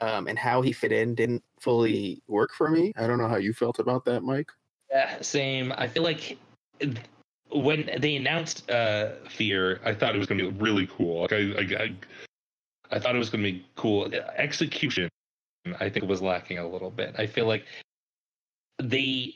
um, 0.00 0.26
and 0.28 0.38
how 0.38 0.62
he 0.62 0.72
fit 0.72 0.92
in 0.92 1.14
didn't 1.14 1.42
fully 1.60 2.22
work 2.26 2.50
for 2.56 2.68
me. 2.68 2.92
I 2.96 3.06
don't 3.06 3.18
know 3.18 3.28
how 3.28 3.36
you 3.36 3.52
felt 3.52 3.78
about 3.78 4.04
that, 4.06 4.22
Mike. 4.22 4.50
Yeah, 4.90 5.20
same. 5.20 5.72
I 5.76 5.86
feel 5.86 6.02
like 6.02 6.38
when 7.52 7.90
they 7.98 8.16
announced 8.16 8.70
uh, 8.70 9.12
Fear, 9.28 9.80
I 9.84 9.94
thought 9.94 10.14
it 10.14 10.18
was 10.18 10.26
going 10.26 10.38
to 10.38 10.50
be 10.50 10.58
really 10.60 10.86
cool. 10.86 11.22
Like 11.22 11.32
I, 11.32 11.36
I, 11.36 11.84
I, 11.84 11.94
I 12.92 12.98
thought 12.98 13.14
it 13.14 13.18
was 13.18 13.30
going 13.30 13.44
to 13.44 13.52
be 13.52 13.64
cool. 13.76 14.10
Execution, 14.36 15.08
I 15.78 15.88
think, 15.88 16.06
was 16.06 16.22
lacking 16.22 16.58
a 16.58 16.68
little 16.68 16.90
bit. 16.90 17.14
I 17.18 17.26
feel 17.26 17.46
like 17.46 17.64
they 18.82 19.34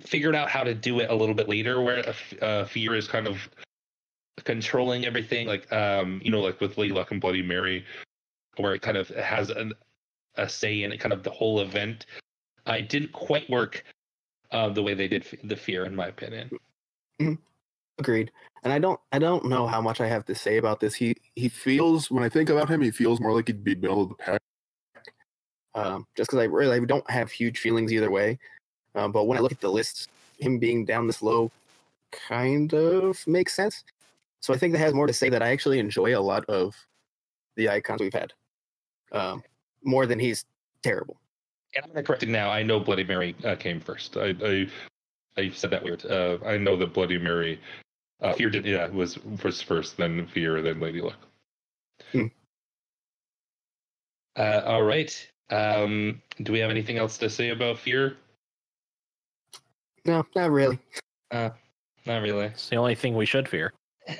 figured 0.00 0.34
out 0.34 0.48
how 0.48 0.62
to 0.62 0.74
do 0.74 1.00
it 1.00 1.10
a 1.10 1.14
little 1.14 1.34
bit 1.34 1.48
later, 1.48 1.80
where 1.80 2.14
uh, 2.40 2.64
Fear 2.64 2.94
is 2.94 3.08
kind 3.08 3.26
of 3.26 3.48
controlling 4.44 5.04
everything, 5.04 5.46
like 5.46 5.70
um, 5.72 6.20
you 6.24 6.30
know, 6.30 6.40
like 6.40 6.60
with 6.60 6.78
Lady 6.78 6.92
Luck 6.92 7.10
and 7.10 7.20
Bloody 7.20 7.42
Mary, 7.42 7.84
where 8.56 8.74
it 8.74 8.82
kind 8.82 8.96
of 8.96 9.08
has 9.08 9.50
an, 9.50 9.72
a 10.36 10.48
say 10.48 10.82
in 10.82 10.96
kind 10.98 11.12
of 11.12 11.22
the 11.22 11.30
whole 11.30 11.60
event. 11.60 12.06
I 12.66 12.80
didn't 12.80 13.12
quite 13.12 13.48
work 13.50 13.84
uh, 14.50 14.68
the 14.68 14.82
way 14.82 14.94
they 14.94 15.08
did 15.08 15.26
the 15.44 15.56
Fear, 15.56 15.84
in 15.84 15.96
my 15.96 16.06
opinion. 16.08 16.50
Agreed. 17.98 18.30
And 18.64 18.72
I 18.72 18.78
don't 18.78 19.00
I 19.12 19.18
don't 19.18 19.44
know 19.46 19.66
how 19.66 19.80
much 19.80 20.00
I 20.00 20.06
have 20.06 20.24
to 20.26 20.34
say 20.34 20.56
about 20.56 20.80
this. 20.80 20.94
He 20.94 21.16
he 21.34 21.48
feels 21.48 22.10
when 22.10 22.24
I 22.24 22.28
think 22.28 22.48
about 22.48 22.68
him, 22.68 22.80
he 22.80 22.90
feels 22.90 23.20
more 23.20 23.32
like 23.32 23.48
he'd 23.48 23.64
be 23.64 23.74
middle 23.74 24.02
of 24.02 24.08
the 24.10 24.14
pack. 24.14 24.40
Um, 25.74 26.06
just 26.16 26.30
because 26.30 26.40
I 26.40 26.44
really 26.44 26.76
I 26.76 26.84
don't 26.84 27.08
have 27.10 27.30
huge 27.30 27.58
feelings 27.58 27.92
either 27.92 28.10
way. 28.10 28.38
Um, 28.94 29.12
but 29.12 29.24
when 29.24 29.38
I 29.38 29.40
look 29.40 29.52
at 29.52 29.60
the 29.60 29.70
list, 29.70 30.10
him 30.38 30.58
being 30.58 30.84
down 30.84 31.06
this 31.06 31.22
low 31.22 31.50
kind 32.10 32.72
of 32.74 33.26
makes 33.26 33.54
sense. 33.54 33.84
So 34.40 34.52
I 34.52 34.58
think 34.58 34.72
that 34.72 34.80
has 34.80 34.94
more 34.94 35.06
to 35.06 35.12
say 35.12 35.28
that 35.28 35.42
I 35.42 35.50
actually 35.50 35.78
enjoy 35.78 36.16
a 36.16 36.20
lot 36.20 36.44
of 36.46 36.74
the 37.56 37.68
icons 37.68 38.00
we've 38.00 38.12
had. 38.12 38.32
Um, 39.12 39.42
more 39.84 40.06
than 40.06 40.18
he's 40.18 40.44
terrible. 40.82 41.20
And 41.74 41.84
I'm 41.84 41.90
gonna 41.90 42.02
correct 42.02 42.22
it 42.22 42.28
now. 42.28 42.50
I 42.50 42.62
know 42.62 42.78
Bloody 42.78 43.04
Mary 43.04 43.34
uh, 43.44 43.56
came 43.56 43.80
first. 43.80 44.16
I, 44.16 44.34
I 44.44 44.66
I 45.36 45.50
said 45.50 45.70
that 45.70 45.82
weird. 45.82 46.04
Uh, 46.04 46.38
I 46.44 46.58
know 46.58 46.76
that 46.76 46.92
Bloody 46.92 47.18
Mary, 47.18 47.60
uh, 48.20 48.34
Fear 48.34 48.50
did 48.50 48.66
yeah 48.66 48.88
was 48.88 49.18
was 49.42 49.62
first, 49.62 49.96
then 49.96 50.26
Fear, 50.26 50.62
then 50.62 50.80
Lady 50.80 51.00
Luck. 51.00 51.18
Hmm. 52.12 52.26
Uh, 54.36 54.62
all 54.64 54.82
right. 54.82 55.30
Um, 55.50 56.22
do 56.42 56.52
we 56.52 56.58
have 56.58 56.70
anything 56.70 56.96
else 56.96 57.18
to 57.18 57.28
say 57.28 57.50
about 57.50 57.78
Fear? 57.78 58.16
No, 60.04 60.24
not 60.34 60.50
really. 60.50 60.78
Not 62.04 62.22
really. 62.22 62.46
It's 62.46 62.68
the 62.68 62.76
only 62.76 62.94
thing 62.94 63.14
we 63.14 63.26
should 63.26 63.48
fear. 63.48 63.72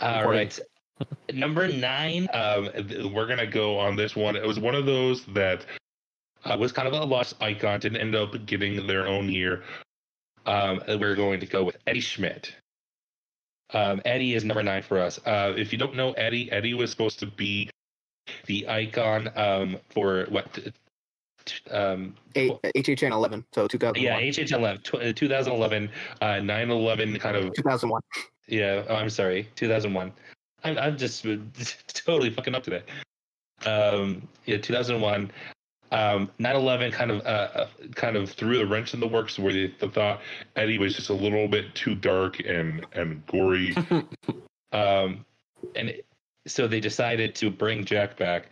All 0.00 0.30
right. 0.30 0.58
Number 1.32 1.68
nine, 1.68 2.28
um, 2.32 2.70
we're 3.12 3.26
gonna 3.26 3.46
go 3.46 3.78
on 3.78 3.96
this 3.96 4.16
one. 4.16 4.34
It 4.36 4.46
was 4.46 4.58
one 4.58 4.74
of 4.74 4.86
those 4.86 5.24
that 5.26 5.64
uh, 6.44 6.56
was 6.58 6.72
kind 6.72 6.88
of 6.88 6.94
a 6.94 7.04
lost 7.04 7.34
icon, 7.40 7.80
didn't 7.80 7.98
end 8.00 8.14
up 8.14 8.46
getting 8.46 8.86
their 8.86 9.06
own 9.06 9.28
year. 9.28 9.62
Um, 10.46 10.80
and 10.88 10.98
we're 11.00 11.14
going 11.16 11.40
to 11.40 11.46
go 11.46 11.64
with 11.64 11.76
Eddie 11.86 12.00
Schmidt. 12.00 12.54
Um, 13.74 14.00
Eddie 14.06 14.34
is 14.34 14.44
number 14.44 14.62
nine 14.62 14.82
for 14.82 14.98
us. 14.98 15.20
Uh, 15.26 15.52
if 15.56 15.72
you 15.72 15.78
don't 15.78 15.94
know 15.94 16.12
Eddie, 16.12 16.50
Eddie 16.50 16.72
was 16.72 16.90
supposed 16.90 17.18
to 17.18 17.26
be 17.26 17.68
the 18.46 18.66
icon 18.68 19.30
um, 19.36 19.76
for 19.90 20.24
what? 20.30 20.50
t- 20.54 20.72
t- 21.44 21.70
Um, 21.70 22.14
Eight, 22.34 22.52
HHN 22.62 23.10
11, 23.12 23.44
so 23.52 23.66
2001. 23.68 24.02
yeah, 24.02 24.18
HH11, 24.26 24.82
tw- 24.84 24.94
uh, 24.94 25.12
2011, 25.12 25.90
uh, 26.22 26.26
9/11 26.40 27.20
kind 27.20 27.36
of 27.36 27.52
2001. 27.54 28.00
Yeah, 28.46 28.84
oh, 28.88 28.94
I'm 28.94 29.10
sorry, 29.10 29.48
2001. 29.56 30.12
I'm 30.64 30.78
I'm 30.78 30.96
just 30.96 31.24
totally 31.88 32.30
fucking 32.30 32.54
up 32.54 32.62
today. 32.62 32.82
Um, 33.66 34.26
yeah, 34.46 34.58
2001. 34.58 35.30
Um, 35.90 36.30
9/11 36.38 36.92
kind 36.92 37.10
of 37.10 37.20
uh, 37.22 37.48
uh, 37.54 37.68
kind 37.94 38.16
of 38.16 38.30
threw 38.30 38.58
the 38.58 38.66
wrench 38.66 38.92
in 38.92 39.00
the 39.00 39.08
works 39.08 39.38
where 39.38 39.52
they 39.52 39.68
thought 39.88 40.20
Eddie 40.56 40.78
was 40.78 40.94
just 40.94 41.08
a 41.08 41.14
little 41.14 41.48
bit 41.48 41.74
too 41.74 41.94
dark 41.94 42.40
and 42.40 42.84
and 42.92 43.24
gory. 43.26 43.74
um, 44.72 45.24
and 45.74 45.88
it- 45.90 46.04
so 46.46 46.66
they 46.66 46.80
decided 46.80 47.34
to 47.34 47.50
bring 47.50 47.84
Jack 47.84 48.16
back, 48.16 48.46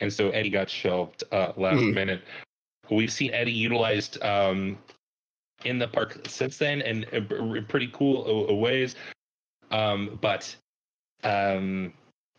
and 0.00 0.12
so 0.12 0.30
Eddie 0.30 0.50
got 0.50 0.68
shelved 0.68 1.22
uh, 1.30 1.52
last 1.56 1.78
Mhm. 1.78 1.94
minute. 1.94 2.22
We've 2.90 3.12
seen 3.12 3.32
Eddie 3.32 3.52
utilized 3.52 4.20
um, 4.24 4.76
in 5.64 5.78
the 5.78 5.86
park 5.86 6.18
since 6.26 6.58
then, 6.58 6.82
and 6.82 7.04
in 7.04 7.64
pretty 7.68 7.90
cool 7.92 8.58
ways. 8.58 8.96
Um, 9.70 10.18
but 10.20 10.54
um, 11.24 11.92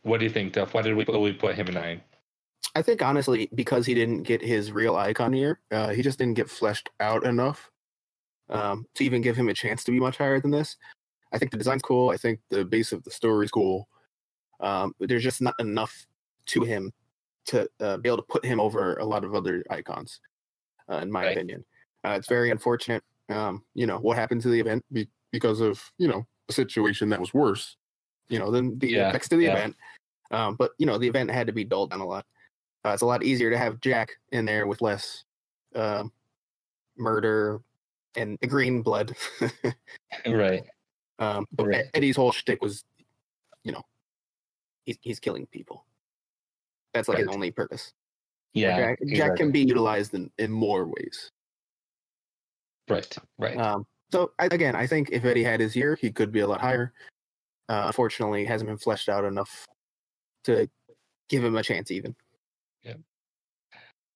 what 0.04 0.20
do 0.20 0.26
you 0.26 0.32
think, 0.32 0.54
Duff? 0.54 0.74
Why 0.74 0.82
did 0.82 0.96
we 0.96 1.06
put, 1.06 1.20
we 1.20 1.34
put 1.34 1.56
him 1.56 1.68
in 1.68 1.74
nine? 1.76 2.02
I 2.76 2.82
think 2.82 3.02
honestly, 3.02 3.50
because 3.56 3.86
he 3.86 3.94
didn't 3.94 4.24
get 4.24 4.42
his 4.42 4.72
real 4.72 4.96
icon 4.96 5.34
year, 5.34 5.60
uh, 5.72 5.90
he 5.90 6.02
just 6.02 6.20
didn't 6.20 6.36
get 6.36 6.50
fleshed 6.50 6.90
out 7.00 7.26
enough 7.26 7.70
um, 8.50 8.86
to 8.96 9.04
even 9.04 9.22
give 9.22 9.36
him 9.36 9.50
a 9.50 9.54
chance 9.54 9.84
to 9.84 9.92
be 9.92 10.00
much 10.00 10.18
higher 10.18 10.40
than 10.40 10.52
this. 10.52 10.78
I 11.32 11.38
think 11.38 11.52
the 11.52 11.58
design's 11.58 11.82
cool. 11.82 12.10
I 12.10 12.18
think 12.18 12.40
the 12.50 12.66
base 12.66 12.92
of 12.92 13.04
the 13.04 13.12
story's 13.12 13.52
cool. 13.52 13.88
Um, 14.60 14.94
but 15.00 15.10
there's 15.10 15.24
just 15.24 15.42
not 15.42 15.56
enough 15.60 16.06
to 16.48 16.64
him 16.64 16.92
to 17.46 17.68
uh, 17.80 17.98
be 17.98 18.10
able 18.10 18.18
to 18.18 18.24
put 18.24 18.46
him 18.46 18.60
over 18.60 18.96
a 18.96 19.06
lot 19.06 19.24
of 19.24 19.34
other 19.34 19.64
icons, 19.70 20.20
uh, 20.92 20.98
in 20.98 21.12
my 21.12 21.24
Right. 21.24 21.38
opinion. 21.38 21.66
Uh, 22.06 22.12
it's 22.12 22.28
very 22.28 22.52
unfortunate. 22.52 23.04
Um, 23.30 23.64
you 23.74 23.86
know 23.86 24.00
what 24.00 24.18
happened 24.18 24.42
to 24.42 24.50
the 24.50 24.60
event 24.60 24.84
be- 24.92 25.10
because 25.32 25.62
of 25.62 25.82
you 25.98 26.08
know 26.08 26.26
a 26.50 26.54
situation 26.54 27.10
that 27.10 27.20
was 27.20 27.34
worse, 27.34 27.78
you 28.30 28.40
know, 28.40 28.52
than 28.52 28.78
the 28.80 28.90
Yeah, 28.90 29.10
effects 29.10 29.28
to 29.30 29.36
the 29.38 29.46
yeah. 29.46 29.54
event. 29.54 29.76
Um, 30.32 30.56
but 30.56 30.72
you 30.78 30.86
know 30.86 30.98
the 30.98 31.08
event 31.08 31.32
had 31.32 31.48
to 31.48 31.54
be 31.54 31.64
dulled 31.64 31.90
down 31.90 32.02
a 32.02 32.06
lot. 32.06 32.26
Uh, 32.86 32.90
it's 32.90 33.02
a 33.02 33.06
lot 33.06 33.24
easier 33.24 33.50
to 33.50 33.58
have 33.58 33.82
Jack 33.82 34.12
in 34.32 34.46
there 34.46 34.68
with 34.68 34.82
less 34.82 35.26
um, 35.76 36.12
murder 36.98 37.62
and 38.16 38.38
the 38.42 38.48
green 38.48 38.82
blood. 38.82 39.16
Right. 40.26 40.64
um, 41.20 41.46
but 41.52 41.68
Right. 41.68 41.86
Eddie's 41.94 42.16
whole 42.16 42.32
shtick 42.32 42.62
was, 42.62 42.84
you 43.64 43.72
know, 43.72 43.84
he's 44.86 44.98
he's 45.02 45.20
killing 45.20 45.46
people. 45.48 45.86
That's 46.94 47.08
like 47.08 47.20
his 47.20 47.28
only 47.28 47.52
purpose. 47.52 47.94
Yeah. 48.54 48.78
Jack, 48.78 49.00
Jack 49.14 49.36
can 49.36 49.52
be 49.52 49.60
utilized 49.62 50.14
in, 50.16 50.32
in 50.40 50.52
more 50.52 50.86
ways. 50.86 51.32
Right. 52.88 53.16
Right. 53.38 53.58
Um, 53.58 53.86
so 54.12 54.32
I, 54.40 54.46
again, 54.46 54.76
I 54.76 54.88
think 54.88 55.10
if 55.12 55.24
Eddie 55.24 55.44
had 55.44 55.60
his 55.60 55.76
year, 55.76 55.96
he 55.96 56.12
could 56.12 56.32
be 56.32 56.40
a 56.40 56.48
lot 56.48 56.60
higher. 56.62 56.94
Uh, 57.70 57.84
unfortunately, 57.86 58.44
hasn't 58.46 58.68
been 58.68 58.78
fleshed 58.80 59.08
out 59.10 59.24
enough 59.24 59.66
to 60.44 60.68
give 61.30 61.44
him 61.44 61.56
a 61.56 61.62
chance. 61.64 61.92
Even 61.92 62.16
Yeah. 62.84 62.96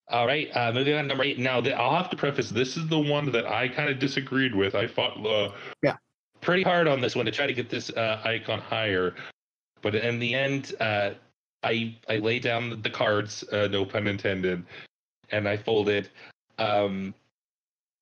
All 0.09 0.25
right. 0.25 0.49
Uh, 0.55 0.71
moving 0.73 0.95
on 0.95 1.03
to 1.03 1.07
number 1.07 1.23
eight. 1.23 1.37
Now, 1.39 1.61
th- 1.61 1.75
I'll 1.75 1.95
have 1.95 2.09
to 2.09 2.17
preface 2.17 2.49
this 2.49 2.75
is 2.77 2.87
the 2.87 2.99
one 2.99 3.31
that 3.31 3.45
I 3.45 3.67
kind 3.69 3.89
of 3.89 3.99
disagreed 3.99 4.55
with. 4.55 4.73
I 4.75 4.87
fought 4.87 5.23
uh, 5.25 5.53
Yeah. 5.83 5.97
pretty 6.41 6.63
hard 6.63 6.87
on 6.87 6.99
this 6.99 7.15
one 7.15 7.25
to 7.25 7.31
try 7.31 7.45
to 7.45 7.53
get 7.53 7.69
this 7.69 7.89
uh, 7.91 8.21
icon 8.25 8.59
higher. 8.59 9.15
But 9.83 9.95
in 9.95 10.17
the 10.19 10.33
end, 10.33 10.73
uh, 10.79 11.11
I 11.61 11.95
I 12.09 12.17
laid 12.17 12.41
down 12.43 12.81
the 12.81 12.89
cards, 12.89 13.43
uh, 13.51 13.67
no 13.67 13.85
pun 13.85 14.07
intended, 14.07 14.65
and 15.29 15.47
I 15.47 15.57
folded. 15.57 16.09
Um, 16.57 17.13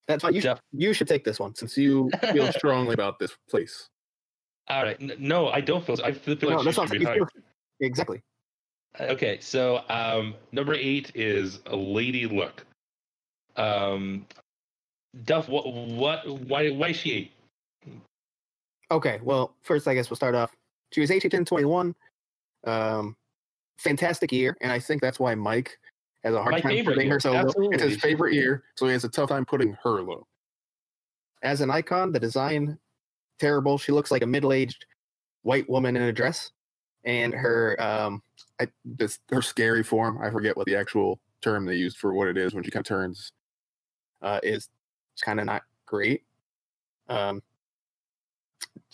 that's 0.08 0.24
why 0.24 0.30
you 0.30 0.40
Jeff- 0.40 0.60
you 0.72 0.92
should 0.94 1.08
take 1.08 1.24
this 1.24 1.38
one 1.38 1.54
since 1.54 1.76
you 1.76 2.10
feel 2.32 2.50
strongly 2.52 2.94
about 2.94 3.18
this 3.18 3.36
place. 3.50 3.88
All 4.68 4.82
right. 4.84 5.18
No, 5.20 5.48
I 5.48 5.60
don't 5.60 5.84
feel. 5.84 5.96
I 6.04 6.12
feel 6.12 6.34
like 6.34 6.42
No, 6.42 6.58
she 6.58 6.64
that's 6.64 6.76
should 6.76 6.82
not 6.82 6.90
be 6.90 6.98
you 6.98 7.06
higher. 7.06 7.16
feel- 7.18 7.28
exactly. 7.80 8.22
Okay, 9.00 9.38
so 9.40 9.82
um, 9.88 10.34
number 10.52 10.74
eight 10.74 11.12
is 11.14 11.60
a 11.66 11.74
Lady 11.76 12.26
Luck. 12.26 12.64
Um, 13.56 14.26
Duff, 15.24 15.48
what, 15.48 15.72
what, 15.72 16.26
why, 16.46 16.70
why 16.70 16.88
is 16.88 16.96
she 16.96 17.12
eight? 17.12 17.32
Okay, 18.90 19.18
well, 19.22 19.54
first 19.62 19.88
I 19.88 19.94
guess 19.94 20.10
we'll 20.10 20.16
start 20.18 20.34
off. 20.34 20.54
She 20.92 21.00
was 21.00 21.08
HHN 21.10 21.46
21. 21.46 21.94
Um, 22.64 23.16
fantastic 23.78 24.30
year, 24.30 24.56
and 24.60 24.70
I 24.70 24.78
think 24.78 25.00
that's 25.00 25.18
why 25.18 25.34
Mike 25.34 25.78
has 26.22 26.34
a 26.34 26.42
hard 26.42 26.52
My 26.52 26.60
time 26.60 26.84
putting 26.84 27.06
year, 27.06 27.14
her 27.14 27.20
so 27.20 27.32
low. 27.32 27.70
It's 27.70 27.82
his 27.82 27.96
favorite 27.96 28.34
year, 28.34 28.62
so 28.76 28.86
he 28.86 28.92
has 28.92 29.04
a 29.04 29.08
tough 29.08 29.30
time 29.30 29.46
putting 29.46 29.76
her 29.82 30.02
low. 30.02 30.26
As 31.42 31.62
an 31.62 31.70
icon, 31.70 32.12
the 32.12 32.20
design 32.20 32.78
terrible. 33.42 33.76
She 33.78 33.92
looks 33.92 34.10
like 34.10 34.22
a 34.22 34.26
middle-aged 34.26 34.86
white 35.42 35.68
woman 35.68 35.96
in 35.96 36.02
a 36.02 36.12
dress. 36.12 36.50
and 37.04 37.34
her 37.34 37.76
um, 37.82 38.22
I, 38.60 38.68
this 38.84 39.18
her 39.30 39.42
scary 39.42 39.82
form. 39.82 40.18
I 40.22 40.30
forget 40.30 40.56
what 40.56 40.66
the 40.66 40.76
actual 40.76 41.18
term 41.40 41.64
they 41.66 41.74
used 41.74 41.96
for 41.98 42.14
what 42.14 42.28
it 42.28 42.36
is 42.38 42.54
when 42.54 42.62
she 42.64 42.70
kind 42.70 42.86
of 42.86 42.88
turns. 42.88 43.32
Uh, 44.22 44.38
is 44.44 44.68
it's 45.14 45.22
kind 45.22 45.40
of 45.40 45.46
not 45.46 45.62
great. 45.84 46.22
Um, 47.08 47.42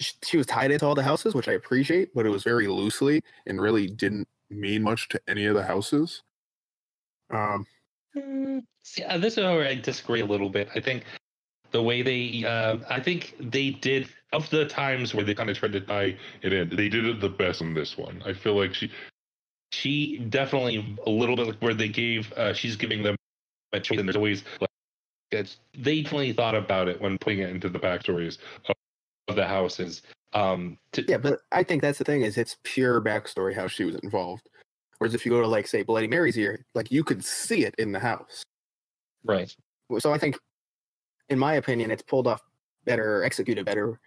sh- 0.00 0.14
she 0.24 0.36
was 0.38 0.46
tied 0.46 0.70
into 0.70 0.86
all 0.86 0.94
the 0.94 1.02
houses, 1.02 1.34
which 1.34 1.48
I 1.48 1.52
appreciate, 1.52 2.14
but 2.14 2.24
it 2.24 2.30
was 2.30 2.42
very 2.44 2.66
loosely 2.66 3.22
and 3.46 3.60
really 3.60 3.86
didn't 3.88 4.26
mean 4.48 4.82
much 4.82 5.08
to 5.10 5.20
any 5.28 5.44
of 5.44 5.54
the 5.54 5.62
houses. 5.62 6.22
Um, 7.30 7.66
Mm, 8.16 8.62
See, 8.82 9.04
uh, 9.04 9.18
this 9.18 9.36
is 9.36 9.44
where 9.44 9.68
I 9.68 9.74
disagree 9.74 10.22
a 10.22 10.26
little 10.26 10.48
bit. 10.48 10.70
I 10.74 10.80
think 10.80 11.04
the 11.72 11.82
way 11.82 12.00
they, 12.00 12.42
uh, 12.42 12.78
I 12.88 13.00
think 13.00 13.36
they 13.38 13.70
did 13.70 14.08
of 14.32 14.48
the 14.50 14.66
times 14.66 15.14
where 15.14 15.24
they 15.24 15.34
kind 15.34 15.50
of 15.50 15.56
tried 15.56 15.72
to 15.72 15.80
tie 15.80 16.16
it 16.42 16.52
in, 16.52 16.68
they 16.68 16.88
did 16.88 17.06
it 17.06 17.20
the 17.20 17.28
best 17.28 17.60
in 17.60 17.74
this 17.74 17.96
one. 17.96 18.22
I 18.26 18.32
feel 18.32 18.58
like 18.58 18.74
she, 18.74 18.90
she 19.72 20.18
definitely 20.18 20.96
a 21.06 21.10
little 21.10 21.36
bit 21.36 21.46
like 21.46 21.58
where 21.58 21.74
they 21.74 21.88
gave, 21.88 22.32
uh, 22.34 22.52
she's 22.52 22.76
giving 22.76 23.02
them 23.02 23.16
a 23.72 23.80
choice, 23.80 23.98
and 23.98 24.08
there's 24.08 24.16
always 24.16 24.44
like, 24.60 24.70
it's, 25.30 25.58
they 25.76 26.02
definitely 26.02 26.32
thought 26.32 26.54
about 26.54 26.88
it 26.88 27.00
when 27.00 27.18
putting 27.18 27.40
it 27.40 27.50
into 27.50 27.68
the 27.68 27.78
backstories 27.78 28.38
of, 28.66 28.74
of 29.28 29.36
the 29.36 29.46
houses. 29.46 30.02
Um, 30.34 30.78
to, 30.92 31.04
yeah, 31.08 31.18
but 31.18 31.40
I 31.52 31.62
think 31.62 31.82
that's 31.82 31.98
the 31.98 32.04
thing 32.04 32.22
is 32.22 32.36
it's 32.36 32.58
pure 32.64 33.00
backstory 33.00 33.54
how 33.54 33.66
she 33.66 33.84
was 33.84 33.96
involved. 33.96 34.48
Whereas 34.98 35.14
if 35.14 35.24
you 35.24 35.32
go 35.32 35.40
to 35.40 35.46
like 35.46 35.66
say 35.66 35.82
Bloody 35.82 36.08
Mary's 36.08 36.34
here, 36.34 36.64
like 36.74 36.90
you 36.90 37.04
could 37.04 37.24
see 37.24 37.64
it 37.64 37.74
in 37.78 37.92
the 37.92 38.00
house. 38.00 38.42
right. 39.24 39.54
So 40.00 40.12
I 40.12 40.18
think, 40.18 40.36
in 41.30 41.38
my 41.38 41.54
opinion, 41.54 41.90
it's 41.90 42.02
pulled 42.02 42.26
off 42.26 42.42
better, 42.84 43.22
executed 43.22 43.64
better 43.64 43.98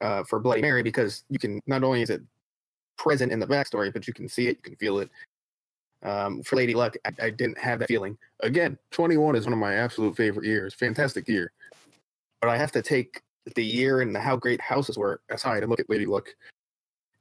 uh, 0.00 0.24
for 0.24 0.40
Bloody 0.40 0.62
Mary 0.62 0.82
because 0.82 1.24
you 1.28 1.38
can 1.38 1.60
not 1.66 1.84
only 1.84 2.02
is 2.02 2.10
it 2.10 2.22
present 2.96 3.32
in 3.32 3.40
the 3.40 3.46
backstory, 3.46 3.92
but 3.92 4.06
you 4.06 4.12
can 4.12 4.28
see 4.28 4.46
it, 4.48 4.58
you 4.58 4.62
can 4.62 4.76
feel 4.76 4.98
it. 4.98 5.10
Um, 6.02 6.42
for 6.42 6.56
Lady 6.56 6.74
Luck, 6.74 6.96
I, 7.04 7.26
I 7.26 7.30
didn't 7.30 7.58
have 7.58 7.78
that 7.80 7.88
feeling. 7.88 8.16
Again, 8.40 8.78
21 8.90 9.36
is 9.36 9.44
one 9.44 9.52
of 9.52 9.58
my 9.58 9.74
absolute 9.74 10.16
favorite 10.16 10.46
years. 10.46 10.74
Fantastic 10.74 11.28
year. 11.28 11.52
But 12.40 12.48
I 12.48 12.56
have 12.56 12.72
to 12.72 12.82
take 12.82 13.22
the 13.54 13.64
year 13.64 14.00
and 14.00 14.16
how 14.16 14.36
great 14.36 14.60
houses 14.60 14.96
were 14.96 15.20
aside 15.30 15.62
and 15.62 15.70
look 15.70 15.80
at 15.80 15.90
Lady 15.90 16.06
Luck 16.06 16.28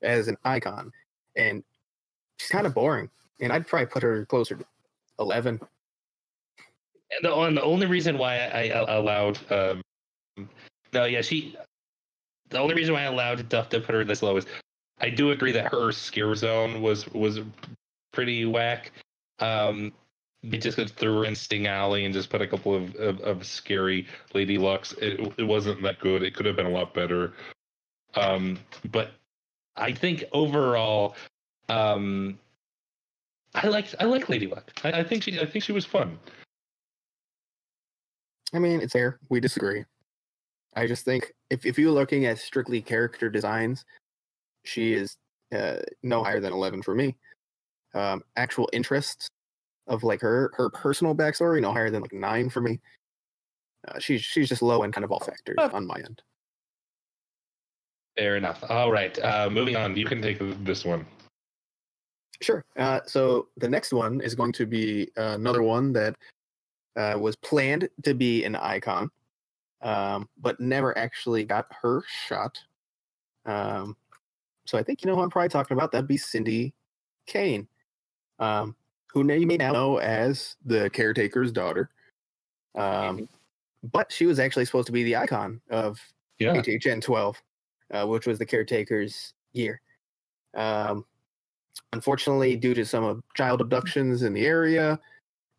as 0.02 0.28
an 0.28 0.38
icon. 0.46 0.92
And 1.36 1.64
she's 2.38 2.50
kind 2.50 2.66
of 2.66 2.74
boring. 2.74 3.10
And 3.42 3.52
I'd 3.52 3.68
probably 3.68 3.88
put 3.88 4.04
her 4.04 4.26
closer 4.26 4.56
to 4.56 4.66
11. 5.20 5.60
And 7.12 7.24
the, 7.24 7.30
the 7.30 7.64
only 7.64 7.88
reason 7.88 8.18
why 8.18 8.38
I, 8.38 8.70
I 8.70 8.96
allowed, 8.96 9.40
um, 9.52 9.82
no, 10.94 11.06
yeah, 11.06 11.22
she, 11.22 11.58
the 12.50 12.60
only 12.60 12.76
reason 12.76 12.94
why 12.94 13.02
I 13.02 13.06
allowed 13.06 13.48
Duff 13.50 13.70
to 13.70 13.80
put 13.80 13.96
her 13.96 14.04
this 14.04 14.22
low 14.22 14.38
is, 14.38 14.46
I 15.00 15.10
do 15.10 15.32
agree 15.32 15.52
that 15.54 15.72
her 15.72 15.92
scare 15.92 16.36
zone 16.36 16.82
was 16.82 17.08
was 17.10 17.40
pretty 18.12 18.46
whack. 18.46 18.92
Um, 19.40 19.94
they 20.44 20.58
just 20.58 20.78
threw 20.96 21.24
in 21.24 21.36
Sting 21.36 21.68
Alley 21.68 22.06
and 22.06 22.14
just 22.14 22.30
put 22.30 22.42
a 22.42 22.48
couple 22.48 22.74
of, 22.74 22.96
of, 22.96 23.20
of 23.22 23.46
scary 23.46 24.08
Lady 24.34 24.58
Lucks. 24.58 24.94
It, 24.94 25.34
it 25.38 25.44
wasn't 25.44 25.82
that 25.84 26.00
good. 26.00 26.24
It 26.24 26.34
could 26.34 26.46
have 26.46 26.56
been 26.56 26.66
a 26.66 26.72
lot 26.72 26.94
better. 26.94 27.34
Um, 28.16 28.58
but 28.92 29.12
I 29.76 29.92
think 29.92 30.24
overall, 30.32 31.16
um, 31.68 32.40
I 33.54 33.68
like 33.68 33.88
I 34.00 34.06
like 34.06 34.30
Lady 34.30 34.48
Luck. 34.48 34.72
I, 34.84 34.92
I 34.92 35.04
think 35.04 35.24
she 35.24 35.40
I 35.40 35.46
think 35.46 35.64
she 35.64 35.72
was 35.72 35.86
fun. 35.86 36.18
I 38.54 38.60
mean, 38.60 38.82
it's 38.82 38.94
there. 38.94 39.20
We 39.30 39.40
disagree. 39.40 39.86
I 40.76 40.88
just 40.88 41.06
think 41.06 41.34
if, 41.50 41.66
if 41.66 41.78
you're 41.78 41.92
looking 41.92 42.26
at 42.26 42.38
strictly 42.38 42.82
character 42.82 43.30
designs, 43.30 43.86
she 44.64 44.94
is 44.94 45.18
uh, 45.54 45.78
no 46.04 46.24
higher 46.24 46.40
than 46.40 46.54
11 46.54 46.84
for 46.84 46.96
me. 46.96 47.16
Um, 47.96 48.24
actual 48.36 48.70
interests 48.72 49.30
of 49.88 50.04
like 50.04 50.22
her 50.22 50.52
her 50.56 50.70
personal 50.70 51.16
backstory, 51.16 51.62
no 51.62 51.74
higher 51.74 51.90
than 51.90 52.02
like 52.04 52.14
nine 52.14 52.50
for 52.50 52.62
me. 52.62 52.80
Uh, 53.88 53.98
she's 54.00 54.22
she's 54.22 54.48
just 54.48 54.62
low 54.62 54.84
in 54.84 54.92
kind 54.92 55.04
of 55.04 55.12
all 55.12 55.20
factors 55.20 55.56
on 55.58 55.88
my 55.88 55.96
end. 55.96 56.22
Fair 58.18 58.36
enough. 58.38 58.64
All 58.70 58.92
right. 58.92 59.18
Uh, 59.24 59.50
moving 59.50 59.76
on. 59.76 59.96
You 59.96 60.06
can 60.06 60.22
take 60.22 60.38
this 60.64 60.86
one. 60.86 61.06
Sure. 62.42 62.64
Uh, 62.78 63.00
so 63.06 63.48
the 63.58 63.68
next 63.68 63.92
one 63.92 64.22
is 64.22 64.36
going 64.36 64.52
to 64.54 64.66
be 64.66 65.10
uh, 65.18 65.36
another 65.36 65.64
one 65.64 65.94
that 65.94 66.16
uh, 66.96 67.18
was 67.20 67.36
planned 67.38 67.90
to 68.04 68.14
be 68.14 68.44
an 68.44 68.56
icon, 68.56 69.10
um, 69.82 70.30
but 70.38 70.60
never 70.60 70.98
actually 70.98 71.44
got 71.44 71.68
her 71.82 72.04
shot. 72.28 72.58
Um, 73.46 73.96
so 74.66 74.78
I 74.78 74.84
think 74.84 75.02
you 75.02 75.10
know 75.10 75.16
who 75.16 75.22
I'm 75.22 75.30
probably 75.30 75.50
talking 75.50 75.76
about. 75.76 75.92
That'd 75.92 76.08
be 76.08 76.18
Cindy 76.18 76.74
Kane, 77.26 77.68
um, 78.40 78.76
who 79.08 79.30
you 79.32 79.48
may 79.48 79.58
now 79.58 79.72
know 79.72 79.98
as 79.98 80.56
the 80.66 80.90
caretaker's 80.92 81.52
daughter. 81.52 81.90
Um, 82.76 83.28
but 83.92 84.12
she 84.12 84.26
was 84.26 84.40
actually 84.40 84.66
supposed 84.66 84.88
to 84.88 84.92
be 84.92 85.04
the 85.04 85.16
icon 85.16 85.62
of 85.70 86.00
Yeah. 86.38 86.54
HHN 86.54 87.02
12, 87.02 87.42
uh, 87.92 88.06
which 88.06 88.28
was 88.28 88.38
the 88.38 88.46
caretaker's 88.46 89.34
year. 89.54 89.82
Um, 90.54 91.06
unfortunately, 91.94 92.56
due 92.56 92.74
to 92.74 92.86
some 92.86 93.24
child 93.36 93.62
abductions 93.62 94.24
in 94.24 94.34
the 94.34 94.46
area, 94.46 95.00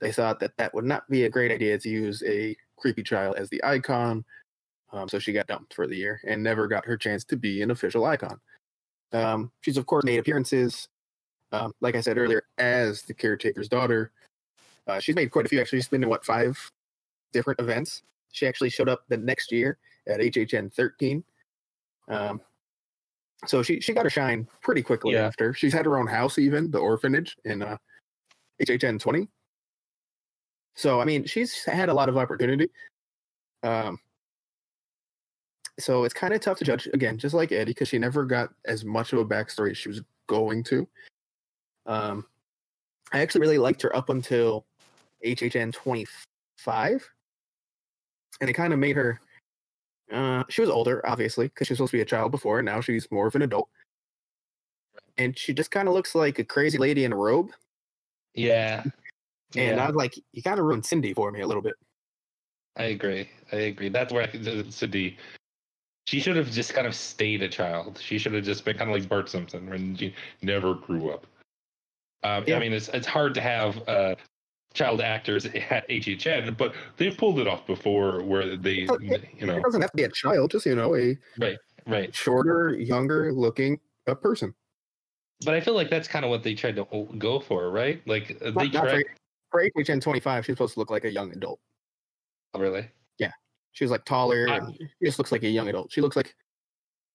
they 0.01 0.13
thought 0.13 0.41
that 0.41 0.57
that 0.57 0.73
would 0.75 0.85
not 0.85 1.09
be 1.11 1.25
a 1.25 1.31
great 1.31 1.51
idea 1.51 1.79
to 1.79 1.89
use 1.89 2.23
a 2.25 2.57
creepy 2.81 3.03
child 3.03 3.37
as 3.37 3.49
the 3.51 3.63
icon. 3.63 4.25
Um, 4.93 5.09
so 5.09 5.19
she 5.19 5.33
got 5.33 5.47
dumped 5.47 5.75
for 5.75 5.87
the 5.87 5.97
year 5.97 6.21
and 6.27 6.43
never 6.43 6.67
got 6.67 6.85
her 6.85 6.97
chance 6.97 7.25
to 7.27 7.37
be 7.37 7.63
an 7.63 7.71
official 7.71 8.05
icon. 8.05 8.41
Um, 9.13 9.53
she's 9.61 9.77
of 9.77 9.87
course 9.87 10.05
made 10.05 10.19
appearances, 10.19 10.89
um, 11.53 11.73
like 11.81 11.95
I 11.95 12.01
said 12.01 12.19
earlier, 12.19 12.43
as 12.59 13.03
the 13.03 13.15
caretaker's 13.15 13.69
daughter. 13.69 14.11
Uh, 14.87 14.99
she's 14.99 15.15
made 15.15 15.31
quite 15.31 15.47
a 15.47 15.49
few. 15.49 15.61
Actually, 15.61 15.79
she's 15.79 15.89
been 15.89 16.03
in 16.03 16.09
what 16.09 16.25
five 16.25 16.59
different 17.33 17.61
events. 17.61 18.03
She 18.33 18.47
actually 18.47 18.71
showed 18.71 18.89
up 18.89 19.05
the 19.09 19.17
next 19.17 19.53
year 19.53 19.79
at 20.09 20.21
HHN 20.21 20.73
13. 20.73 21.23
Um, 22.09 22.41
so 23.47 23.63
she 23.63 23.81
she 23.81 23.93
got 23.93 24.05
her 24.05 24.11
shine 24.11 24.49
pretty 24.63 24.83
quickly 24.83 25.15
Yeah. 25.15 25.27
after. 25.27 25.55
She's 25.55 25.73
had 25.73 25.87
her 25.87 25.99
own 25.99 26.07
house, 26.07 26.39
even 26.39 26.71
the 26.71 26.79
orphanage 26.79 27.37
in 27.45 27.63
uh, 27.63 27.77
HHN 28.61 29.01
20. 29.01 29.29
So 30.75 31.01
I 31.01 31.05
mean, 31.05 31.25
she's 31.25 31.65
had 31.65 31.89
a 31.89 31.95
lot 31.95 32.09
of 32.09 32.17
opportunity. 32.17 32.71
Um, 33.63 33.99
so 35.79 36.05
it's 36.05 36.15
kind 36.15 36.35
of 36.35 36.41
tough 36.41 36.59
to 36.59 36.65
judge 36.65 36.89
again, 36.93 37.19
just 37.19 37.35
like 37.35 37.53
Eddie, 37.53 37.73
because 37.73 37.89
she 37.89 37.99
never 37.99 38.25
got 38.25 38.51
as 38.67 38.85
much 38.85 39.13
of 39.13 39.19
a 39.19 39.25
backstory 39.25 39.71
as 39.71 39.79
she 39.79 39.89
was 39.89 40.03
going 40.27 40.63
to. 40.65 40.87
Um, 41.87 42.27
I 43.13 43.21
actually 43.21 43.41
really 43.41 43.59
liked 43.59 43.83
her 43.83 43.95
up 43.97 44.11
until 44.11 44.67
HHN 45.25 45.73
25, 45.73 47.11
and 48.41 48.51
it 48.51 48.53
kind 48.53 48.73
of 48.73 48.79
made 48.79 48.97
her. 48.97 49.21
Uh, 50.13 50.45
she 50.49 50.61
was 50.61 50.71
older, 50.71 51.07
obviously, 51.07 51.47
because 51.49 51.67
she 51.67 51.73
was 51.73 51.79
supposed 51.79 51.93
to 51.93 51.99
be 51.99 52.03
a 52.03 52.07
child 52.07 52.31
before, 52.31 52.59
and 52.59 52.67
now 52.67 52.81
she's 52.81 53.11
more 53.11 53.27
of 53.27 53.35
an 53.35 53.43
adult. 53.43 53.69
And 55.19 55.37
she 55.39 55.53
just 55.53 55.71
kind 55.71 55.89
of 55.89 55.95
looks 55.95 56.15
like 56.15 56.39
a 56.39 56.45
crazy 56.45 56.79
lady 56.79 57.05
in 57.05 57.13
a 57.13 57.17
robe. 57.17 57.51
Yeah. 58.35 58.85
And 59.57 59.77
yeah. 59.77 59.85
I 59.85 59.87
was 59.87 59.97
like, 59.97 60.15
you 60.33 60.43
kind 60.43 60.59
of 60.59 60.65
ruined 60.65 60.87
Cindy 60.87 61.13
for 61.13 61.31
me 61.33 61.41
a 61.41 61.47
little 61.47 61.63
bit. 61.63 61.75
I 62.77 62.85
agree. 62.85 63.29
I 63.53 63.57
agree. 63.57 63.89
That's 63.89 64.13
where 64.13 64.23
I 64.23 64.27
could 64.27 64.73
Cindy. 64.73 65.19
She 66.07 66.21
should 66.21 66.37
have 66.37 66.51
just 66.51 66.75
kind 66.75 66.87
of 66.87 66.95
stayed 66.95 67.43
a 67.43 67.49
child. 67.49 68.01
She 68.03 68.19
should 68.19 68.33
have 68.33 68.45
just 68.45 68.65
been 68.65 68.77
kind 68.77 68.91
of 68.91 68.97
like 68.97 69.09
Bart 69.09 69.29
Simpson 69.29 69.69
when 69.69 69.97
she 69.97 70.15
never 70.43 70.75
grew 70.75 71.11
up. 71.11 71.27
Um, 72.23 72.45
Yeah. 72.47 72.57
I 72.57 72.61
mean, 72.61 72.73
it's 72.73 72.89
it's 72.89 73.07
hard 73.07 73.35
to 73.35 73.41
have 73.41 73.89
uh, 73.89 74.15
child 74.75 75.01
actors 75.01 75.47
at 75.47 75.89
HHN, 75.89 76.57
but 76.57 76.75
they've 76.97 77.17
pulled 77.17 77.39
it 77.39 77.49
off 77.49 77.67
before, 77.67 78.23
where 78.23 78.57
they, 78.57 78.87
yeah. 79.01 79.17
you 79.37 79.47
know, 79.47 79.57
It 79.57 79.63
doesn't 79.63 79.81
have 79.81 79.91
to 79.91 79.97
be 79.97 80.05
a 80.05 80.11
child, 80.11 80.51
just 80.51 80.67
you 80.67 80.75
know, 80.75 80.97
a 80.97 81.19
right. 81.39 81.59
right. 81.87 82.15
shorter, 82.15 82.75
younger 82.75 83.33
looking 83.33 83.81
uh, 84.07 84.15
person. 84.15 84.55
But 85.45 85.55
I 85.55 85.61
feel 85.61 85.75
like 85.75 85.89
that's 85.89 86.07
kind 86.07 86.25
of 86.25 86.31
what 86.31 86.43
they 86.43 86.55
tried 86.55 86.77
to 86.77 87.09
go 87.19 87.41
for, 87.41 87.71
right? 87.71 88.03
Like 88.07 88.37
uh, 88.45 88.51
they 88.51 88.69
tried. 88.69 89.05
For, 89.51 89.65
HHN 89.77 90.01
25, 90.01 90.45
she's 90.47 90.55
supposed 90.55 90.75
to 90.75 90.81
look 90.81 90.91
like 90.91 91.05
a 91.05 91.11
young 91.11 91.33
adult. 91.33 91.61
Really? 92.57 92.89
Yeah. 93.19 93.33
She's 93.73 93.91
like 93.91 94.05
taller. 94.05 94.47
She 94.79 94.89
just 95.07 95.19
looks 95.19 95.33
like 95.33 95.43
a 95.45 95.49
young 95.49 95.69
adult. 95.69 95.93
She 95.93 96.01
looks 96.01 96.17
like 96.17 96.35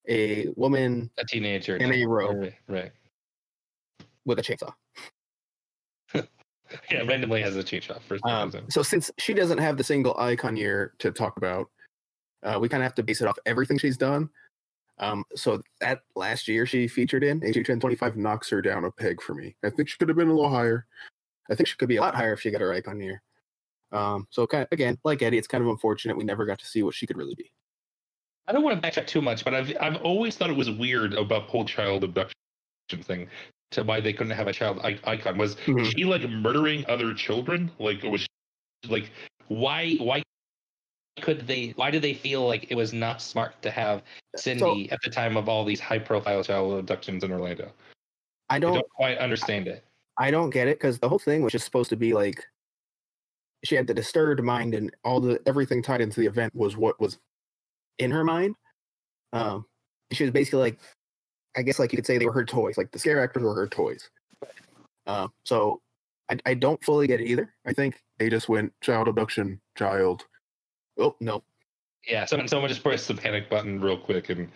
a 0.08 0.46
woman 0.56 1.10
A 1.18 1.24
teenager. 1.24 1.76
in 1.76 1.92
a 1.92 2.04
robe 2.06 2.38
Right. 2.40 2.54
right. 2.68 2.92
with 4.24 4.38
a 4.38 4.42
chainsaw. 4.42 4.72
Yeah, 6.90 7.02
randomly 7.02 7.40
has 7.42 7.54
a 7.54 7.62
chainsaw 7.62 8.02
for 8.02 8.18
some 8.18 8.28
Um, 8.54 8.66
so 8.70 8.82
since 8.82 9.08
she 9.18 9.32
doesn't 9.34 9.58
have 9.58 9.76
the 9.76 9.84
single 9.84 10.18
icon 10.18 10.56
year 10.56 10.94
to 10.98 11.12
talk 11.12 11.36
about, 11.36 11.70
uh, 12.42 12.58
we 12.60 12.68
kind 12.68 12.82
of 12.82 12.86
have 12.86 12.94
to 12.96 13.04
base 13.04 13.20
it 13.20 13.28
off 13.28 13.38
everything 13.46 13.78
she's 13.78 13.96
done. 13.96 14.28
Um, 14.98 15.24
so 15.36 15.62
that 15.80 16.00
last 16.16 16.48
year 16.48 16.66
she 16.66 16.88
featured 16.88 17.22
in 17.22 17.40
HHN 17.40 17.80
25 17.80 18.16
knocks 18.16 18.50
her 18.50 18.60
down 18.60 18.84
a 18.84 18.90
peg 18.90 19.22
for 19.22 19.32
me. 19.34 19.54
I 19.64 19.70
think 19.70 19.88
she 19.88 19.96
could 19.96 20.08
have 20.08 20.16
been 20.16 20.26
a 20.28 20.34
little 20.34 20.50
higher. 20.50 20.86
I 21.50 21.54
think 21.54 21.68
she 21.68 21.76
could 21.76 21.88
be 21.88 21.96
a 21.96 22.00
lot 22.00 22.14
higher 22.14 22.32
if 22.32 22.40
she 22.40 22.50
got 22.50 22.60
her 22.60 22.72
icon 22.72 23.00
year. 23.00 23.22
Um, 23.92 24.26
so 24.30 24.46
kind 24.46 24.62
of, 24.62 24.68
again, 24.72 24.98
like 25.04 25.22
Eddie, 25.22 25.38
it's 25.38 25.46
kind 25.46 25.62
of 25.62 25.70
unfortunate 25.70 26.16
we 26.16 26.24
never 26.24 26.44
got 26.44 26.58
to 26.58 26.66
see 26.66 26.82
what 26.82 26.94
she 26.94 27.06
could 27.06 27.16
really 27.16 27.34
be. 27.34 27.50
I 28.48 28.52
don't 28.52 28.62
want 28.62 28.80
to 28.80 28.88
backtrack 28.88 29.06
too 29.06 29.22
much, 29.22 29.44
but 29.44 29.54
I've 29.54 29.76
I've 29.80 29.96
always 30.02 30.36
thought 30.36 30.50
it 30.50 30.56
was 30.56 30.70
weird 30.70 31.14
about 31.14 31.44
whole 31.44 31.64
child 31.64 32.04
abduction 32.04 32.34
thing 33.02 33.28
to 33.72 33.82
why 33.82 34.00
they 34.00 34.12
couldn't 34.12 34.36
have 34.36 34.46
a 34.46 34.52
child 34.52 34.80
icon 34.82 35.36
was 35.36 35.56
Mhm. 35.66 35.84
she 35.92 36.04
like 36.04 36.22
murdering 36.28 36.84
other 36.86 37.12
children 37.12 37.70
like 37.80 38.02
was 38.04 38.20
she, 38.20 38.28
like 38.88 39.10
Why? 39.48 39.94
Why 39.94 40.22
could 41.20 41.46
they? 41.46 41.72
Why 41.76 41.90
did 41.90 42.02
they 42.02 42.14
feel 42.14 42.46
like 42.46 42.70
it 42.70 42.74
was 42.74 42.92
not 42.92 43.22
smart 43.22 43.60
to 43.62 43.70
have 43.70 44.02
Cindy 44.36 44.90
at 44.90 45.00
the 45.02 45.10
time 45.10 45.36
of 45.36 45.48
all 45.48 45.64
these 45.64 45.80
high-profile 45.80 46.44
child 46.44 46.78
abductions 46.78 47.24
in 47.24 47.32
Orlando? 47.32 47.72
I 48.48 48.56
I 48.56 48.58
don't 48.58 48.74
don't 48.74 48.90
quite 48.90 49.18
understand 49.18 49.66
it. 49.68 49.84
I 50.18 50.30
don't 50.30 50.50
get 50.50 50.68
it 50.68 50.78
because 50.78 50.98
the 50.98 51.08
whole 51.08 51.18
thing 51.18 51.42
was 51.42 51.52
just 51.52 51.64
supposed 51.64 51.90
to 51.90 51.96
be 51.96 52.12
like 52.14 52.44
she 53.64 53.74
had 53.74 53.86
the 53.86 53.94
disturbed 53.94 54.42
mind 54.42 54.74
and 54.74 54.94
all 55.04 55.20
the 55.20 55.40
everything 55.46 55.82
tied 55.82 56.00
into 56.00 56.20
the 56.20 56.26
event 56.26 56.54
was 56.54 56.76
what 56.76 56.98
was 57.00 57.18
in 57.98 58.10
her 58.10 58.24
mind. 58.24 58.54
Um, 59.32 59.66
she 60.12 60.24
was 60.24 60.32
basically 60.32 60.60
like, 60.60 60.78
I 61.56 61.62
guess 61.62 61.78
like 61.78 61.92
you 61.92 61.96
could 61.96 62.06
say 62.06 62.18
they 62.18 62.26
were 62.26 62.32
her 62.32 62.44
toys, 62.44 62.78
like 62.78 62.90
the 62.92 62.98
scare 62.98 63.22
actors 63.22 63.42
were 63.42 63.54
her 63.54 63.66
toys. 63.68 64.08
Um, 65.06 65.32
so 65.44 65.80
I, 66.30 66.38
I 66.46 66.54
don't 66.54 66.82
fully 66.84 67.06
get 67.06 67.20
it 67.20 67.26
either. 67.26 67.52
I 67.66 67.72
think 67.72 68.00
they 68.18 68.28
just 68.30 68.48
went 68.48 68.72
child 68.82 69.08
abduction, 69.08 69.60
child. 69.76 70.24
Oh 70.98 71.16
no, 71.20 71.42
Yeah, 72.06 72.24
someone 72.24 72.48
someone 72.48 72.68
just 72.68 72.82
pressed 72.82 73.08
the 73.08 73.14
panic 73.14 73.50
button 73.50 73.80
real 73.80 73.98
quick, 73.98 74.30
and 74.30 74.48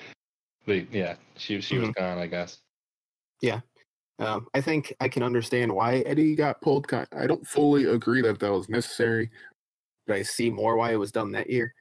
they 0.66 0.86
yeah, 0.90 1.16
she 1.36 1.60
she 1.60 1.76
Mm-hmm. 1.76 1.86
was 1.86 1.94
gone, 1.96 2.18
I 2.18 2.26
guess. 2.26 2.58
Um, 4.20 4.46
I 4.52 4.60
think 4.60 4.94
I 5.00 5.08
can 5.08 5.22
understand 5.22 5.74
why 5.74 6.00
Eddie 6.00 6.34
got 6.34 6.60
pulled. 6.60 6.86
I 6.92 7.26
don't 7.26 7.46
fully 7.46 7.86
agree 7.86 8.20
that 8.20 8.38
that 8.38 8.52
was 8.52 8.68
necessary, 8.68 9.30
but 10.06 10.16
I 10.16 10.22
see 10.22 10.50
more 10.50 10.76
why 10.76 10.92
it 10.92 10.96
was 10.96 11.10
done 11.10 11.32
that 11.32 11.48
year. 11.48 11.74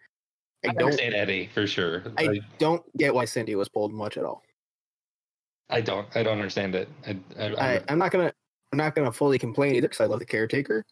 I 0.66 0.70
I 0.70 0.74
don't. 0.74 0.84
understand 0.84 1.16
Eddie 1.16 1.50
for 1.54 1.68
sure. 1.68 2.04
I 2.18 2.40
don't 2.58 2.82
get 2.98 3.14
why 3.14 3.26
Cindy 3.26 3.56
was 3.56 3.68
pulled 3.68 3.94
much 3.94 4.18
at 4.18 4.24
all. 4.24 4.42
I 5.70 5.82
don't 5.82 6.08
I 6.16 6.24
don't 6.24 6.38
understand 6.38 6.76
it. 6.76 6.88
I, 7.06 7.20
I, 7.38 7.82
I'm 7.90 8.00
not 8.00 8.12
gonna. 8.12 8.32
I'm 8.72 8.78
not 8.78 8.96
gonna 8.96 9.12
fully 9.12 9.38
complain 9.38 9.76
either 9.76 9.90
because 9.90 10.02
I 10.02 10.06
love 10.06 10.20
the 10.20 10.26
caretaker, 10.26 10.86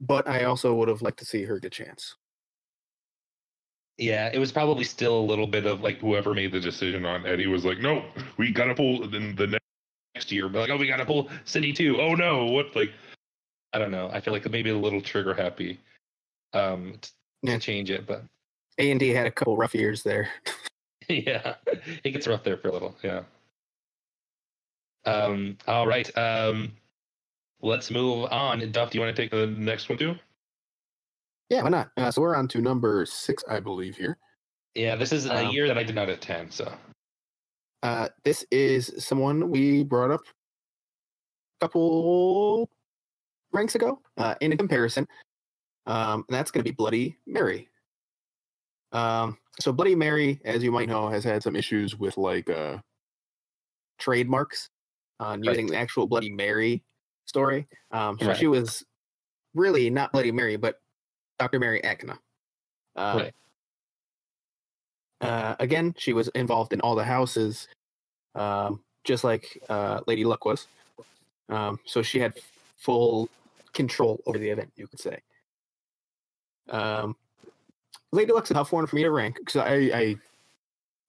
but 0.00 0.28
I 0.28 0.44
also 0.44 0.74
would 0.74 0.88
have 0.88 1.02
liked 1.02 1.18
to 1.18 1.24
see 1.24 1.42
her 1.42 1.58
get 1.58 1.66
a 1.66 1.70
chance. 1.70 2.14
yeah, 3.98 4.30
it 4.32 4.38
was 4.38 4.52
probably 4.52 4.84
still 4.84 5.18
a 5.18 5.26
little 5.26 5.46
bit 5.46 5.66
of 5.66 5.80
like 5.80 5.98
whoever 5.98 6.34
made 6.34 6.52
the 6.52 6.60
decision 6.60 7.04
on 7.04 7.26
Eddie 7.26 7.46
was 7.48 7.64
like 7.64 7.78
no 7.78 8.04
we 8.36 8.52
gotta 8.52 8.74
pull 8.74 9.08
the 9.08 9.18
next 9.18 9.61
year 10.32 10.48
but 10.48 10.60
like 10.60 10.70
oh 10.70 10.76
we 10.76 10.86
gotta 10.88 11.04
pull 11.04 11.28
Cindy 11.44 11.72
too 11.72 12.00
oh 12.00 12.14
no 12.14 12.46
what 12.46 12.74
like 12.74 12.90
I 13.74 13.78
don't 13.78 13.90
know. 13.90 14.10
I 14.12 14.20
feel 14.20 14.34
like 14.34 14.48
maybe 14.50 14.68
a 14.70 14.76
little 14.76 15.00
trigger 15.00 15.32
happy 15.32 15.78
um 16.52 16.98
t- 17.00 17.10
Yeah. 17.42 17.54
to 17.54 17.58
change 17.58 17.90
it, 17.90 18.06
but 18.06 18.22
A 18.78 18.90
and 18.90 19.00
D 19.00 19.08
had 19.10 19.26
a 19.26 19.30
couple 19.30 19.56
rough 19.56 19.74
years 19.74 20.02
there. 20.02 20.28
yeah, 21.08 21.54
it 22.04 22.10
gets 22.10 22.26
rough 22.26 22.44
there 22.44 22.56
for 22.58 22.68
a 22.68 22.72
little. 22.72 22.94
Yeah. 23.02 23.22
Um. 25.04 25.56
All 25.66 25.86
right. 25.86 26.10
Um. 26.18 26.72
Let's 27.62 27.90
move 27.90 28.28
on. 28.30 28.58
Duff, 28.72 28.90
do 28.90 28.98
you 28.98 29.04
want 29.04 29.14
to 29.16 29.22
take 29.22 29.30
the 29.30 29.46
next 29.46 29.88
one 29.88 29.96
too? 29.98 30.16
Yeah, 31.48 31.62
why 31.62 31.68
not? 31.70 31.90
Uh, 31.96 32.10
so 32.10 32.20
we're 32.22 32.34
on 32.36 32.48
to 32.48 32.60
number 32.60 33.06
six, 33.06 33.44
I 33.48 33.60
believe 33.60 33.96
here. 33.96 34.18
Yeah, 34.74 34.96
this 34.96 35.12
is 35.12 35.26
a 35.26 35.46
Um, 35.46 35.50
year 35.52 35.68
that 35.68 35.78
I 35.78 35.82
did 35.84 35.94
not 35.94 36.08
attend. 36.08 36.52
So 36.52 36.72
Uh, 37.82 38.08
this 38.24 38.44
is 38.50 38.92
someone 38.98 39.50
we 39.50 39.82
brought 39.82 40.10
up 40.10 40.20
a 41.60 41.64
couple 41.66 42.70
ranks 43.52 43.74
ago 43.74 44.00
uh, 44.18 44.34
in 44.40 44.52
a 44.52 44.56
comparison. 44.56 45.06
Um, 45.86 46.24
and 46.28 46.36
that's 46.36 46.50
going 46.52 46.64
to 46.64 46.70
be 46.70 46.74
Bloody 46.74 47.18
Mary. 47.26 47.68
Um, 48.92 49.38
so 49.60 49.72
Bloody 49.72 49.94
Mary, 49.96 50.40
as 50.44 50.62
you 50.62 50.70
might 50.70 50.88
know, 50.88 51.08
has 51.08 51.24
had 51.24 51.42
some 51.42 51.56
issues 51.56 51.98
with 51.98 52.16
like 52.16 52.48
uh, 52.48 52.78
trademarks 53.98 54.68
on 55.18 55.40
Right. 55.40 55.48
using 55.50 55.66
the 55.66 55.76
actual 55.76 56.06
Bloody 56.06 56.30
Mary 56.30 56.84
story. 57.26 57.66
Um, 57.90 58.18
so 58.20 58.28
Right. 58.28 58.36
she 58.36 58.46
was 58.46 58.84
really 59.54 59.90
not 59.90 60.12
Bloody 60.12 60.30
Mary, 60.30 60.56
but 60.56 60.80
Dr. 61.38 61.58
Mary 61.58 61.80
Agana. 61.82 62.18
Uh, 62.94 63.14
Right. 63.24 63.34
Uh, 65.22 65.54
again, 65.60 65.94
she 65.96 66.12
was 66.12 66.28
involved 66.28 66.72
in 66.72 66.80
all 66.80 66.96
the 66.96 67.04
houses, 67.04 67.68
um, 68.34 68.82
just 69.04 69.22
like 69.22 69.62
uh, 69.68 70.00
Lady 70.06 70.24
Luck 70.24 70.44
was. 70.44 70.66
Um, 71.48 71.78
so 71.84 72.02
she 72.02 72.18
had 72.18 72.34
full 72.76 73.28
control 73.72 74.20
over 74.26 74.36
the 74.36 74.50
event, 74.50 74.72
you 74.76 74.88
could 74.88 75.00
say. 75.00 75.18
Um, 76.68 77.16
Lady 78.10 78.32
Luck's 78.32 78.50
a 78.50 78.54
tough 78.54 78.72
one 78.72 78.86
for 78.86 78.96
me 78.96 79.04
to 79.04 79.10
rank 79.10 79.36
because 79.38 79.56
I, 79.56 79.74
I 79.94 80.16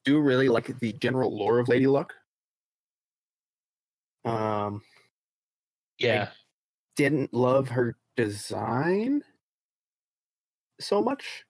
do 0.05 0.20
really 0.20 0.47
like 0.47 0.78
the 0.80 0.93
general 0.93 1.36
lore 1.36 1.59
of 1.59 1.68
Lady 1.68 1.88
Luck. 1.88 2.14
Um, 4.26 4.82
yeah, 5.97 6.30
didn't 6.95 7.34
love 7.34 7.68
her 7.70 7.97
design 8.16 9.24
so 10.80 11.01
much. 11.01 11.45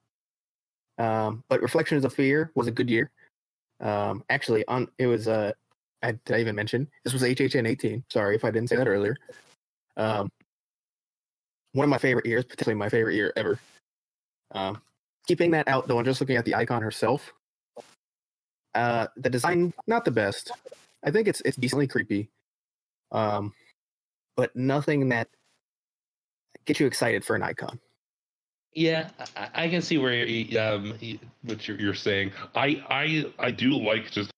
Um, 0.98 1.42
but 1.48 1.62
Reflections 1.62 2.04
of 2.04 2.14
Fear 2.14 2.52
was 2.54 2.66
a 2.66 2.72
good 2.72 2.88
year. 2.88 3.10
Um, 3.80 4.24
actually, 4.30 4.64
on 4.68 4.88
it 4.98 5.06
was 5.06 5.28
uh, 5.28 5.52
I, 6.02 6.12
did 6.24 6.36
I 6.36 6.40
even 6.40 6.54
mention 6.54 6.88
this 7.02 7.12
was 7.12 7.22
HHN 7.22 7.66
18? 7.66 8.04
Sorry 8.10 8.36
if 8.36 8.44
I 8.44 8.50
didn't 8.50 8.68
say 8.68 8.76
that 8.76 8.86
earlier. 8.86 9.16
Um, 9.96 10.30
one 11.72 11.84
of 11.84 11.90
my 11.90 11.98
favorite 11.98 12.26
years, 12.26 12.44
potentially 12.44 12.74
my 12.74 12.88
favorite 12.88 13.14
year 13.14 13.32
ever. 13.36 13.58
Um, 14.52 14.80
keeping 15.26 15.50
that 15.52 15.66
out 15.66 15.88
though, 15.88 15.98
and 15.98 16.06
just 16.06 16.20
looking 16.20 16.36
at 16.36 16.44
the 16.44 16.54
icon 16.54 16.82
herself, 16.82 17.32
uh, 18.74 19.08
the 19.16 19.30
design 19.30 19.72
not 19.86 20.04
the 20.04 20.10
best. 20.10 20.50
I 21.04 21.10
think 21.10 21.26
it's 21.26 21.40
it's 21.44 21.56
decently 21.56 21.86
creepy. 21.86 22.30
Um, 23.10 23.52
but 24.36 24.54
nothing 24.56 25.08
that 25.10 25.28
gets 26.64 26.80
you 26.80 26.86
excited 26.86 27.24
for 27.24 27.36
an 27.36 27.42
icon. 27.42 27.78
Yeah, 28.74 29.10
I, 29.36 29.48
I 29.54 29.68
can 29.68 29.82
see 29.82 29.98
where 29.98 30.12
you're, 30.12 30.62
um 30.62 30.94
what 31.42 31.66
you're, 31.66 31.80
you're 31.80 31.94
saying 31.94 32.32
I 32.54 32.82
I 32.88 33.32
I 33.38 33.50
do 33.50 33.70
like 33.70 34.10
just 34.10 34.30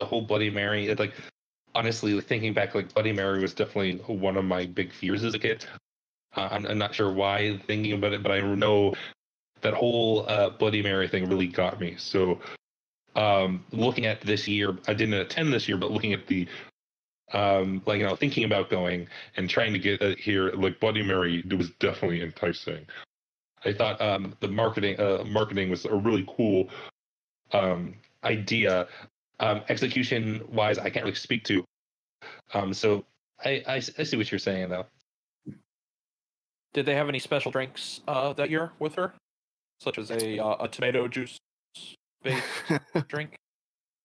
the 0.00 0.06
whole 0.06 0.22
Bloody 0.22 0.50
Mary. 0.50 0.88
It's 0.88 1.00
like 1.00 1.14
honestly, 1.76 2.14
like, 2.14 2.24
thinking 2.24 2.52
back, 2.52 2.74
like 2.74 2.92
Bloody 2.92 3.12
Mary 3.12 3.40
was 3.40 3.54
definitely 3.54 3.96
one 4.12 4.36
of 4.36 4.44
my 4.44 4.66
big 4.66 4.92
fears 4.92 5.22
as 5.22 5.34
a 5.34 5.38
kid. 5.38 5.64
Uh, 6.34 6.48
I'm, 6.50 6.66
I'm 6.66 6.78
not 6.78 6.94
sure 6.94 7.12
why 7.12 7.60
thinking 7.66 7.92
about 7.92 8.12
it, 8.12 8.22
but 8.22 8.32
I 8.32 8.40
know 8.40 8.94
that 9.60 9.74
whole 9.74 10.24
uh, 10.28 10.50
Bloody 10.50 10.82
Mary 10.82 11.06
thing 11.06 11.28
really 11.28 11.46
got 11.46 11.78
me. 11.78 11.94
So, 11.98 12.40
um, 13.14 13.64
looking 13.72 14.06
at 14.06 14.20
this 14.22 14.48
year, 14.48 14.76
I 14.88 14.94
didn't 14.94 15.14
attend 15.14 15.52
this 15.52 15.68
year, 15.68 15.76
but 15.76 15.90
looking 15.90 16.12
at 16.12 16.26
the, 16.26 16.46
um, 17.32 17.82
like 17.86 17.98
you 17.98 18.06
know, 18.06 18.16
thinking 18.16 18.44
about 18.44 18.70
going 18.70 19.06
and 19.36 19.48
trying 19.48 19.72
to 19.72 19.78
get 19.78 20.02
uh, 20.02 20.14
here, 20.16 20.50
like 20.52 20.80
Bloody 20.80 21.02
Mary 21.02 21.44
was 21.56 21.70
definitely 21.78 22.22
enticing. 22.22 22.86
I 23.66 23.72
thought 23.72 24.00
um, 24.00 24.34
the 24.40 24.48
marketing 24.48 24.98
uh, 25.00 25.24
marketing 25.26 25.70
was 25.70 25.84
a 25.84 25.94
really 25.94 26.24
cool 26.36 26.68
um, 27.52 27.94
idea. 28.22 28.86
Um, 29.40 29.62
execution 29.68 30.42
wise, 30.50 30.78
I 30.78 30.88
can't 30.88 31.04
really 31.04 31.16
speak 31.16 31.44
to. 31.44 31.64
Um, 32.54 32.72
so 32.72 33.04
I 33.44 33.80
see 33.80 34.16
what 34.16 34.30
you're 34.30 34.38
saying 34.38 34.70
though. 34.70 34.86
Did 36.72 36.86
they 36.86 36.94
have 36.94 37.08
any 37.08 37.18
special 37.18 37.50
drinks 37.50 38.00
uh, 38.06 38.32
that 38.34 38.50
year 38.50 38.70
with 38.78 38.94
her, 38.94 39.12
such 39.80 39.98
as 39.98 40.10
a 40.10 40.38
uh, 40.38 40.64
a 40.64 40.68
tomato 40.68 41.08
juice 41.08 41.38
based 42.22 42.44
drink 43.08 43.36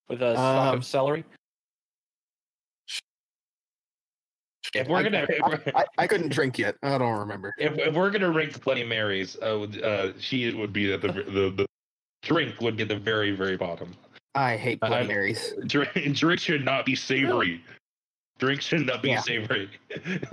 with 0.10 0.22
a 0.22 0.34
stalk 0.34 0.74
Um, 0.74 0.78
of 0.80 0.86
celery? 0.86 1.24
If 4.74 4.88
we're 4.88 4.98
I- 4.98 5.04
gonna 5.04 5.26
if 5.30 5.42
we're, 5.46 5.72
I, 5.76 5.86
I 5.98 6.08
couldn't 6.08 6.30
drink 6.32 6.58
yet. 6.58 6.76
I 6.84 6.98
don't 6.98 7.20
remember. 7.20 7.54
if, 7.58 7.78
if 7.78 7.94
we're 7.94 8.10
gonna 8.10 8.32
rank 8.32 8.62
Bloody 8.64 8.84
Marys, 8.86 9.36
uh, 9.42 9.62
uh, 9.64 10.14
she 10.20 10.54
would 10.54 10.72
be 10.74 10.94
at 10.94 11.02
the 11.02 11.10
the, 11.12 11.54
the 11.56 11.66
drink 12.24 12.60
would 12.62 12.78
be 12.78 12.84
at 12.84 12.90
the 12.90 12.98
very 12.98 13.32
very 13.32 13.58
bottom. 13.58 13.94
I 14.36 14.56
hate 14.56 14.80
Bloody 14.80 14.96
I'm- 14.96 15.08
Marys. 15.08 15.54
drink, 15.68 15.92
drink 16.16 16.40
should 16.40 16.64
not 16.64 16.86
be 16.86 16.96
savory. 16.96 17.64
Drink 18.40 18.62
should 18.62 18.86
not 18.88 19.04
be 19.04 19.10
Yeah. 19.10 19.20
savory. 19.20 19.70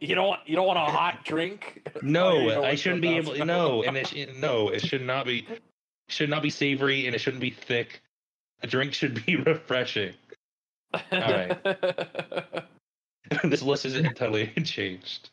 you 0.00 0.14
don't 0.14 0.26
want 0.28 0.40
you 0.46 0.56
don't 0.56 0.66
want 0.66 0.78
a 0.78 0.82
hot 0.92 1.24
drink. 1.24 1.88
Oh, 1.96 2.00
No, 2.02 2.64
I 2.64 2.74
shouldn't 2.74 3.02
be 3.02 3.18
best. 3.20 3.34
able. 3.36 3.46
No, 3.46 3.82
and 3.82 3.96
it 3.96 4.08
sh- 4.08 4.26
no, 4.38 4.68
it 4.68 4.80
should 4.84 5.02
not 5.02 5.24
be. 5.26 5.46
Should 6.10 6.30
not 6.30 6.42
be 6.42 6.50
savory, 6.50 7.06
and 7.06 7.14
it 7.14 7.18
shouldn't 7.18 7.40
be 7.42 7.50
thick. 7.50 8.00
A 8.62 8.66
drink 8.66 8.94
should 8.94 9.24
be 9.26 9.36
refreshing. 9.36 10.14
right. 11.12 11.56
this 13.44 13.62
list 13.62 13.84
isn't 13.86 14.06
entirely 14.06 14.46
changed. 14.64 15.30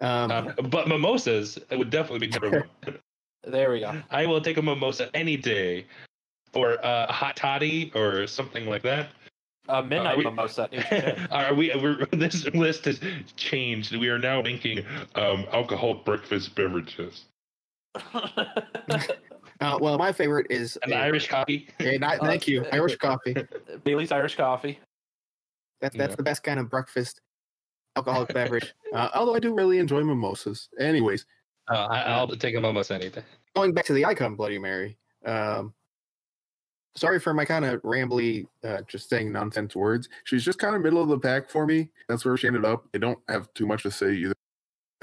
Um, 0.00 0.30
Um, 0.30 0.54
but 0.70 0.88
mimosas 0.88 1.58
would 1.70 1.90
definitely 1.90 2.26
be 2.26 2.32
number 2.38 2.68
one. 2.84 2.98
there 3.44 3.70
we 3.72 3.80
go. 3.80 4.02
I 4.10 4.26
will 4.26 4.40
take 4.40 4.56
a 4.58 4.62
mimosa 4.62 5.08
any 5.14 5.36
day, 5.36 5.86
or 6.52 6.84
uh, 6.84 7.06
a 7.08 7.12
hot 7.12 7.36
toddy, 7.36 7.90
or 7.94 8.26
something 8.26 8.66
like 8.66 8.82
that. 8.82 9.08
Uh, 9.68 9.82
midnight 9.82 10.16
we- 10.18 10.24
mimosa. 10.24 10.68
Are 11.30 11.54
we? 11.54 11.72
We're, 11.74 12.06
this 12.12 12.44
list 12.54 12.84
has 12.84 13.00
changed. 13.36 13.96
We 13.96 14.08
are 14.10 14.18
now 14.18 14.42
making 14.42 14.84
um, 15.14 15.46
alcohol 15.52 15.94
breakfast 15.94 16.54
beverages. 16.54 17.24
uh, 19.60 19.78
well, 19.80 19.96
my 19.98 20.12
favorite 20.12 20.46
is 20.50 20.78
An 20.82 20.92
a- 20.92 20.96
Irish 20.96 21.28
coffee. 21.28 21.68
a- 21.80 21.98
not- 21.98 22.20
Uh, 22.20 22.26
thank 22.26 22.46
you, 22.46 22.64
Irish 22.72 22.96
coffee. 22.96 23.34
Bailey's 23.84 24.12
Irish 24.12 24.36
coffee. 24.36 24.78
That's 25.80 25.96
that's 25.96 26.10
Yeah. 26.12 26.16
the 26.16 26.22
best 26.22 26.42
kind 26.42 26.58
of 26.60 26.70
breakfast 26.70 27.20
alcoholic 27.96 28.32
beverage. 28.32 28.74
Uh, 28.92 29.10
although 29.14 29.34
I 29.34 29.40
do 29.40 29.52
really 29.54 29.78
enjoy 29.78 30.02
mimosas. 30.02 30.68
Anyways, 30.78 31.26
Uh, 31.68 31.86
I, 31.90 32.02
I'll 32.02 32.28
take 32.28 32.54
a 32.54 32.64
almost 32.64 32.90
anything. 32.90 33.24
going 33.54 33.72
back 33.74 33.84
to 33.86 33.92
the 33.92 34.04
icon 34.04 34.36
Bloody 34.36 34.58
Mary. 34.58 34.96
Um, 35.26 35.74
sorry 36.94 37.18
for 37.18 37.34
my 37.34 37.44
kind 37.44 37.64
of 37.64 37.82
rambly, 37.82 38.46
uh, 38.64 38.82
just 38.86 39.10
saying 39.10 39.32
nonsense 39.32 39.74
words. 39.76 40.08
She's 40.24 40.44
just 40.44 40.58
kind 40.58 40.74
of 40.76 40.82
middle 40.82 41.02
of 41.02 41.08
the 41.08 41.18
pack 41.18 41.50
for 41.50 41.66
me. 41.66 41.90
That's 42.08 42.24
where 42.24 42.36
she 42.36 42.46
ended 42.46 42.64
up. 42.64 42.86
I 42.94 42.98
don't 42.98 43.18
have 43.28 43.52
too 43.54 43.66
much 43.66 43.82
to 43.82 43.90
say 43.90 44.14
either 44.14 44.34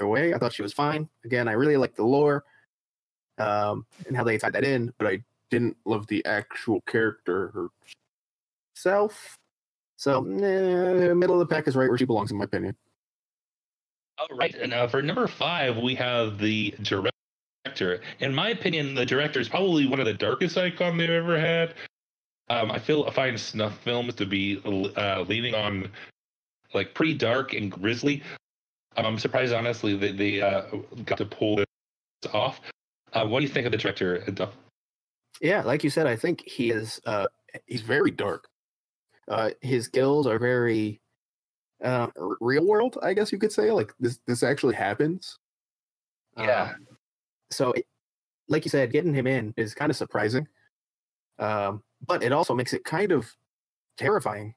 way. 0.00 0.34
I 0.34 0.38
thought 0.38 0.52
she 0.54 0.62
was 0.62 0.72
fine. 0.72 1.08
Again, 1.24 1.46
I 1.46 1.52
really 1.52 1.76
like 1.76 1.94
the 1.94 2.04
lore 2.04 2.42
um, 3.38 3.86
and 4.08 4.16
how 4.16 4.24
they 4.24 4.38
tied 4.38 4.54
that 4.54 4.64
in, 4.64 4.92
but 4.98 5.06
I 5.06 5.22
didn't 5.50 5.76
love 5.84 6.06
the 6.08 6.24
actual 6.24 6.80
character 6.82 7.70
herself. 8.74 9.36
So, 10.04 10.20
nah, 10.20 11.14
middle 11.14 11.40
of 11.40 11.48
the 11.48 11.54
pack 11.54 11.66
is 11.66 11.74
right 11.74 11.88
where 11.88 11.96
she 11.96 12.04
belongs, 12.04 12.30
in 12.30 12.36
my 12.36 12.44
opinion. 12.44 12.76
All 14.18 14.36
right, 14.36 14.54
and 14.54 14.74
uh, 14.74 14.86
for 14.86 15.00
number 15.00 15.26
five, 15.26 15.78
we 15.78 15.94
have 15.94 16.36
the 16.36 16.74
director. 16.82 18.02
In 18.20 18.34
my 18.34 18.50
opinion, 18.50 18.94
the 18.94 19.06
director 19.06 19.40
is 19.40 19.48
probably 19.48 19.86
one 19.86 20.00
of 20.00 20.04
the 20.04 20.12
darkest 20.12 20.58
icons 20.58 20.98
they've 20.98 21.08
ever 21.08 21.40
had. 21.40 21.72
Um, 22.50 22.70
I 22.70 22.78
feel 22.78 23.04
I 23.04 23.12
find 23.12 23.40
snuff 23.40 23.78
films 23.78 24.14
to 24.16 24.26
be 24.26 24.60
uh, 24.98 25.22
leaning 25.22 25.54
on 25.54 25.90
like 26.74 26.92
pretty 26.92 27.14
dark 27.14 27.54
and 27.54 27.72
grisly. 27.72 28.22
Um, 28.98 29.06
I'm 29.06 29.18
surprised, 29.18 29.54
honestly, 29.54 29.96
that 29.96 30.18
they 30.18 30.42
uh, 30.42 30.64
got 31.06 31.16
to 31.16 31.24
pull 31.24 31.56
this 31.56 31.66
off. 32.34 32.60
Uh, 33.14 33.26
what 33.26 33.40
do 33.40 33.46
you 33.46 33.50
think 33.50 33.64
of 33.64 33.72
the 33.72 33.78
director? 33.78 34.18
Duff? 34.32 34.50
Yeah, 35.40 35.62
like 35.62 35.82
you 35.82 35.88
said, 35.88 36.06
I 36.06 36.16
think 36.16 36.46
he 36.46 36.72
is. 36.72 37.00
Uh, 37.06 37.24
he's 37.64 37.80
very 37.80 38.10
dark. 38.10 38.48
Uh, 39.28 39.50
his 39.60 39.86
skills 39.86 40.26
are 40.26 40.38
very 40.38 41.00
uh, 41.82 42.08
real 42.40 42.66
world, 42.66 42.98
I 43.02 43.14
guess 43.14 43.32
you 43.32 43.38
could 43.38 43.52
say. 43.52 43.70
Like 43.70 43.92
this, 43.98 44.18
this 44.26 44.42
actually 44.42 44.74
happens. 44.74 45.38
Yeah. 46.36 46.72
Um, 46.74 46.86
so, 47.50 47.72
it, 47.72 47.86
like 48.48 48.64
you 48.64 48.70
said, 48.70 48.92
getting 48.92 49.14
him 49.14 49.26
in 49.26 49.54
is 49.56 49.74
kind 49.74 49.90
of 49.90 49.96
surprising, 49.96 50.46
um, 51.38 51.82
but 52.06 52.22
it 52.22 52.32
also 52.32 52.54
makes 52.54 52.72
it 52.72 52.84
kind 52.84 53.12
of 53.12 53.30
terrifying. 53.96 54.54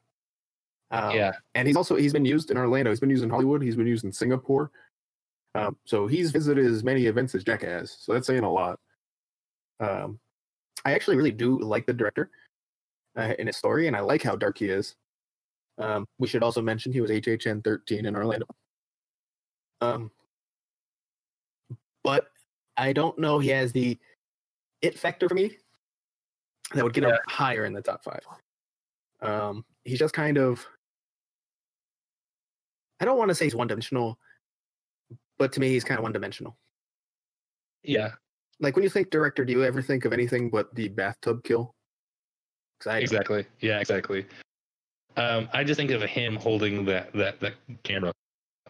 Um, 0.90 1.14
yeah. 1.14 1.32
and 1.54 1.68
he's 1.68 1.76
also 1.76 1.96
he's 1.96 2.12
been 2.12 2.24
used 2.24 2.50
in 2.50 2.56
Orlando. 2.56 2.90
He's 2.90 3.00
been 3.00 3.10
used 3.10 3.24
in 3.24 3.30
Hollywood. 3.30 3.62
He's 3.62 3.76
been 3.76 3.86
used 3.86 4.04
in 4.04 4.12
Singapore. 4.12 4.70
Um, 5.54 5.76
so 5.84 6.06
he's 6.06 6.30
visited 6.30 6.66
as 6.66 6.84
many 6.84 7.06
events 7.06 7.34
as 7.34 7.44
Jack 7.44 7.62
has. 7.62 7.96
So 8.00 8.12
that's 8.12 8.26
saying 8.26 8.44
a 8.44 8.52
lot. 8.52 8.78
Um, 9.80 10.18
I 10.84 10.92
actually 10.92 11.16
really 11.16 11.30
do 11.30 11.58
like 11.58 11.86
the 11.86 11.92
director 11.92 12.30
uh, 13.16 13.34
in 13.38 13.46
his 13.46 13.56
story, 13.56 13.86
and 13.86 13.96
I 13.96 14.00
like 14.00 14.22
how 14.22 14.36
dark 14.36 14.58
he 14.58 14.66
is. 14.66 14.94
Um, 15.78 16.06
we 16.18 16.26
should 16.26 16.42
also 16.42 16.60
mention 16.60 16.92
he 16.92 17.00
was 17.00 17.10
HHN 17.10 17.62
13 17.62 18.06
in 18.06 18.16
Orlando. 18.16 18.46
Um, 19.80 20.10
but 22.02 22.26
I 22.76 22.92
don't 22.92 23.18
know 23.18 23.38
he 23.38 23.48
has 23.50 23.72
the 23.72 23.98
it 24.82 24.98
factor 24.98 25.28
for 25.28 25.34
me 25.34 25.56
that 26.74 26.84
would 26.84 26.92
get 26.92 27.04
him 27.04 27.16
higher 27.28 27.64
in 27.64 27.72
the 27.72 27.82
top 27.82 28.04
five. 28.04 28.20
Um, 29.20 29.64
he's 29.84 29.98
just 29.98 30.14
kind 30.14 30.36
of 30.36 30.66
I 33.00 33.04
don't 33.04 33.18
want 33.18 33.28
to 33.28 33.34
say 33.34 33.44
he's 33.44 33.54
one 33.54 33.68
dimensional, 33.68 34.18
but 35.38 35.52
to 35.52 35.60
me 35.60 35.68
he's 35.68 35.84
kind 35.84 35.98
of 35.98 36.02
one 36.02 36.12
dimensional. 36.12 36.56
Yeah. 37.82 38.12
Like 38.60 38.74
when 38.74 38.82
you 38.82 38.90
think 38.90 39.10
director, 39.10 39.44
do 39.44 39.52
you 39.52 39.64
ever 39.64 39.80
think 39.80 40.04
of 40.04 40.12
anything 40.12 40.50
but 40.50 40.74
the 40.74 40.88
bathtub 40.88 41.44
kill? 41.44 41.74
'Cause 42.80 43.02
Exactly. 43.02 43.44
Yeah, 43.60 43.80
exactly. 43.80 44.26
Um, 45.16 45.48
I 45.52 45.64
just 45.64 45.78
think 45.78 45.90
of 45.90 46.02
him 46.02 46.36
holding 46.36 46.84
that 46.84 47.12
that 47.14 47.40
that 47.40 47.54
camera 47.82 48.12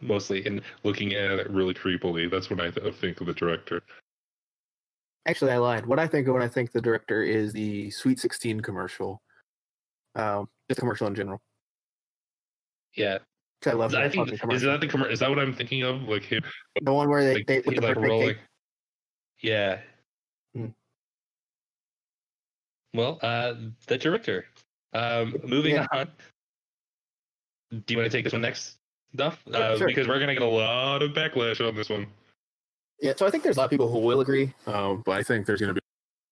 mostly 0.01 0.47
and 0.47 0.63
looking 0.85 1.13
at 1.15 1.33
it 1.39 1.51
really 1.51 1.75
creepily. 1.75 2.31
That's 2.31 2.49
what 2.49 2.61
I 2.61 2.71
th- 2.71 2.95
think 2.95 3.21
of 3.21 3.27
the 3.27 3.35
director. 3.35 3.83
Actually, 5.27 5.53
I 5.53 5.59
lied. 5.59 5.85
What 5.85 5.99
I 5.99 6.07
think 6.07 6.27
of 6.27 6.33
when 6.35 6.43
I 6.43 6.49
think 6.49 6.73
the 6.73 6.81
director 6.81 7.23
is 7.23 7.53
the 7.53 7.91
Sweet 7.91 8.19
16 8.19 8.61
commercial. 8.61 9.21
Um, 10.15 10.49
just 10.71 10.81
commercial 10.81 11.07
in 11.07 11.15
general. 11.15 11.43
Yeah. 12.95 13.19
'Cause 13.61 13.73
I 13.73 13.77
love 13.77 13.95
I 13.95 14.03
that 14.05 14.13
think 14.13 14.29
fucking 14.39 14.53
is 14.57 14.63
that 14.63 14.81
the 14.81 14.87
commer- 14.87 15.11
is 15.11 15.19
that 15.19 15.29
what 15.29 15.39
I'm 15.39 15.53
thinking 15.53 15.83
of? 15.83 16.03
Like 16.03 16.23
him, 16.23 16.43
the 16.81 16.93
one 16.95 17.11
where 17.11 17.25
they, 17.25 17.35
like, 17.35 17.47
they 17.47 17.57
he's 17.57 17.65
the 17.65 17.71
like 17.73 17.95
birthday 17.97 18.09
rolling. 18.09 18.29
cake. 18.37 18.39
Yeah. 19.41 19.83
Hmm. 20.55 20.67
Well, 22.95 23.19
uh, 23.23 23.55
the 23.87 23.99
director. 23.99 24.47
Um, 24.93 25.37
moving 25.45 25.75
Yeah. 25.75 25.87
on. 25.93 26.11
Do 27.71 27.95
you 27.95 27.99
want 27.99 28.11
to 28.11 28.17
take 28.17 28.25
this 28.25 28.33
one 28.33 28.43
next, 28.43 28.79
Duff? 29.15 29.47
Uh, 29.47 29.77
sure. 29.77 29.87
Because 29.89 30.09
we're 30.09 30.19
gonna 30.19 30.33
get 30.35 30.43
a 30.43 30.47
lot 30.47 31.03
of 31.03 31.11
backlash 31.13 31.67
on 31.67 31.75
this 31.75 31.91
one. 31.91 32.07
Yeah, 33.01 33.13
so 33.17 33.27
I 33.27 33.31
think 33.31 33.45
there's 33.45 33.57
a 33.57 33.61
lot 33.61 33.67
of 33.67 33.71
people 33.71 33.89
who 33.91 33.99
will 34.01 34.21
agree, 34.21 34.53
um, 34.67 35.03
but 35.07 35.13
I 35.13 35.23
think 35.23 35.47
there's 35.47 35.61
going 35.61 35.73
to 35.73 35.75
be 35.75 35.81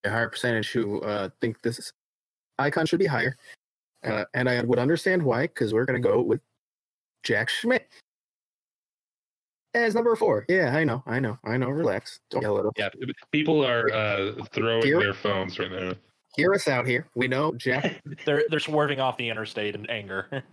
a 0.02 0.11
higher 0.11 0.28
percentage 0.28 0.72
who 0.72 1.00
uh, 1.02 1.28
think 1.40 1.62
this 1.62 1.92
icon 2.59 2.86
should 2.86 2.98
be 2.98 3.07
higher. 3.07 3.36
Uh, 4.02 4.24
and 4.34 4.48
I 4.48 4.61
would 4.62 4.80
understand 4.80 5.22
why, 5.22 5.42
because 5.42 5.72
we're 5.72 5.84
going 5.84 6.02
to 6.02 6.09
go 6.09 6.20
with 6.20 6.40
Jack 7.22 7.50
Schmidt 7.50 7.88
as 9.74 9.94
number 9.94 10.16
four. 10.16 10.44
Yeah, 10.48 10.74
I 10.76 10.82
know, 10.82 11.04
I 11.07 11.20
know, 11.20 11.38
I 11.44 11.57
know. 11.57 11.68
Relax. 11.70 12.18
Don't 12.30 12.42
yell 12.42 12.59
at 12.59 12.66
us. 12.66 12.72
Yeah, 12.76 12.88
people 13.30 13.64
are 13.64 13.88
uh, 13.92 14.32
throwing 14.52 14.82
Here- 14.82 14.98
their 14.98 15.14
phones 15.14 15.61
right 15.61 15.70
now. 15.70 15.92
Hear 16.37 16.53
us 16.53 16.68
out 16.68 16.87
here. 16.87 17.09
We 17.14 17.28
know 17.28 17.53
Jack. 17.55 18.03
They're 18.26 18.45
they're 18.51 18.61
swerving 18.61 19.01
off 19.01 19.16
the 19.16 19.28
interstate 19.28 19.74
in 19.74 19.89
anger. 19.89 20.45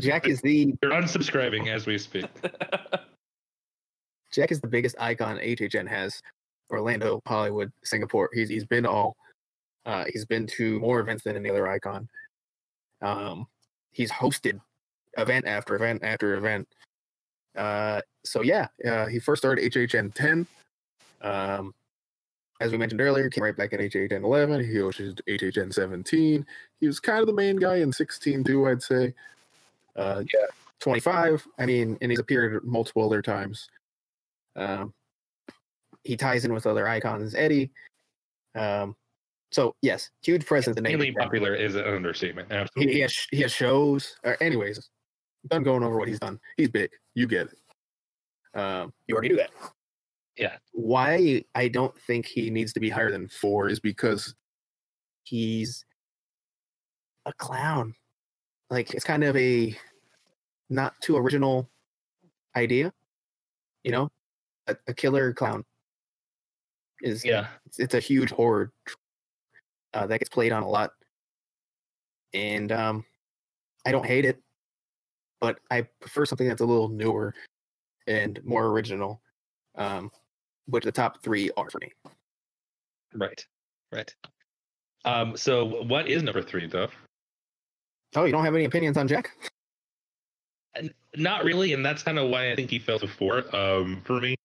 Jack 0.00 0.28
is 0.28 0.42
the 0.42 0.74
They're 0.80 0.90
unsubscribing 0.90 1.68
as 1.68 1.86
we 1.86 1.96
speak. 1.96 2.26
Jack 4.32 4.52
is 4.52 4.60
the 4.60 4.68
biggest 4.68 4.96
icon 5.00 5.38
HHN 5.38 5.88
has. 5.88 6.20
Orlando, 6.70 7.20
Hollywood, 7.26 7.72
Singapore. 7.82 8.28
He's 8.32 8.48
he's 8.48 8.66
been 8.66 8.86
all. 8.86 9.16
Uh, 9.86 10.04
he's 10.12 10.26
been 10.26 10.46
to 10.46 10.78
more 10.80 11.00
events 11.00 11.24
than 11.24 11.36
any 11.36 11.48
other 11.48 11.66
icon. 11.66 12.06
Um, 13.02 13.46
he's 13.90 14.12
hosted 14.12 14.60
event 15.16 15.46
after 15.46 15.74
event 15.74 16.04
after 16.04 16.34
event. 16.34 16.68
Uh, 17.56 18.00
so 18.24 18.42
yeah, 18.42 18.68
uh, 18.86 19.06
he 19.06 19.18
first 19.18 19.40
started 19.42 19.72
HHN 19.72 20.14
10. 20.14 20.46
Um, 21.22 21.74
as 22.60 22.72
we 22.72 22.78
mentioned 22.78 23.00
earlier, 23.00 23.28
came 23.30 23.42
right 23.44 23.56
back 23.56 23.72
in 23.72 23.80
HHN 23.80 24.22
11. 24.22 24.64
He 24.64 24.78
was 24.78 24.96
hosted 24.96 25.20
HHN 25.28 25.72
17. 25.72 26.46
He 26.80 26.86
was 26.86 27.00
kind 27.00 27.20
of 27.20 27.26
the 27.26 27.32
main 27.32 27.56
guy 27.56 27.76
in 27.76 27.92
16 27.92 28.44
too, 28.44 28.68
I'd 28.68 28.82
say. 28.82 29.14
Uh, 29.96 30.22
Yeah. 30.32 30.46
25. 30.80 31.46
I 31.58 31.66
mean, 31.66 31.98
and 32.00 32.10
he's 32.10 32.20
appeared 32.20 32.64
multiple 32.64 33.04
other 33.04 33.20
times. 33.20 33.68
Um, 34.56 34.94
he 36.04 36.16
ties 36.16 36.46
in 36.46 36.54
with 36.54 36.66
other 36.66 36.88
icons, 36.88 37.34
Eddie. 37.34 37.70
Um, 38.54 38.96
so 39.52 39.74
yes, 39.82 40.10
huge 40.22 40.46
presence 40.46 40.76
in 40.78 40.82
Mainly 40.84 41.12
HHN. 41.12 41.18
popular 41.18 41.54
is 41.54 41.74
an 41.74 41.84
understatement. 41.84 42.48
He, 42.50 42.56
Absolutely. 42.56 42.94
he 42.94 43.00
has 43.00 43.26
he 43.30 43.40
has 43.42 43.52
shows. 43.52 44.16
Or 44.24 44.36
anyways, 44.42 44.88
done 45.48 45.62
going 45.64 45.82
over 45.82 45.98
what 45.98 46.08
he's 46.08 46.18
done. 46.20 46.40
He's 46.56 46.68
big. 46.70 46.90
You 47.14 47.26
get 47.26 47.48
it. 47.48 48.58
Um, 48.58 48.92
you 49.06 49.14
already 49.14 49.28
knew 49.30 49.36
that. 49.36 49.50
Yeah. 50.40 50.56
Why 50.72 51.44
I 51.54 51.68
don't 51.68 51.96
think 52.06 52.24
he 52.24 52.48
needs 52.50 52.72
to 52.72 52.80
be 52.80 52.88
higher 52.88 53.10
than 53.10 53.28
four 53.28 53.68
is 53.68 53.78
because 53.78 54.34
he's 55.22 55.84
a 57.26 57.32
clown. 57.34 57.94
Like 58.70 58.94
it's 58.94 59.04
kind 59.04 59.22
of 59.22 59.36
a 59.36 59.76
not 60.70 60.94
too 61.02 61.18
original 61.18 61.68
idea. 62.56 62.92
You 63.84 63.92
know, 63.92 64.10
a, 64.66 64.76
a 64.88 64.94
killer 64.94 65.34
clown 65.34 65.64
is 67.02 67.22
Yeah. 67.22 67.48
it's, 67.66 67.78
it's 67.78 67.94
a 67.94 68.00
huge 68.00 68.30
horror 68.30 68.72
uh, 69.92 70.06
that 70.06 70.20
gets 70.20 70.30
played 70.30 70.52
on 70.52 70.62
a 70.62 70.68
lot 70.68 70.92
and 72.32 72.70
um 72.70 73.04
i 73.86 73.90
don't 73.90 74.06
hate 74.06 74.24
it 74.24 74.40
but 75.40 75.58
i 75.70 75.82
prefer 76.00 76.24
something 76.24 76.46
that's 76.46 76.60
a 76.60 76.64
little 76.64 76.88
newer 76.88 77.34
and 78.06 78.38
more 78.44 78.66
original 78.66 79.20
um 79.76 80.10
which 80.70 80.84
the 80.84 80.92
top 80.92 81.22
three 81.22 81.50
are 81.56 81.68
for 81.70 81.78
me 81.80 81.90
Right. 83.14 83.44
Right. 83.92 84.14
Um, 85.04 85.36
so 85.36 85.82
What 85.84 86.08
is 86.08 86.22
number 86.22 86.42
three, 86.42 86.66
though? 86.66 86.88
oh 88.16 88.24
you 88.24 88.32
don't 88.32 88.44
have 88.44 88.54
any 88.54 88.64
opinions 88.64 88.96
on 88.96 89.06
jack 89.08 89.30
And 90.74 90.92
not 91.16 91.44
really, 91.44 91.72
and 91.72 91.84
that's 91.84 92.02
kind 92.02 92.18
of 92.18 92.30
why 92.30 92.52
I 92.52 92.56
think 92.56 92.70
he 92.70 92.78
fell 92.78 92.98
to 93.00 93.08
four. 93.08 93.44
Um, 93.54 94.00
for 94.04 94.20
me, 94.20 94.36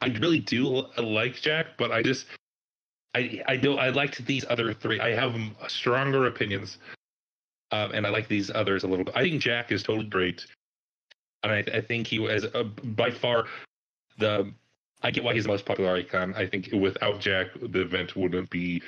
I 0.00 0.06
really 0.20 0.38
do 0.38 0.86
like 0.98 1.34
Jack, 1.34 1.66
but 1.76 1.92
I 1.92 2.02
just, 2.02 2.26
I, 3.14 3.42
I 3.46 3.56
don't, 3.56 3.78
I 3.78 3.90
liked 3.90 4.24
these 4.24 4.44
other 4.48 4.72
three. 4.72 5.00
I 5.00 5.14
have 5.14 5.34
stronger 5.68 6.26
opinions, 6.26 6.78
um, 7.70 7.92
and 7.92 8.06
I 8.06 8.10
like 8.10 8.28
these 8.28 8.50
others 8.50 8.84
a 8.84 8.88
little 8.88 9.04
bit. 9.04 9.14
I 9.14 9.22
think 9.22 9.42
Jack 9.42 9.70
is 9.72 9.82
totally 9.82 10.06
great, 10.06 10.46
and 11.42 11.52
I, 11.52 11.58
I 11.76 11.80
think 11.82 12.06
he 12.06 12.18
was 12.18 12.46
uh, 12.46 12.64
by 12.84 13.10
far 13.10 13.46
the. 14.18 14.52
I 15.02 15.10
get 15.10 15.24
why 15.24 15.34
he's 15.34 15.44
the 15.44 15.48
most 15.48 15.64
popular 15.66 15.94
icon. 15.94 16.34
I 16.34 16.46
think 16.46 16.70
without 16.72 17.20
Jack, 17.20 17.48
the 17.60 17.80
event 17.82 18.16
wouldn't 18.16 18.50
be 18.50 18.82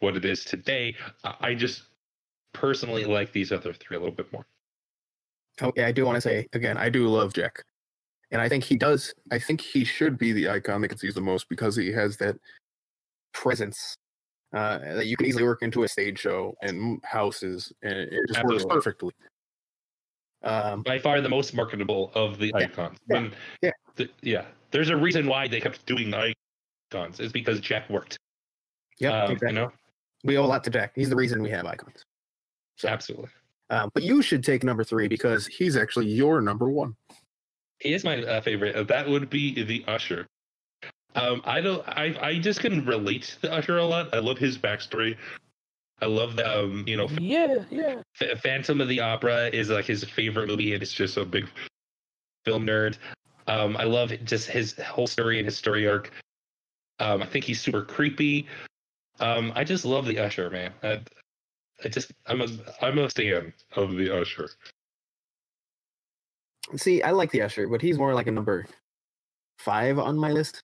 what 0.00 0.16
it 0.16 0.24
is 0.24 0.44
today. 0.44 0.94
I 1.24 1.54
just 1.54 1.82
personally 2.52 3.04
like 3.04 3.32
these 3.32 3.52
other 3.52 3.72
three 3.72 3.96
a 3.96 4.00
little 4.00 4.14
bit 4.14 4.32
more. 4.32 4.44
Okay, 5.62 5.84
I 5.84 5.92
do 5.92 6.04
want 6.04 6.16
to 6.16 6.20
say 6.20 6.46
again, 6.52 6.76
I 6.76 6.88
do 6.88 7.08
love 7.08 7.32
Jack, 7.34 7.64
and 8.30 8.40
I 8.40 8.48
think 8.48 8.64
he 8.64 8.76
does. 8.76 9.12
I 9.30 9.38
think 9.38 9.60
he 9.60 9.84
should 9.84 10.18
be 10.18 10.32
the 10.32 10.48
icon 10.48 10.80
that 10.82 10.88
gets 10.88 11.02
used 11.02 11.16
the 11.16 11.20
most 11.22 11.48
because 11.48 11.76
he 11.76 11.92
has 11.92 12.16
that 12.18 12.36
presence 13.34 13.94
uh, 14.52 14.78
that 14.78 15.06
you 15.06 15.16
can 15.16 15.26
easily 15.26 15.44
work 15.44 15.62
into 15.62 15.82
a 15.84 15.88
stage 15.88 16.18
show 16.18 16.54
and 16.62 17.00
houses, 17.04 17.72
and 17.82 17.92
it 17.92 18.10
just 18.28 18.44
works 18.44 18.64
perfectly. 18.68 19.12
Um, 20.42 20.82
By 20.82 20.98
far 20.98 21.20
the 21.20 21.28
most 21.28 21.52
marketable 21.54 22.10
of 22.14 22.38
the 22.38 22.46
Yeah. 22.46 22.56
icons. 22.56 22.98
Yeah. 23.08 23.14
When, 23.20 23.32
Yeah. 23.62 23.70
the- 23.96 24.10
yeah. 24.22 24.46
There's 24.70 24.90
a 24.90 24.96
reason 24.96 25.26
why 25.26 25.48
they 25.48 25.60
kept 25.60 25.84
doing 25.86 26.12
icons. 26.14 27.20
Is 27.20 27.32
because 27.32 27.60
Jack 27.60 27.88
worked. 27.90 28.18
yeah, 28.98 29.24
Um, 29.24 29.32
exactly. 29.32 29.48
You 29.48 29.54
know, 29.66 29.72
we 30.24 30.36
owe 30.38 30.44
a 30.44 30.46
lot 30.46 30.64
to 30.64 30.70
Jack. 30.70 30.92
He's 30.94 31.08
the 31.10 31.16
reason 31.16 31.42
we 31.42 31.50
have 31.50 31.64
icons. 31.66 32.02
So, 32.76 32.88
absolutely. 32.88 33.28
um, 33.70 33.90
but 33.94 34.02
you 34.02 34.22
should 34.22 34.42
take 34.42 34.64
number 34.64 34.82
three 34.84 35.06
because 35.08 35.46
he's 35.46 35.76
actually 35.76 36.08
your 36.08 36.40
number 36.40 36.68
one. 36.68 36.96
He 37.78 37.92
is 37.94 38.04
my 38.04 38.22
uh, 38.22 38.40
favorite. 38.40 38.74
Uh, 38.76 38.82
That 38.84 39.08
would 39.08 39.30
be 39.30 39.62
the 39.62 39.84
Usher. 39.88 40.26
Um, 41.14 41.40
I 41.44 41.60
don't. 41.60 41.86
I 41.88 42.16
I 42.20 42.38
just 42.38 42.60
can 42.60 42.84
relate 42.86 43.22
to 43.22 43.42
the 43.42 43.52
Usher 43.52 43.78
a 43.78 43.84
lot. 43.84 44.14
I 44.14 44.18
love 44.18 44.38
his 44.38 44.56
backstory. 44.58 45.16
I 46.02 46.06
love 46.06 46.36
that. 46.36 46.46
Um, 46.58 46.84
you 46.86 46.96
know, 46.96 47.08
Yeah, 47.20 47.64
yeah. 47.70 47.96
F- 48.20 48.40
Phantom 48.42 48.80
of 48.80 48.88
the 48.88 49.00
Opera 49.00 49.48
is 49.52 49.68
like 49.70 49.84
his 49.86 50.02
favorite 50.04 50.46
movie, 50.48 50.72
and 50.72 50.82
it's 50.82 50.92
just 50.92 51.16
a 51.16 51.24
big 51.24 51.46
film 52.44 52.64
nerd. 52.66 52.96
Um, 53.50 53.76
I 53.76 53.82
love 53.82 54.12
just 54.24 54.48
his 54.48 54.78
whole 54.78 55.08
story 55.08 55.38
and 55.38 55.44
his 55.44 55.58
story 55.58 55.88
arc. 55.88 56.12
Um, 57.00 57.20
I 57.20 57.26
think 57.26 57.44
he's 57.44 57.60
super 57.60 57.82
creepy. 57.82 58.46
Um, 59.18 59.52
I 59.56 59.64
just 59.64 59.84
love 59.84 60.06
the 60.06 60.20
Usher, 60.20 60.50
man. 60.50 60.72
I, 60.84 61.00
I 61.84 61.88
just 61.88 62.12
I'm 62.26 62.42
a 62.42 62.46
I'm 62.80 62.98
a 63.00 63.08
fan 63.10 63.52
of 63.74 63.96
the 63.96 64.16
Usher. 64.20 64.50
See, 66.76 67.02
I 67.02 67.10
like 67.10 67.32
the 67.32 67.42
Usher, 67.42 67.66
but 67.66 67.82
he's 67.82 67.98
more 67.98 68.14
like 68.14 68.28
a 68.28 68.30
number 68.30 68.66
five 69.58 69.98
on 69.98 70.16
my 70.16 70.30
list. 70.30 70.62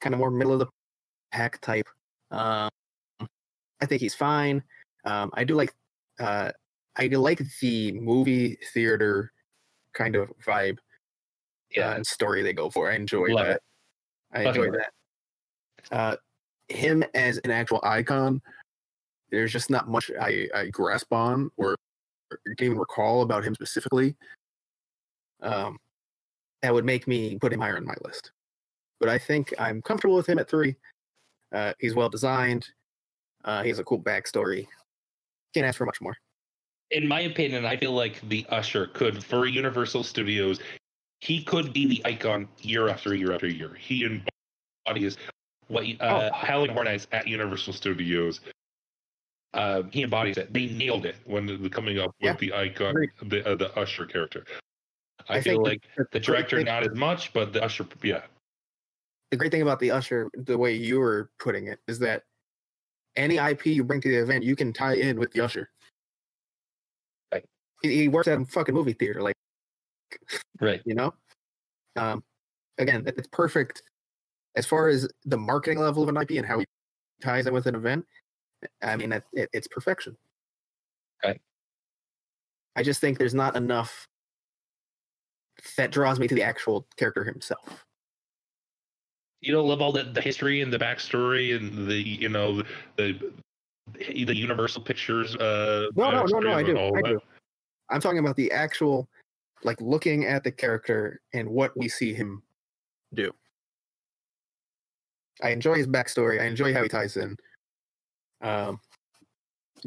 Kind 0.00 0.14
of 0.14 0.20
more 0.20 0.30
middle 0.30 0.52
of 0.52 0.60
the 0.60 0.68
pack 1.32 1.60
type. 1.60 1.88
Um, 2.30 2.70
I 3.80 3.86
think 3.86 4.00
he's 4.00 4.14
fine. 4.14 4.62
Um, 5.04 5.32
I 5.34 5.42
do 5.42 5.56
like 5.56 5.72
uh, 6.20 6.52
I 6.96 7.06
like 7.08 7.42
the 7.60 7.90
movie 7.90 8.56
theater 8.72 9.32
kind 9.94 10.14
of 10.14 10.30
vibe 10.46 10.78
uh, 11.78 11.94
and 11.94 12.06
story 12.06 12.42
they 12.42 12.52
go 12.52 12.70
for. 12.70 12.90
I 12.90 12.94
enjoy 12.94 13.28
Love 13.28 13.46
that. 13.46 13.56
it. 13.56 13.62
I 14.32 14.42
enjoy 14.48 14.66
love 14.66 14.74
that. 14.74 15.96
Uh, 15.96 16.16
him 16.68 17.02
as 17.14 17.38
an 17.38 17.50
actual 17.50 17.80
icon, 17.82 18.40
there's 19.30 19.52
just 19.52 19.70
not 19.70 19.88
much 19.88 20.10
I, 20.20 20.48
I 20.54 20.66
grasp 20.66 21.12
on 21.12 21.50
or, 21.56 21.76
or 22.30 22.38
can 22.56 22.66
even 22.66 22.78
recall 22.78 23.22
about 23.22 23.44
him 23.44 23.54
specifically. 23.54 24.14
Um, 25.42 25.78
that 26.62 26.72
would 26.74 26.84
make 26.84 27.08
me 27.08 27.38
put 27.38 27.52
him 27.52 27.60
higher 27.60 27.76
on 27.76 27.84
my 27.86 27.94
list. 28.04 28.32
But 29.00 29.08
I 29.08 29.18
think 29.18 29.54
I'm 29.58 29.80
comfortable 29.82 30.16
with 30.16 30.28
him 30.28 30.38
at 30.38 30.48
three. 30.48 30.76
Uh, 31.52 31.72
he's 31.80 31.94
well 31.94 32.08
designed. 32.10 32.68
Uh, 33.44 33.62
he 33.62 33.68
has 33.70 33.78
a 33.78 33.84
cool 33.84 34.00
backstory. 34.00 34.66
Can't 35.54 35.66
ask 35.66 35.78
for 35.78 35.86
much 35.86 36.00
more. 36.00 36.16
in 36.90 37.06
my 37.08 37.20
opinion, 37.20 37.64
I 37.64 37.76
feel 37.76 37.92
like 37.92 38.20
the 38.28 38.44
Usher 38.50 38.86
could, 38.88 39.24
for 39.24 39.46
Universal 39.46 40.02
Studios, 40.02 40.60
he 41.20 41.42
could 41.42 41.72
be 41.72 41.86
the 41.86 42.02
icon 42.04 42.48
year 42.60 42.88
after 42.88 43.14
year 43.14 43.32
after 43.32 43.46
year. 43.48 43.74
He 43.78 44.04
embodies 44.86 45.18
what 45.68 45.84
uh, 46.00 46.32
Halloween 46.32 46.70
Horror 46.70 46.84
Nights 46.84 47.06
at 47.12 47.28
Universal 47.28 47.74
Studios. 47.74 48.40
Uh, 49.52 49.82
he 49.90 50.02
embodies 50.02 50.38
it. 50.38 50.52
They 50.52 50.66
nailed 50.66 51.06
it 51.06 51.16
when 51.24 51.68
coming 51.70 51.98
up 51.98 52.14
with 52.20 52.30
Yeah, 52.30 52.36
the 52.36 52.52
icon, 52.54 52.94
the 53.22 53.46
uh, 53.46 53.56
the 53.56 53.76
Usher 53.78 54.06
character. 54.06 54.44
I, 55.28 55.36
I 55.36 55.40
feel 55.40 55.62
like 55.62 55.82
the- 55.96 56.06
the 56.12 56.20
director 56.20 56.56
thing- 56.56 56.66
not 56.66 56.82
as 56.84 56.96
much, 56.96 57.32
but 57.32 57.52
the 57.52 57.62
Usher, 57.62 57.86
yeah, 58.02 58.22
the 59.30 59.36
great 59.36 59.52
thing 59.52 59.62
about 59.62 59.78
the 59.80 59.90
Usher, 59.90 60.28
the 60.34 60.56
way 60.56 60.74
you 60.74 60.98
were 61.00 61.30
putting 61.38 61.66
it, 61.66 61.78
is 61.86 61.98
that 61.98 62.22
any 63.16 63.36
IP 63.36 63.66
you 63.66 63.84
bring 63.84 64.00
to 64.00 64.08
the 64.08 64.16
event, 64.16 64.44
you 64.44 64.56
can 64.56 64.72
tie 64.72 64.94
in 64.94 65.18
with 65.18 65.32
the 65.32 65.40
Usher. 65.40 65.68
Right. 67.32 67.44
He, 67.82 67.94
he 68.02 68.08
works 68.08 68.28
at 68.28 68.40
a 68.40 68.44
fucking 68.44 68.74
movie 68.74 68.92
theater, 68.94 69.20
like 69.20 69.34
right. 70.60 70.80
you 70.84 70.94
know. 70.94 71.14
Um, 71.96 72.22
again, 72.78 73.04
it's 73.06 73.28
perfect 73.28 73.82
as 74.56 74.66
far 74.66 74.88
as 74.88 75.08
the 75.24 75.36
marketing 75.36 75.78
level 75.78 76.02
of 76.02 76.08
an 76.08 76.16
IP 76.16 76.32
and 76.32 76.46
how 76.46 76.58
he 76.58 76.66
ties 77.22 77.46
it 77.46 77.52
with 77.52 77.66
an 77.66 77.74
event. 77.74 78.04
I 78.82 78.96
mean, 78.96 79.12
it, 79.12 79.24
it, 79.32 79.48
it's 79.52 79.68
perfection. 79.68 80.16
Right. 81.24 81.40
I 82.76 82.82
just 82.82 83.00
think 83.00 83.18
there's 83.18 83.34
not 83.34 83.56
enough 83.56 84.06
that 85.76 85.90
draws 85.90 86.18
me 86.18 86.28
to 86.28 86.34
the 86.34 86.42
actual 86.42 86.86
character 86.96 87.24
himself. 87.24 87.84
You 89.40 89.52
don't 89.52 89.66
love 89.66 89.80
all 89.80 89.92
the, 89.92 90.04
the 90.04 90.20
history 90.20 90.60
and 90.60 90.72
the 90.72 90.78
backstory 90.78 91.56
and 91.56 91.88
the 91.88 91.96
you 91.96 92.28
know 92.28 92.62
the 92.96 93.32
the 93.92 94.36
Universal 94.36 94.82
Pictures. 94.82 95.34
Uh, 95.36 95.88
No, 95.96 96.10
no, 96.10 96.24
no, 96.24 96.38
no. 96.38 96.52
I 96.52 96.62
do. 96.62 96.78
I 96.78 97.02
do. 97.02 97.20
I'm 97.90 98.00
talking 98.00 98.18
about 98.18 98.36
the 98.36 98.52
actual, 98.52 99.08
like 99.62 99.80
looking 99.80 100.24
at 100.24 100.44
the 100.44 100.52
character 100.52 101.20
and 101.32 101.48
what 101.48 101.76
we 101.76 101.88
see 101.88 102.14
him 102.14 102.42
do. 103.14 103.32
I 105.42 105.50
enjoy 105.50 105.74
his 105.74 105.86
backstory. 105.86 106.40
I 106.40 106.46
enjoy 106.46 106.72
how 106.72 106.82
he 106.82 106.88
ties 106.88 107.16
in. 107.16 107.36
Um, 108.42 108.80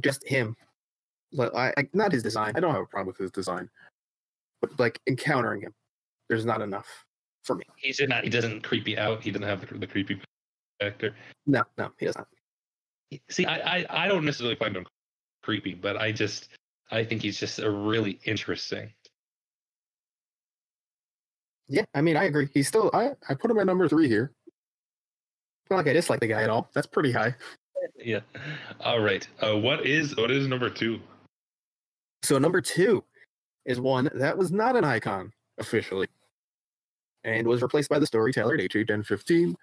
just 0.02 0.28
him. 0.28 0.56
Like, 1.32 1.54
I, 1.56 1.74
I 1.78 1.88
not 1.94 2.12
his 2.12 2.24
design. 2.24 2.54
I 2.56 2.60
don't 2.60 2.74
have 2.74 2.84
a 2.84 2.88
problem 2.88 3.08
with 3.08 3.18
his 3.18 3.32
design, 3.32 3.70
but 4.62 4.78
like 4.80 5.00
encountering 5.08 5.62
him, 5.62 5.74
there's 6.30 6.46
not 6.46 6.62
enough 6.62 6.88
for 7.44 7.56
me. 7.56 7.64
He's 7.78 8.00
not. 8.02 8.24
He 8.24 8.30
doesn't 8.30 8.62
creep 8.62 8.88
you 8.88 8.98
out. 8.98 9.24
He 9.24 9.32
doesn't 9.32 9.48
have 9.48 9.68
the, 9.68 9.78
the 9.78 9.88
creepy 9.88 10.22
factor. 10.80 11.16
No, 11.46 11.64
no, 11.78 11.92
he 11.98 12.06
does 12.06 12.18
not. 12.18 12.28
See, 13.30 13.46
I, 13.46 13.78
I 13.78 13.86
I 14.06 14.08
don't 14.08 14.26
necessarily 14.26 14.56
find 14.56 14.76
him 14.76 14.86
creepy, 15.42 15.74
but 15.74 15.98
I 15.98 16.12
just 16.12 16.50
I 16.92 17.04
think 17.04 17.22
he's 17.22 17.40
just 17.40 17.60
a 17.60 17.70
really 17.70 18.20
interesting. 18.26 18.92
Yeah, 21.68 21.86
I 21.94 22.02
mean, 22.02 22.18
I 22.18 22.26
agree. 22.26 22.50
He's 22.54 22.68
still. 22.68 22.90
I 22.94 23.12
I 23.30 23.36
put 23.36 23.50
him 23.50 23.58
at 23.58 23.66
number 23.66 23.88
three 23.88 24.08
here. 24.08 24.32
It's 24.46 25.72
not 25.72 25.78
like 25.78 25.88
I 25.88 25.94
dislike 25.94 26.20
the 26.20 26.28
guy 26.28 26.44
at 26.44 26.50
all. 26.50 26.70
That's 26.74 26.88
pretty 26.88 27.12
high. 27.12 27.36
Yeah. 27.98 28.20
All 28.82 29.00
right. 29.00 29.28
Uh, 29.42 29.58
what 29.58 29.86
is 29.86 30.16
what 30.18 30.32
is 30.32 30.48
number 30.48 30.70
two? 30.70 31.00
So 32.24 32.38
number 32.38 32.62
two 32.62 33.04
is 33.66 33.80
one 33.80 34.10
that 34.14 34.38
was 34.38 34.52
not 34.52 34.76
an 34.76 34.84
icon 34.84 35.32
officially, 35.58 36.08
and 37.24 37.48
was 37.48 37.62
replaced 37.62 37.90
by 37.90 38.00
the 38.00 38.06
storyteller 38.06 38.56
at 38.56 38.60
HHN15. 38.60 39.56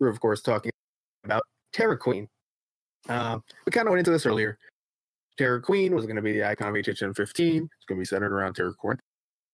We're 0.00 0.08
of 0.08 0.20
course 0.20 0.40
talking 0.40 0.72
about 1.24 1.42
Terra 1.72 1.96
Queen. 1.96 2.28
Um, 3.08 3.42
we 3.66 3.70
kind 3.70 3.86
of 3.86 3.92
went 3.92 4.00
into 4.00 4.10
this 4.10 4.26
earlier. 4.26 4.58
Terra 5.36 5.60
Queen 5.62 5.94
was 5.94 6.04
going 6.04 6.16
to 6.16 6.22
be 6.22 6.32
the 6.32 6.44
icon 6.44 6.68
of 6.68 6.74
HHN15. 6.74 7.18
It's 7.18 7.84
going 7.86 7.96
to 7.96 7.96
be 7.96 8.04
centered 8.04 8.32
around 8.32 8.54
Terra 8.54 8.74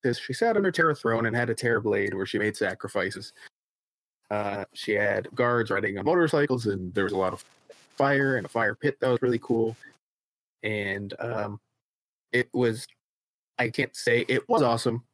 Cruentis. 0.04 0.20
She 0.20 0.32
sat 0.32 0.56
on 0.56 0.64
her 0.64 0.72
Terra 0.72 0.94
throne 0.94 1.26
and 1.26 1.36
had 1.36 1.50
a 1.50 1.54
Terra 1.54 1.80
blade 1.80 2.14
where 2.14 2.26
she 2.26 2.38
made 2.38 2.56
sacrifices. 2.56 3.32
Uh, 4.30 4.64
she 4.72 4.92
had 4.92 5.28
guards 5.34 5.70
riding 5.70 5.98
on 5.98 6.04
motorcycles, 6.04 6.66
and 6.66 6.92
there 6.94 7.04
was 7.04 7.12
a 7.12 7.16
lot 7.16 7.32
of 7.32 7.44
fire 7.96 8.36
and 8.36 8.46
a 8.46 8.48
fire 8.48 8.74
pit 8.74 8.98
that 9.00 9.08
was 9.08 9.22
really 9.22 9.38
cool. 9.38 9.76
And 10.62 11.14
um, 11.20 11.60
it 12.32 12.48
was 12.52 12.86
I 13.58 13.68
can't 13.68 13.94
say 13.94 14.24
it 14.28 14.48
was 14.48 14.62
awesome. 14.62 15.04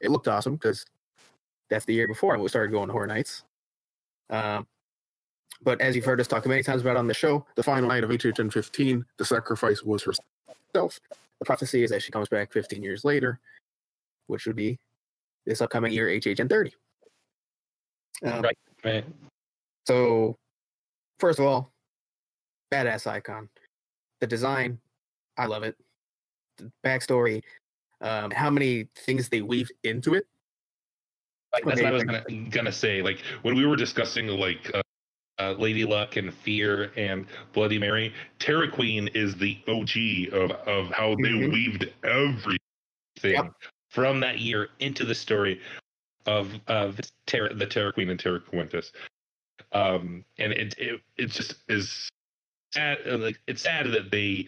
It 0.00 0.10
looked 0.10 0.28
awesome 0.28 0.56
because 0.56 0.84
that's 1.70 1.84
the 1.84 1.94
year 1.94 2.08
before 2.08 2.36
I 2.36 2.46
started 2.46 2.72
going 2.72 2.88
to 2.88 2.92
Horror 2.92 3.06
Nights. 3.06 3.44
Um, 4.30 4.66
but 5.62 5.80
as 5.80 5.96
you've 5.96 6.04
heard 6.04 6.20
us 6.20 6.28
talk 6.28 6.46
many 6.46 6.62
times 6.62 6.82
about 6.82 6.96
on 6.96 7.06
the 7.06 7.14
show, 7.14 7.44
the 7.56 7.62
final 7.62 7.88
night 7.88 8.04
of 8.04 8.10
HHN 8.10 8.52
15, 8.52 9.04
the 9.16 9.24
sacrifice 9.24 9.82
was 9.82 10.02
herself. 10.02 11.00
The 11.40 11.44
prophecy 11.44 11.82
is 11.82 11.90
that 11.90 12.02
she 12.02 12.12
comes 12.12 12.28
back 12.28 12.52
15 12.52 12.82
years 12.82 13.04
later, 13.04 13.40
which 14.28 14.46
would 14.46 14.56
be 14.56 14.78
this 15.44 15.60
upcoming 15.60 15.92
year, 15.92 16.06
HHN 16.08 16.48
30. 16.48 16.72
Um, 18.22 18.42
Right. 18.42 18.58
Right. 18.84 19.04
so, 19.86 20.36
first 21.18 21.40
of 21.40 21.46
all, 21.46 21.72
badass 22.72 23.06
icon. 23.06 23.48
The 24.20 24.26
design, 24.26 24.78
I 25.36 25.46
love 25.46 25.62
it. 25.64 25.76
The 26.58 26.70
backstory, 26.84 27.42
um, 28.00 28.30
how 28.30 28.50
many 28.50 28.88
things 28.94 29.28
they 29.28 29.42
weave 29.42 29.70
into 29.82 30.14
it. 30.14 30.26
Like, 31.52 31.64
that's 31.64 31.80
what 31.80 31.90
I 31.90 31.92
was 31.92 32.04
gonna 32.04 32.24
gonna 32.50 32.72
say. 32.72 33.00
Like 33.00 33.22
when 33.42 33.56
we 33.56 33.64
were 33.64 33.76
discussing 33.76 34.26
like 34.26 34.70
uh, 34.74 34.82
uh, 35.38 35.52
Lady 35.52 35.84
Luck 35.84 36.16
and 36.16 36.34
Fear 36.34 36.92
and 36.96 37.26
Bloody 37.52 37.78
Mary, 37.78 38.12
Terra 38.38 38.70
Queen 38.70 39.08
is 39.14 39.34
the 39.36 39.58
OG 39.66 40.28
of 40.32 40.50
of 40.68 40.90
how 40.90 41.14
they 41.14 41.30
Mhm. 41.30 41.52
weaved 41.52 41.90
everything 42.04 43.50
from 43.88 44.20
that 44.20 44.38
year 44.38 44.68
into 44.80 45.04
the 45.04 45.14
story 45.14 45.60
of 46.26 46.52
of 46.66 46.96
the 46.96 47.66
Terra 47.68 47.92
Queen 47.92 48.10
and 48.10 48.20
Terra 48.20 48.40
Cruentis. 48.40 48.92
Um, 49.72 50.24
and 50.38 50.52
it 50.52 50.74
it 50.78 51.00
it 51.16 51.26
just 51.26 51.56
is 51.68 52.08
sad. 52.72 52.98
uh, 53.10 53.18
Like 53.18 53.38
it's 53.46 53.62
sad 53.62 53.86
that 53.92 54.10
they 54.10 54.46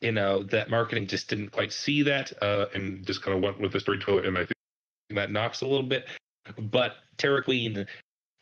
you 0.00 0.12
know 0.12 0.42
that 0.44 0.70
marketing 0.70 1.06
just 1.06 1.28
didn't 1.28 1.50
quite 1.50 1.72
see 1.72 2.02
that 2.02 2.32
uh, 2.42 2.66
and 2.74 3.06
just 3.06 3.22
kind 3.22 3.36
of 3.36 3.42
went 3.42 3.60
with 3.60 3.72
the 3.72 3.80
storyteller, 3.80 4.22
and 4.22 4.36
I 4.36 4.42
think 4.42 4.52
that 5.10 5.30
knocks 5.30 5.62
a 5.62 5.66
little 5.66 5.86
bit. 5.86 6.06
But 6.58 6.96
Terra 7.16 7.42
Queen, 7.42 7.86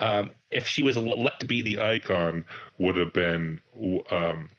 um, 0.01 0.31
if 0.51 0.67
she 0.67 0.83
was 0.83 0.97
let 0.97 1.39
to 1.41 1.47
be 1.47 1.63
the 1.63 1.81
icon, 1.81 2.45
would 2.79 2.97
have 2.97 3.13
been 3.13 3.61
um, 4.11 4.51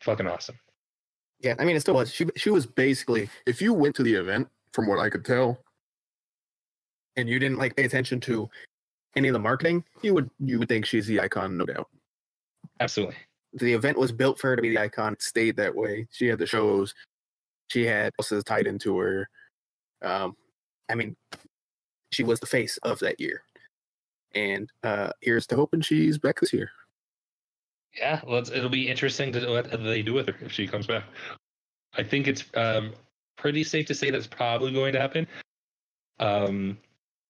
fucking 0.00 0.28
awesome. 0.28 0.58
Yeah, 1.46 1.54
I 1.60 1.64
mean, 1.64 1.76
it 1.76 1.80
still 1.80 1.94
was. 1.94 2.12
She 2.12 2.26
she 2.34 2.50
was 2.50 2.66
basically, 2.66 3.30
if 3.46 3.62
you 3.62 3.72
went 3.72 3.94
to 3.96 4.02
the 4.02 4.12
event, 4.14 4.48
from 4.72 4.88
what 4.88 4.98
I 4.98 5.08
could 5.08 5.24
tell, 5.24 5.56
and 7.14 7.28
you 7.28 7.38
didn't 7.38 7.58
like 7.58 7.76
pay 7.76 7.84
attention 7.84 8.18
to 8.22 8.50
any 9.14 9.28
of 9.28 9.32
the 9.32 9.38
marketing, 9.38 9.84
you 10.02 10.12
would 10.12 10.28
you 10.40 10.58
would 10.58 10.68
think 10.68 10.84
she's 10.84 11.06
the 11.06 11.20
icon, 11.20 11.56
no 11.56 11.64
doubt. 11.64 11.88
Absolutely. 12.80 13.14
The 13.52 13.72
event 13.72 13.96
was 13.96 14.10
built 14.10 14.40
for 14.40 14.50
her 14.50 14.56
to 14.56 14.62
be 14.62 14.70
the 14.70 14.80
icon. 14.80 15.12
It 15.12 15.22
stayed 15.22 15.54
that 15.54 15.72
way. 15.72 16.08
She 16.10 16.26
had 16.26 16.40
the 16.40 16.46
shows. 16.46 16.92
She 17.70 17.86
had 17.86 18.12
houses 18.18 18.42
tied 18.42 18.66
into 18.66 18.98
her. 18.98 19.28
Um, 20.02 20.36
I 20.90 20.96
mean, 20.96 21.14
she 22.10 22.24
was 22.24 22.40
the 22.40 22.46
face 22.46 22.76
of 22.78 22.98
that 22.98 23.20
year. 23.20 23.42
And 24.34 24.68
uh, 24.82 25.10
here's 25.20 25.46
to 25.46 25.54
hoping 25.54 25.80
she's 25.80 26.18
back 26.18 26.40
this 26.40 26.52
year. 26.52 26.70
Yeah, 27.96 28.20
well, 28.26 28.38
it's, 28.38 28.50
it'll 28.50 28.68
be 28.68 28.88
interesting 28.88 29.32
to 29.32 29.46
what 29.48 29.70
they 29.70 30.02
do 30.02 30.12
with 30.14 30.28
her 30.28 30.36
if 30.40 30.52
she 30.52 30.66
comes 30.66 30.86
back. 30.86 31.04
I 31.96 32.02
think 32.02 32.28
it's 32.28 32.44
um, 32.54 32.92
pretty 33.36 33.64
safe 33.64 33.86
to 33.86 33.94
say 33.94 34.10
that's 34.10 34.26
probably 34.26 34.72
going 34.72 34.92
to 34.92 35.00
happen. 35.00 35.26
Um, 36.18 36.78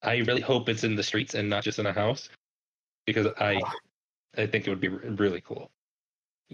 I 0.02 0.16
really 0.18 0.40
hope 0.40 0.68
it's 0.68 0.84
in 0.84 0.96
the 0.96 1.02
streets 1.02 1.34
and 1.34 1.48
not 1.48 1.62
just 1.62 1.78
in 1.78 1.86
a 1.86 1.92
house, 1.92 2.28
because 3.06 3.28
I, 3.38 3.60
I 4.36 4.46
think 4.46 4.66
it 4.66 4.70
would 4.70 4.80
be 4.80 4.88
really 4.88 5.40
cool. 5.40 5.70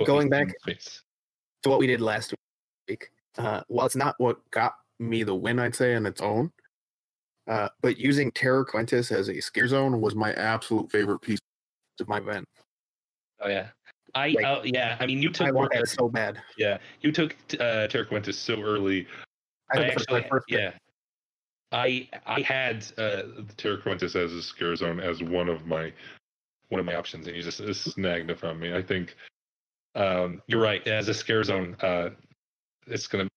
Going 0.05 0.29
back 0.29 0.55
to 0.67 1.69
what 1.69 1.79
we 1.79 1.87
did 1.87 2.01
last 2.01 2.35
week, 2.89 3.11
uh, 3.39 3.63
while 3.69 3.87
it's 3.87 3.97
not 3.97 4.15
what 4.19 4.39
got 4.51 4.75
me 4.99 5.23
the 5.23 5.35
win, 5.35 5.59
I'd 5.59 5.75
say 5.75 5.95
on 5.95 6.07
its 6.07 6.21
own, 6.21 6.51
uh, 7.47 7.69
but 7.81 7.99
using 7.99 8.31
Terra 8.31 8.65
Cruentis 8.65 9.11
as 9.13 9.29
a 9.29 9.41
scare 9.41 9.69
zone 9.69 10.01
was 10.01 10.15
my 10.15 10.33
absolute 10.35 10.91
favorite 10.91 11.21
piece 11.21 11.41
of 12.01 12.09
my 12.09 12.19
event. 12.19 12.47
Oh 13.41 13.49
yeah, 13.49 13.69
I 14.15 14.29
like, 14.29 14.45
uh, 14.45 14.61
yeah. 14.65 14.97
I 15.01 15.07
mean, 15.07 15.23
you 15.23 15.31
took 15.31 15.49
I 15.49 15.51
want 15.51 15.73
that 15.73 15.89
so 15.89 16.09
bad. 16.09 16.41
Yeah, 16.59 16.79
you 17.01 17.13
took 17.13 17.35
uh, 17.55 17.87
Terra 17.89 18.07
Cruentis 18.07 18.35
so 18.35 18.61
early. 18.61 19.07
I, 19.75 19.81
I 19.81 19.85
actually, 19.85 20.27
first 20.29 20.47
yeah. 20.49 20.73
I 21.73 22.09
I 22.27 22.41
had 22.43 22.85
uh, 22.99 23.23
Terra 23.57 23.79
Cruentis 23.79 24.15
as 24.15 24.33
a 24.33 24.43
scare 24.43 24.77
zone 24.77 25.01
as 25.01 25.23
one 25.23 25.49
of 25.49 25.67
my 25.67 25.93
one 26.69 26.79
of 26.79 26.87
my 26.87 26.95
options, 26.95 27.27
and 27.27 27.37
you 27.37 27.43
just, 27.43 27.59
just 27.59 27.85
snagged 27.85 28.31
it 28.31 28.39
from 28.39 28.61
me. 28.61 28.75
I 28.75 28.83
think 28.83 29.17
um, 29.95 30.43
you're 30.47 30.61
right. 30.61 30.87
As 30.87 31.09
a 31.09 31.15
scare 31.15 31.43
zone, 31.45 31.77
uh, 31.81 32.11
it's 32.87 33.07
gonna 33.07 33.29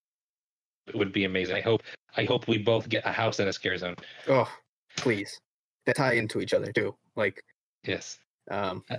it 0.87 0.95
would 0.95 1.13
be 1.13 1.25
amazing. 1.25 1.55
I 1.55 1.61
hope 1.61 1.83
I 2.17 2.25
hope 2.25 2.47
we 2.47 2.57
both 2.57 2.89
get 2.89 3.05
a 3.05 3.11
house 3.11 3.39
in 3.39 3.47
a 3.47 3.53
scare 3.53 3.77
zone. 3.77 3.95
Oh, 4.27 4.49
please. 4.97 5.39
They 5.85 5.93
tie 5.93 6.13
into 6.13 6.41
each 6.41 6.53
other 6.53 6.71
too. 6.71 6.95
Like 7.15 7.41
yes. 7.85 8.17
Um, 8.51 8.83
uh, 8.89 8.97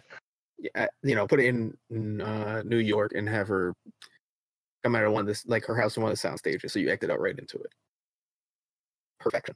you 1.03 1.15
know, 1.15 1.27
put 1.27 1.41
it 1.41 1.47
in 1.91 2.21
uh, 2.21 2.63
New 2.65 2.79
York 2.79 3.13
and 3.15 3.29
have 3.29 3.49
her 3.49 3.75
come 4.83 4.95
out 4.95 5.05
of 5.05 5.13
one 5.13 5.23
of 5.23 5.27
this, 5.27 5.47
like 5.47 5.65
her 5.65 5.77
house 5.77 5.97
in 5.97 6.03
one 6.03 6.11
of 6.11 6.17
the 6.17 6.21
sound 6.21 6.39
stages, 6.39 6.73
so 6.73 6.79
you 6.79 6.91
acted 6.91 7.11
out 7.11 7.21
right 7.21 7.39
into 7.39 7.59
it. 7.59 7.73
Perfection 9.19 9.55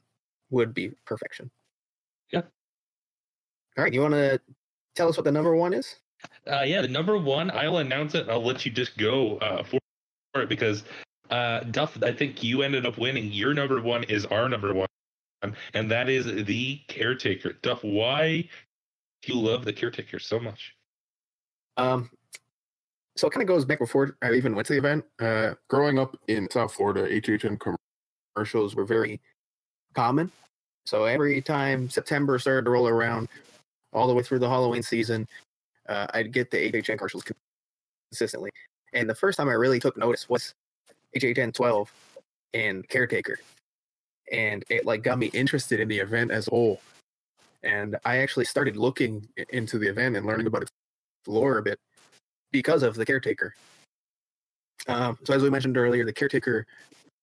would 0.51 0.75
be 0.75 0.91
perfection. 1.07 1.51
Yeah. 2.33 2.43
All 3.79 3.85
right, 3.85 3.93
you 3.93 4.01
want 4.01 4.15
to 4.15 4.41
tell 4.95 5.09
us 5.09 5.17
what 5.17 5.25
the 5.25 5.33
number 5.33 5.55
one 5.55 5.73
is? 5.73 5.97
Uh, 6.51 6.63
yeah, 6.63 6.83
the 6.83 6.89
number 6.89 7.17
one. 7.17 7.51
I'll 7.53 7.79
announce 7.79 8.15
it. 8.15 8.29
I'll 8.29 8.45
let 8.45 8.67
you 8.67 8.73
just 8.73 8.97
go 8.99 9.39
uh, 9.39 9.63
for 9.63 9.79
it 10.43 10.49
because 10.49 10.85
uh, 11.31 11.61
Duff, 11.61 11.97
I 12.03 12.13
think 12.13 12.43
you 12.43 12.63
ended 12.63 12.85
up 12.85 12.99
winning. 12.99 13.33
Your 13.33 13.55
number 13.55 13.81
one 13.81 14.05
is 14.05 14.27
our 14.27 14.49
number 14.49 14.75
one, 14.75 14.89
and 15.75 15.91
that 15.91 16.09
is 16.09 16.27
the 16.45 16.81
caretaker. 16.89 17.55
Duff, 17.63 17.83
why 17.83 18.49
do 19.23 19.33
you 19.33 19.41
love 19.41 19.65
the 19.65 19.73
caretaker 19.73 20.19
so 20.19 20.41
much? 20.41 20.75
Um, 21.77 22.11
so 23.17 23.27
it 23.29 23.33
kind 23.33 23.43
of 23.43 23.49
goes 23.49 23.65
back 23.65 23.79
before 23.79 24.17
I 24.23 24.33
even 24.33 24.55
went 24.55 24.67
to 24.69 24.73
the 24.75 24.79
event. 24.79 25.05
Uh, 25.21 25.55
growing 25.69 25.99
up 25.99 26.17
in 26.29 26.51
South 26.51 26.73
Florida, 26.73 27.09
HHN 27.09 27.61
commercials 28.35 28.75
were 28.75 28.85
very 28.85 29.21
common. 29.95 30.31
So 30.87 31.05
every 31.05 31.43
time 31.43 31.91
September 31.91 32.39
started 32.39 32.65
to 32.65 32.71
roll 32.71 32.89
around, 32.89 33.29
all 33.93 34.07
the 34.07 34.15
way 34.15 34.23
through 34.23 34.39
the 34.39 34.49
Halloween 34.49 34.83
season, 34.83 35.27
uh, 35.89 36.07
I'd 36.15 36.33
get 36.33 36.51
the 36.51 36.73
HHN 36.73 36.97
commercials 36.97 37.25
consistently. 38.11 38.51
And 38.93 39.09
the 39.09 39.15
first 39.15 39.37
time 39.37 39.49
I 39.49 39.53
really 39.53 39.81
took 39.81 39.97
notice 39.97 40.29
was 40.29 40.55
HHN 41.17 41.53
12 41.53 41.93
and 42.55 42.89
Caretaker. 42.89 43.39
And 44.33 44.65
it 44.69 44.87
like 44.87 45.03
got 45.03 45.19
me 45.19 45.27
interested 45.27 45.81
in 45.81 45.89
the 45.89 45.99
event 45.99 46.31
as 46.31 46.47
a 46.49 46.51
whole. 46.51 46.81
And 47.63 47.97
I 48.05 48.19
actually 48.19 48.47
started 48.47 48.77
looking 48.77 49.27
into 49.51 49.79
the 49.79 49.89
event 49.89 50.17
and 50.17 50.25
learning 50.25 50.47
about 50.47 50.63
its 50.63 50.71
lore 51.31 51.59
a 51.59 51.63
bit 51.63 51.79
because 52.53 52.83
of 52.83 52.95
the 52.95 53.07
Caretaker. 53.07 53.55
Um, 54.89 55.19
so 55.25 55.35
as 55.35 55.43
we 55.43 55.51
mentioned 55.51 55.77
earlier, 55.77 56.05
the 56.05 56.13
Caretaker 56.13 56.67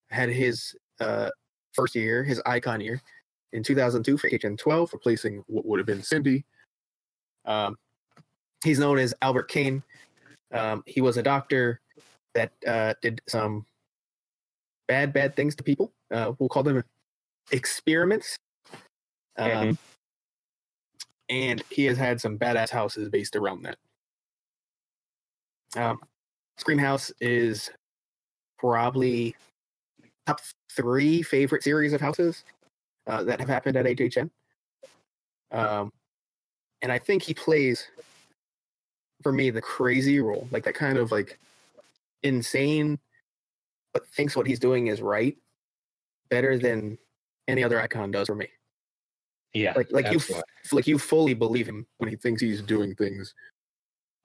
had 0.09 0.29
his 0.29 0.75
uh, 0.99 1.29
first 1.73 1.95
year, 1.95 2.23
his 2.23 2.41
icon 2.45 2.81
year, 2.81 3.01
in 3.53 3.63
2002 3.63 4.17
for 4.17 4.29
HN 4.29 4.57
12, 4.57 4.93
replacing 4.93 5.43
what 5.47 5.65
would 5.65 5.79
have 5.79 5.87
been 5.87 6.03
Cindy. 6.03 6.45
Um, 7.45 7.77
he's 8.63 8.79
known 8.79 8.97
as 8.99 9.13
Albert 9.21 9.49
Kane. 9.49 9.83
Um, 10.53 10.83
he 10.85 11.01
was 11.01 11.17
a 11.17 11.23
doctor 11.23 11.81
that 12.35 12.51
uh, 12.65 12.93
did 13.01 13.21
some 13.27 13.65
bad, 14.87 15.13
bad 15.13 15.35
things 15.35 15.55
to 15.55 15.63
people. 15.63 15.91
Uh, 16.11 16.33
we'll 16.39 16.49
call 16.49 16.63
them 16.63 16.83
experiments. 17.51 18.37
Um, 19.37 19.49
mm-hmm. 19.49 19.71
And 21.29 21.63
he 21.69 21.85
has 21.85 21.97
had 21.97 22.21
some 22.21 22.37
badass 22.37 22.69
houses 22.69 23.09
based 23.09 23.35
around 23.35 23.63
that. 23.63 23.77
Um, 25.77 25.99
Scream 26.57 26.77
House 26.77 27.11
is 27.21 27.69
probably 28.57 29.35
top 30.25 30.41
three 30.71 31.21
favorite 31.21 31.63
series 31.63 31.93
of 31.93 32.01
houses 32.01 32.43
uh, 33.05 33.23
that 33.23 33.39
have 33.39 33.49
happened 33.49 33.77
at 33.77 33.85
HHN. 33.85 34.29
Um, 35.51 35.91
and 36.81 36.91
I 36.91 36.99
think 36.99 37.23
he 37.23 37.33
plays, 37.33 37.87
for 39.21 39.31
me, 39.31 39.49
the 39.49 39.61
crazy 39.61 40.19
role, 40.19 40.47
like 40.51 40.63
that 40.65 40.73
kind 40.73 40.97
of 40.97 41.11
like 41.11 41.39
insane 42.23 42.99
but 43.93 44.07
thinks 44.09 44.35
what 44.35 44.45
he's 44.45 44.59
doing 44.59 44.87
is 44.87 45.01
right 45.01 45.35
better 46.29 46.57
than 46.57 46.97
any 47.47 47.63
other 47.63 47.81
icon 47.81 48.11
does 48.11 48.27
for 48.27 48.35
me. 48.35 48.47
Yeah, 49.53 49.73
like 49.75 49.91
like 49.91 50.11
you 50.11 50.19
like 50.71 50.85
you 50.85 50.99
fully 50.99 51.33
believe 51.33 51.67
him 51.67 51.87
when 51.97 52.09
he 52.09 52.15
thinks 52.15 52.41
he's 52.41 52.61
doing 52.61 52.93
things 52.93 53.33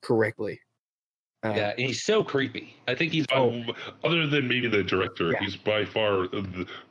correctly. 0.03 0.61
Uh, 1.45 1.53
yeah, 1.57 1.73
he's 1.77 2.05
so 2.05 2.23
creepy. 2.23 2.77
I 2.87 2.95
think 2.95 3.13
he's 3.13 3.27
oh, 3.33 3.65
other 4.05 4.27
than 4.29 4.47
maybe 4.47 4.69
the 4.69 4.85
director, 4.85 5.33
yeah. 5.33 5.41
he's 5.41 5.57
by 5.57 5.85
far 5.85 6.29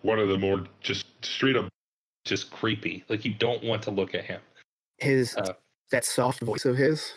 one 0.01 0.19
of 0.19 0.27
the 0.27 0.37
more 0.37 0.65
just 0.81 1.05
straight 1.21 1.55
up 1.55 1.69
just 2.25 2.51
creepy. 2.51 3.03
Like 3.07 3.23
you 3.23 3.33
don't 3.33 3.63
want 3.63 3.81
to 3.83 3.91
look 3.91 4.13
at 4.13 4.25
him. 4.25 4.41
His 4.97 5.37
uh, 5.37 5.53
that 5.91 6.03
soft 6.03 6.41
voice 6.41 6.65
of 6.65 6.75
his. 6.75 7.13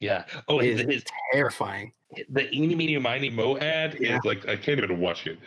Yeah. 0.00 0.24
Oh, 0.48 0.58
his, 0.58 0.80
his 0.80 1.04
terrifying 1.32 1.92
the 2.28 2.52
eeny 2.54 2.74
meeny 2.74 2.98
miny 2.98 3.30
mo 3.30 3.56
ad 3.58 3.96
yeah. 4.00 4.16
is 4.16 4.24
like 4.24 4.46
I 4.48 4.56
can't 4.56 4.78
even 4.78 5.00
watch 5.00 5.26
it. 5.26 5.38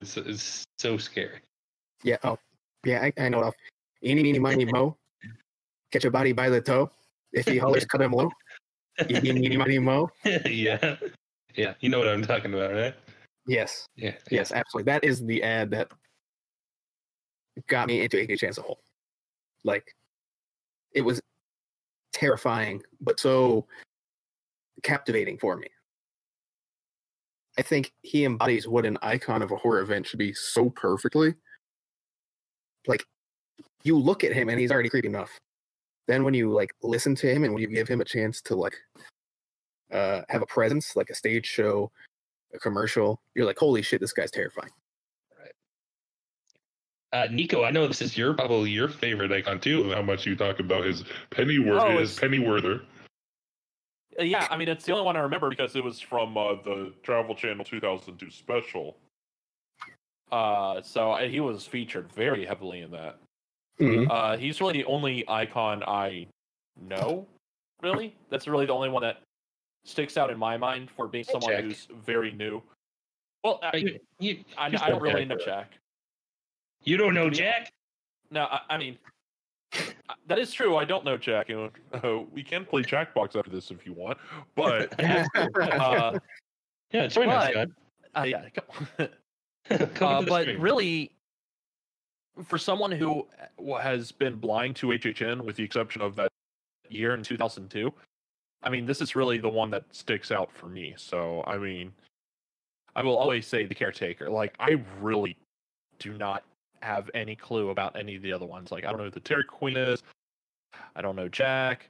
It's, 0.00 0.16
it's 0.16 0.64
so 0.78 0.96
scary. 0.96 1.40
Yeah. 2.02 2.18
Oh, 2.22 2.38
yeah. 2.84 3.02
I, 3.02 3.12
I 3.18 3.28
know. 3.28 3.40
Of. 3.40 3.54
Eeny 4.04 4.22
meeny 4.22 4.38
miny 4.38 4.64
mo. 4.66 4.96
Catch 5.90 6.04
a 6.04 6.10
body 6.10 6.32
by 6.32 6.48
the 6.48 6.60
toe. 6.60 6.90
If 7.32 7.48
he 7.48 7.58
hollers, 7.58 7.84
cut 7.86 8.02
him 8.02 8.12
low. 8.12 8.30
Eeny 9.10 9.32
meeny 9.32 9.56
miny 9.56 9.78
mo. 9.78 10.10
yeah. 10.24 10.96
Yeah. 11.54 11.74
You 11.80 11.88
know 11.88 11.98
what 11.98 12.08
I'm 12.08 12.22
talking 12.22 12.52
about, 12.54 12.72
right? 12.72 12.94
Yes. 13.46 13.86
Yeah. 13.96 14.14
Yes, 14.30 14.52
absolutely. 14.52 14.90
That 14.90 15.04
is 15.04 15.24
the 15.24 15.42
ad 15.42 15.70
that 15.70 15.88
got 17.68 17.88
me 17.88 18.02
into 18.02 18.16
HHN 18.16 18.48
as 18.48 18.58
a 18.58 18.62
whole. 18.62 18.80
Like, 19.64 19.94
it 20.92 21.02
was 21.02 21.20
terrifying, 22.12 22.82
but 23.00 23.20
so 23.20 23.66
captivating 24.82 25.38
for 25.38 25.56
me. 25.56 25.68
I 27.58 27.62
think 27.62 27.92
he 28.02 28.24
embodies 28.24 28.68
what 28.68 28.84
an 28.84 28.98
icon 29.00 29.42
of 29.42 29.50
a 29.50 29.56
horror 29.56 29.80
event 29.80 30.06
should 30.06 30.18
be 30.18 30.34
so 30.34 30.70
perfectly. 30.70 31.34
Like, 32.86 33.04
you 33.82 33.98
look 33.98 34.24
at 34.24 34.32
him 34.32 34.48
and 34.48 34.60
he's 34.60 34.70
already 34.70 34.90
creepy 34.90 35.08
enough. 35.08 35.30
Then 36.06 36.24
when 36.24 36.34
you 36.34 36.52
like 36.52 36.70
listen 36.82 37.14
to 37.16 37.32
him 37.32 37.44
and 37.44 37.52
when 37.52 37.62
you 37.62 37.68
give 37.68 37.88
him 37.88 38.00
a 38.00 38.04
chance 38.04 38.40
to 38.42 38.54
like 38.54 38.74
uh 39.92 40.22
have 40.28 40.42
a 40.42 40.46
presence, 40.46 40.96
like 40.96 41.10
a 41.10 41.14
stage 41.14 41.46
show, 41.46 41.90
a 42.54 42.58
commercial, 42.58 43.20
you're 43.34 43.46
like, 43.46 43.58
holy 43.58 43.82
shit, 43.82 44.00
this 44.00 44.12
guy's 44.12 44.30
terrifying. 44.30 44.70
Right. 45.38 45.52
Uh, 47.12 47.26
Nico, 47.30 47.64
I 47.64 47.70
know 47.70 47.86
this 47.86 48.02
is 48.02 48.16
your 48.16 48.34
probably 48.34 48.70
your 48.70 48.88
favorite 48.88 49.32
icon 49.32 49.60
too. 49.60 49.90
How 49.92 50.02
much 50.02 50.26
you 50.26 50.36
talk 50.36 50.60
about 50.60 50.84
his 50.84 51.04
Pennyworth, 51.30 51.82
oh, 51.82 51.98
his 51.98 52.16
Pennyworther. 52.18 52.82
Uh, 54.18 54.22
yeah, 54.22 54.46
I 54.50 54.56
mean 54.56 54.68
it's 54.68 54.84
the 54.84 54.92
only 54.92 55.04
one 55.04 55.16
I 55.16 55.20
remember 55.20 55.50
because 55.50 55.76
it 55.76 55.84
was 55.84 56.00
from 56.00 56.36
uh, 56.36 56.54
the 56.64 56.92
Travel 57.02 57.34
Channel 57.34 57.64
2002 57.64 58.30
special. 58.30 58.96
Uh, 60.32 60.82
so 60.82 61.14
he 61.16 61.40
was 61.40 61.66
featured 61.66 62.12
very 62.12 62.44
heavily 62.44 62.80
in 62.80 62.90
that. 62.90 63.18
Mhm. 63.80 64.10
Uh, 64.10 64.36
he's 64.36 64.60
really 64.60 64.74
the 64.74 64.84
only 64.84 65.24
icon 65.28 65.82
I 65.82 66.26
know. 66.80 67.26
Really, 67.82 68.14
that's 68.30 68.48
really 68.48 68.66
the 68.66 68.72
only 68.72 68.88
one 68.88 69.02
that 69.02 69.22
sticks 69.84 70.16
out 70.16 70.30
in 70.30 70.38
my 70.38 70.56
mind 70.56 70.90
for 70.90 71.06
being 71.06 71.24
someone 71.24 71.50
Jack. 71.52 71.64
who's 71.64 71.86
very 72.04 72.32
new. 72.32 72.62
Well, 73.44 73.60
I, 73.62 73.76
you, 73.76 74.00
you, 74.18 74.44
I, 74.56 74.68
you 74.68 74.78
I 74.80 74.90
don't 74.90 75.02
really 75.02 75.24
know 75.24 75.36
Jack. 75.36 75.78
You 76.82 76.96
don't 76.96 77.14
know 77.14 77.30
Jack? 77.30 77.70
No, 78.30 78.44
I, 78.50 78.60
I 78.70 78.78
mean 78.78 78.98
that 80.26 80.38
is 80.38 80.52
true. 80.52 80.76
I 80.76 80.84
don't 80.84 81.04
know 81.04 81.16
Jack. 81.16 81.48
You 81.48 81.70
know, 81.92 81.98
uh, 82.02 82.24
we 82.32 82.42
can 82.42 82.64
play 82.64 82.82
Jackbox 82.82 83.36
after 83.36 83.50
this 83.50 83.70
if 83.70 83.86
you 83.86 83.92
want, 83.92 84.18
but 84.54 84.92
uh, 85.00 86.18
yeah, 86.92 87.06
join 87.08 87.28
us, 87.28 87.44
but- 87.46 87.54
God. 87.54 87.70
uh, 88.14 88.22
yeah, 88.22 88.48
come- 88.98 89.08
Come 89.94 90.08
uh, 90.08 90.22
but 90.22 90.46
really, 90.58 91.10
for 92.44 92.58
someone 92.58 92.92
who 92.92 93.26
uh, 93.58 93.78
has 93.78 94.12
been 94.12 94.36
blind 94.36 94.76
to 94.76 94.88
HHN, 94.88 95.42
with 95.42 95.56
the 95.56 95.64
exception 95.64 96.02
of 96.02 96.16
that 96.16 96.28
year 96.88 97.14
in 97.14 97.22
2002, 97.22 97.92
I 98.62 98.70
mean, 98.70 98.86
this 98.86 99.00
is 99.00 99.16
really 99.16 99.38
the 99.38 99.48
one 99.48 99.70
that 99.70 99.84
sticks 99.92 100.30
out 100.30 100.52
for 100.52 100.66
me. 100.66 100.94
So, 100.96 101.42
I 101.46 101.58
mean, 101.58 101.92
I 102.94 103.02
will 103.02 103.16
always 103.16 103.46
say 103.46 103.66
the 103.66 103.74
caretaker. 103.74 104.30
Like, 104.30 104.54
I 104.58 104.82
really 105.00 105.36
do 105.98 106.14
not 106.14 106.44
have 106.82 107.10
any 107.14 107.36
clue 107.36 107.70
about 107.70 107.96
any 107.96 108.16
of 108.16 108.22
the 108.22 108.32
other 108.32 108.46
ones. 108.46 108.72
Like, 108.72 108.84
I 108.84 108.90
don't 108.90 108.98
know 108.98 109.04
who 109.04 109.10
the 109.10 109.20
Terra 109.20 109.44
Queen 109.44 109.76
is. 109.76 110.02
I 110.94 111.02
don't 111.02 111.16
know 111.16 111.28
Jack. 111.28 111.88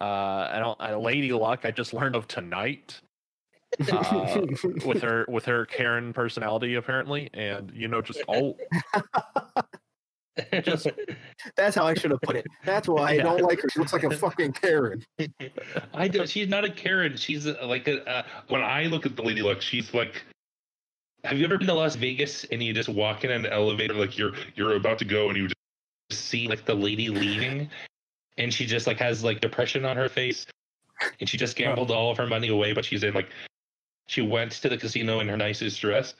Uh, 0.00 0.48
I 0.52 0.58
don't. 0.58 0.80
Uh, 0.80 0.98
Lady 0.98 1.32
Luck. 1.32 1.64
I 1.64 1.70
just 1.70 1.94
learned 1.94 2.16
of 2.16 2.28
tonight 2.28 3.00
uh, 3.90 4.40
with 4.84 5.02
her 5.02 5.24
with 5.28 5.44
her 5.46 5.66
Karen 5.66 6.12
personality 6.12 6.74
apparently, 6.74 7.30
and 7.34 7.72
you 7.74 7.88
know 7.88 8.02
just 8.02 8.22
all 8.28 8.58
just 10.62 10.88
That's 11.56 11.74
how 11.76 11.86
I 11.86 11.94
should 11.94 12.10
have 12.10 12.20
put 12.22 12.36
it. 12.36 12.46
That's 12.64 12.88
why 12.88 13.10
I 13.10 13.12
Yeah. 13.14 13.22
don't 13.24 13.42
like 13.42 13.60
her. 13.60 13.68
She 13.68 13.78
looks 13.78 13.92
like 13.92 14.04
a 14.04 14.10
fucking 14.16 14.52
Karen. 14.52 15.04
I 15.94 16.08
don't. 16.08 16.28
She's 16.28 16.48
not 16.48 16.64
a 16.64 16.70
Karen. 16.70 17.16
She's 17.16 17.46
like 17.46 17.88
a. 17.88 18.06
Uh, 18.08 18.22
when 18.48 18.60
I 18.62 18.84
look 18.84 19.06
at 19.06 19.16
the 19.16 19.22
Lady 19.22 19.42
Luck, 19.42 19.60
she's 19.62 19.92
like. 19.94 20.22
Have 21.24 21.38
you 21.38 21.44
ever 21.44 21.58
been 21.58 21.66
to 21.66 21.74
Las 21.74 21.96
Vegas 21.96 22.44
and 22.44 22.62
you 22.62 22.72
just 22.72 22.88
walk 22.88 23.24
in 23.24 23.30
an 23.32 23.46
elevator 23.46 23.94
like 23.94 24.16
you're 24.16 24.32
you're 24.54 24.76
about 24.76 24.98
to 25.00 25.04
go 25.04 25.28
and 25.28 25.36
you 25.36 25.48
just 25.48 25.56
see 26.22 26.46
like 26.46 26.64
the 26.64 26.74
lady 26.74 27.08
leaving, 27.08 27.68
and 28.38 28.54
she 28.54 28.64
just 28.64 28.86
like 28.86 28.98
has 28.98 29.24
like 29.24 29.40
depression 29.40 29.84
on 29.84 29.96
her 29.96 30.08
face, 30.08 30.46
and 31.18 31.28
she 31.28 31.36
just 31.36 31.56
gambled 31.56 31.90
all 31.90 32.12
of 32.12 32.16
her 32.18 32.26
money 32.28 32.48
away, 32.48 32.72
but 32.72 32.84
she's 32.84 33.02
in 33.02 33.12
like, 33.12 33.28
she 34.06 34.22
went 34.22 34.52
to 34.52 34.68
the 34.68 34.76
casino 34.76 35.18
in 35.18 35.26
her 35.28 35.36
nicest 35.36 35.80
dress. 35.80 36.14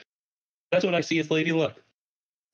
That's 0.73 0.85
what 0.85 0.95
I 0.95 1.01
see 1.03 1.21
as 1.21 1.31
Lady 1.31 1.53
Luck. 1.53 1.77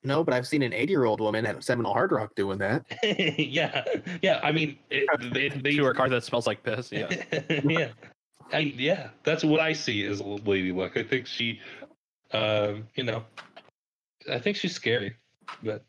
No, 0.03 0.23
but 0.23 0.33
I've 0.33 0.47
seen 0.47 0.61
an 0.63 0.73
80 0.73 0.91
year 0.91 1.05
old 1.05 1.21
woman 1.21 1.45
at 1.45 1.63
Seminole 1.63 1.93
Hard 1.93 2.11
Rock 2.11 2.35
doing 2.35 2.57
that. 2.59 2.85
yeah, 3.37 3.83
yeah. 4.21 4.39
I 4.43 4.51
mean, 4.51 4.77
it, 4.89 5.07
they, 5.33 5.49
they, 5.49 5.75
to 5.77 5.85
her 5.85 5.93
car 5.93 6.09
that 6.09 6.23
smells 6.23 6.45
like 6.45 6.61
piss. 6.63 6.91
Yeah. 6.91 7.09
yeah. 7.63 7.89
I, 8.51 8.59
yeah, 8.59 9.09
that's 9.23 9.43
what 9.43 9.59
I 9.61 9.73
see 9.73 10.05
as 10.05 10.21
Lady 10.21 10.71
Luck. 10.71 10.97
I 10.97 11.03
think 11.03 11.25
she, 11.25 11.59
um, 12.33 12.87
you 12.95 13.03
know, 13.03 13.23
I 14.29 14.37
think 14.39 14.57
she's 14.57 14.75
scary, 14.75 15.15
but 15.63 15.83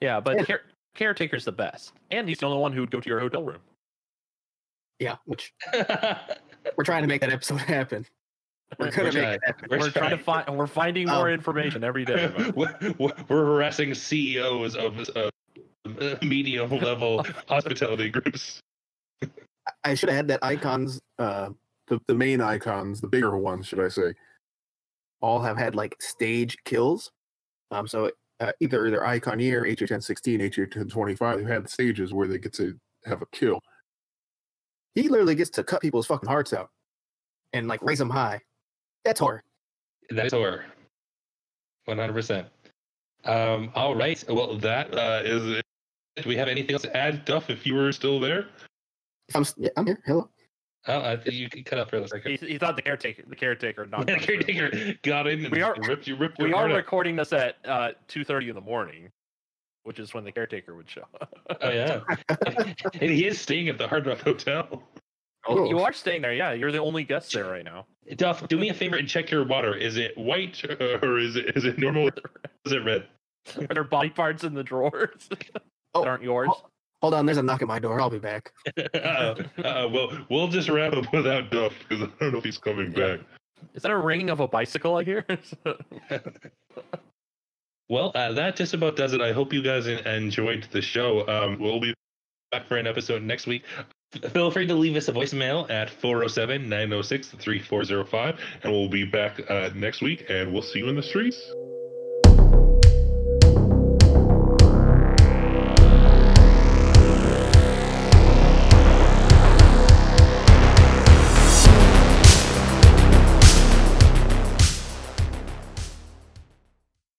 Yeah, 0.00 0.20
but 0.20 0.38
Yeah. 0.38 0.44
care- 0.44 0.62
caretaker's 0.94 1.44
the 1.44 1.52
best, 1.52 1.92
and 2.10 2.28
he's 2.28 2.38
the 2.38 2.46
only 2.46 2.58
one 2.58 2.72
who 2.72 2.80
would 2.80 2.90
go 2.90 3.00
to 3.00 3.08
your 3.08 3.20
hotel 3.20 3.42
room. 3.42 3.60
Yeah, 4.98 5.16
which 5.24 5.52
we're 6.76 6.84
trying 6.84 7.02
to 7.02 7.08
make 7.08 7.20
that 7.22 7.30
episode 7.30 7.58
happen. 7.60 8.06
We're 8.78 8.90
gonna 8.90 9.08
We're 9.08 9.12
make 9.12 9.12
trying. 9.12 9.38
it. 9.46 9.70
We're, 9.70 9.90
trying 9.90 10.10
to 10.10 10.18
find. 10.18 10.56
We're 10.56 10.66
finding 10.66 11.06
more 11.08 11.28
Um, 11.28 11.34
information 11.34 11.82
every 11.84 12.04
day. 12.06 12.32
we're, 12.54 12.74
we're 12.98 13.12
we're 13.28 13.44
harassing 13.44 13.94
CEOs 13.94 14.76
of 14.76 14.98
uh, 15.16 15.30
medium 16.22 16.70
level 16.70 17.24
hospitality 17.48 18.10
groups. 18.10 18.60
I 19.84 19.94
should 19.94 20.08
have 20.08 20.16
had 20.16 20.28
that 20.28 20.40
icons, 20.42 21.00
uh, 21.18 21.50
the, 21.88 22.00
the 22.06 22.14
main 22.14 22.40
icons, 22.40 23.00
the 23.00 23.08
bigger 23.08 23.36
ones, 23.36 23.66
should 23.66 23.80
I 23.80 23.88
say, 23.88 24.14
all 25.20 25.40
have 25.40 25.56
had 25.58 25.74
like 25.74 25.96
stage 26.00 26.56
kills. 26.64 27.10
Um, 27.70 27.86
so 27.86 28.10
uh, 28.40 28.52
either 28.60 28.90
their 28.90 29.06
icon 29.06 29.38
year, 29.38 29.64
HHN 29.64 30.02
16, 30.02 30.40
HHN 30.40 30.90
25, 30.90 31.38
they've 31.38 31.46
had 31.46 31.68
stages 31.68 32.12
where 32.12 32.26
they 32.28 32.38
get 32.38 32.52
to 32.54 32.74
have 33.04 33.22
a 33.22 33.26
kill. 33.32 33.60
He 34.94 35.08
literally 35.08 35.34
gets 35.34 35.50
to 35.50 35.64
cut 35.64 35.82
people's 35.82 36.06
fucking 36.06 36.28
hearts 36.28 36.52
out 36.52 36.70
and 37.52 37.68
like 37.68 37.80
raise 37.82 37.98
them 37.98 38.10
high. 38.10 38.40
That's 39.04 39.20
horror. 39.20 39.42
That's 40.10 40.32
horror. 40.32 40.64
One 41.86 41.98
hundred 41.98 42.12
percent. 42.14 42.46
Um. 43.24 43.70
All 43.74 43.94
right. 43.94 44.22
Well, 44.28 44.56
that 44.58 44.94
uh, 44.96 45.22
is. 45.24 45.58
it. 45.58 45.64
Do 46.16 46.28
we 46.28 46.36
have 46.36 46.48
anything 46.48 46.72
else 46.72 46.82
to 46.82 46.96
add, 46.96 47.24
Duff? 47.24 47.48
If 47.50 47.66
you 47.66 47.74
were 47.74 47.92
still 47.92 48.20
there, 48.20 48.46
If 49.28 49.36
I'm, 49.36 49.44
yeah, 49.56 49.68
I'm 49.76 49.86
here. 49.86 50.00
Hello. 50.04 50.28
oh, 50.88 51.00
I 51.00 51.16
think 51.16 51.34
you 51.36 51.48
can 51.48 51.62
cut 51.64 51.78
out 51.78 51.88
for 51.88 51.96
a 51.96 52.08
second. 52.08 52.38
He, 52.40 52.46
he 52.52 52.58
thought 52.58 52.76
the 52.76 52.82
caretaker, 52.82 53.22
the 53.26 53.36
caretaker, 53.36 53.86
not. 53.86 54.06
The 54.06 54.16
caretaker 54.16 54.94
got 55.02 55.26
in 55.26 55.44
and 55.44 55.54
We 55.54 55.62
are- 55.62 55.76
ripped 55.86 56.06
you, 56.06 56.16
ripped 56.16 56.38
We 56.38 56.52
are 56.52 56.56
heart 56.56 56.72
out. 56.72 56.76
recording 56.76 57.16
this 57.16 57.32
at 57.32 57.56
uh, 57.64 57.90
two 58.08 58.24
thirty 58.24 58.48
in 58.48 58.54
the 58.54 58.60
morning, 58.60 59.10
which 59.84 59.98
is 59.98 60.12
when 60.12 60.24
the 60.24 60.32
caretaker 60.32 60.74
would 60.74 60.90
show. 60.90 61.04
Oh 61.60 61.70
yeah, 61.70 62.00
and 63.00 63.10
he 63.10 63.26
is 63.26 63.40
staying 63.40 63.68
at 63.68 63.78
the 63.78 63.86
Hard 63.88 64.06
Rock 64.06 64.18
Hotel. 64.20 64.82
Oh, 65.46 65.64
you 65.68 65.78
are 65.80 65.92
staying 65.92 66.22
there, 66.22 66.34
yeah. 66.34 66.52
You're 66.52 66.72
the 66.72 66.78
only 66.78 67.02
guest 67.04 67.32
there 67.32 67.44
right 67.46 67.64
now. 67.64 67.86
Duff, 68.16 68.46
do 68.48 68.58
me 68.58 68.68
a 68.68 68.74
favor 68.74 68.96
and 68.96 69.08
check 69.08 69.30
your 69.30 69.44
water. 69.44 69.74
Is 69.74 69.96
it 69.96 70.16
white 70.18 70.62
uh, 70.68 70.98
or 71.02 71.18
is 71.18 71.36
it 71.36 71.56
is 71.56 71.64
it 71.64 71.78
normal? 71.78 72.08
Is 72.66 72.72
it 72.72 72.84
red? 72.84 73.06
Are 73.58 73.66
there 73.74 73.84
body 73.84 74.10
parts 74.10 74.44
in 74.44 74.52
the 74.54 74.62
drawers 74.62 75.28
Oh, 75.94 76.02
that 76.02 76.08
aren't 76.08 76.22
yours? 76.22 76.48
oh. 76.52 76.66
Hold 77.02 77.14
on, 77.14 77.24
there's 77.24 77.38
a 77.38 77.42
knock 77.42 77.62
at 77.62 77.68
my 77.68 77.78
door. 77.78 77.98
I'll 77.98 78.10
be 78.10 78.18
back. 78.18 78.52
uh, 78.94 79.34
uh, 79.64 79.88
well, 79.90 80.18
we'll 80.28 80.48
just 80.48 80.68
wrap 80.68 80.92
up 80.92 81.10
without 81.14 81.50
Duff 81.50 81.72
because 81.88 82.02
I 82.04 82.10
don't 82.20 82.32
know 82.32 82.38
if 82.38 82.44
he's 82.44 82.58
coming 82.58 82.92
Yeah. 82.94 83.16
back. 83.16 83.20
Is 83.72 83.82
that 83.82 83.90
a 83.90 83.96
ringing 83.96 84.28
of 84.28 84.40
a 84.40 84.46
bicycle 84.48 84.96
I 84.98 85.04
hear? 85.04 85.24
Well, 87.88 88.12
uh, 88.14 88.32
that 88.34 88.54
just 88.54 88.72
about 88.72 88.94
does 88.94 89.14
it. 89.14 89.20
I 89.20 89.32
hope 89.32 89.52
you 89.52 89.62
guys 89.62 89.88
enjoyed 89.88 90.68
the 90.70 90.80
show. 90.80 91.26
Um, 91.26 91.58
we'll 91.58 91.80
be 91.80 91.92
back 92.50 92.66
for 92.66 92.76
an 92.76 92.86
episode 92.86 93.22
next 93.22 93.46
week. 93.46 93.62
Feel 94.32 94.50
free 94.50 94.66
to 94.66 94.74
leave 94.74 94.96
us 94.96 95.06
a 95.06 95.12
voicemail 95.12 95.70
at 95.70 95.88
407 95.88 96.68
906 96.68 97.28
3405, 97.28 98.40
and 98.64 98.72
we'll 98.72 98.88
be 98.88 99.04
back 99.04 99.40
uh, 99.48 99.70
next 99.76 100.02
week, 100.02 100.26
and 100.28 100.52
we'll 100.52 100.62
see 100.62 100.80
you 100.80 100.88
in 100.88 100.96
the 100.96 101.02
streets. 101.02 101.40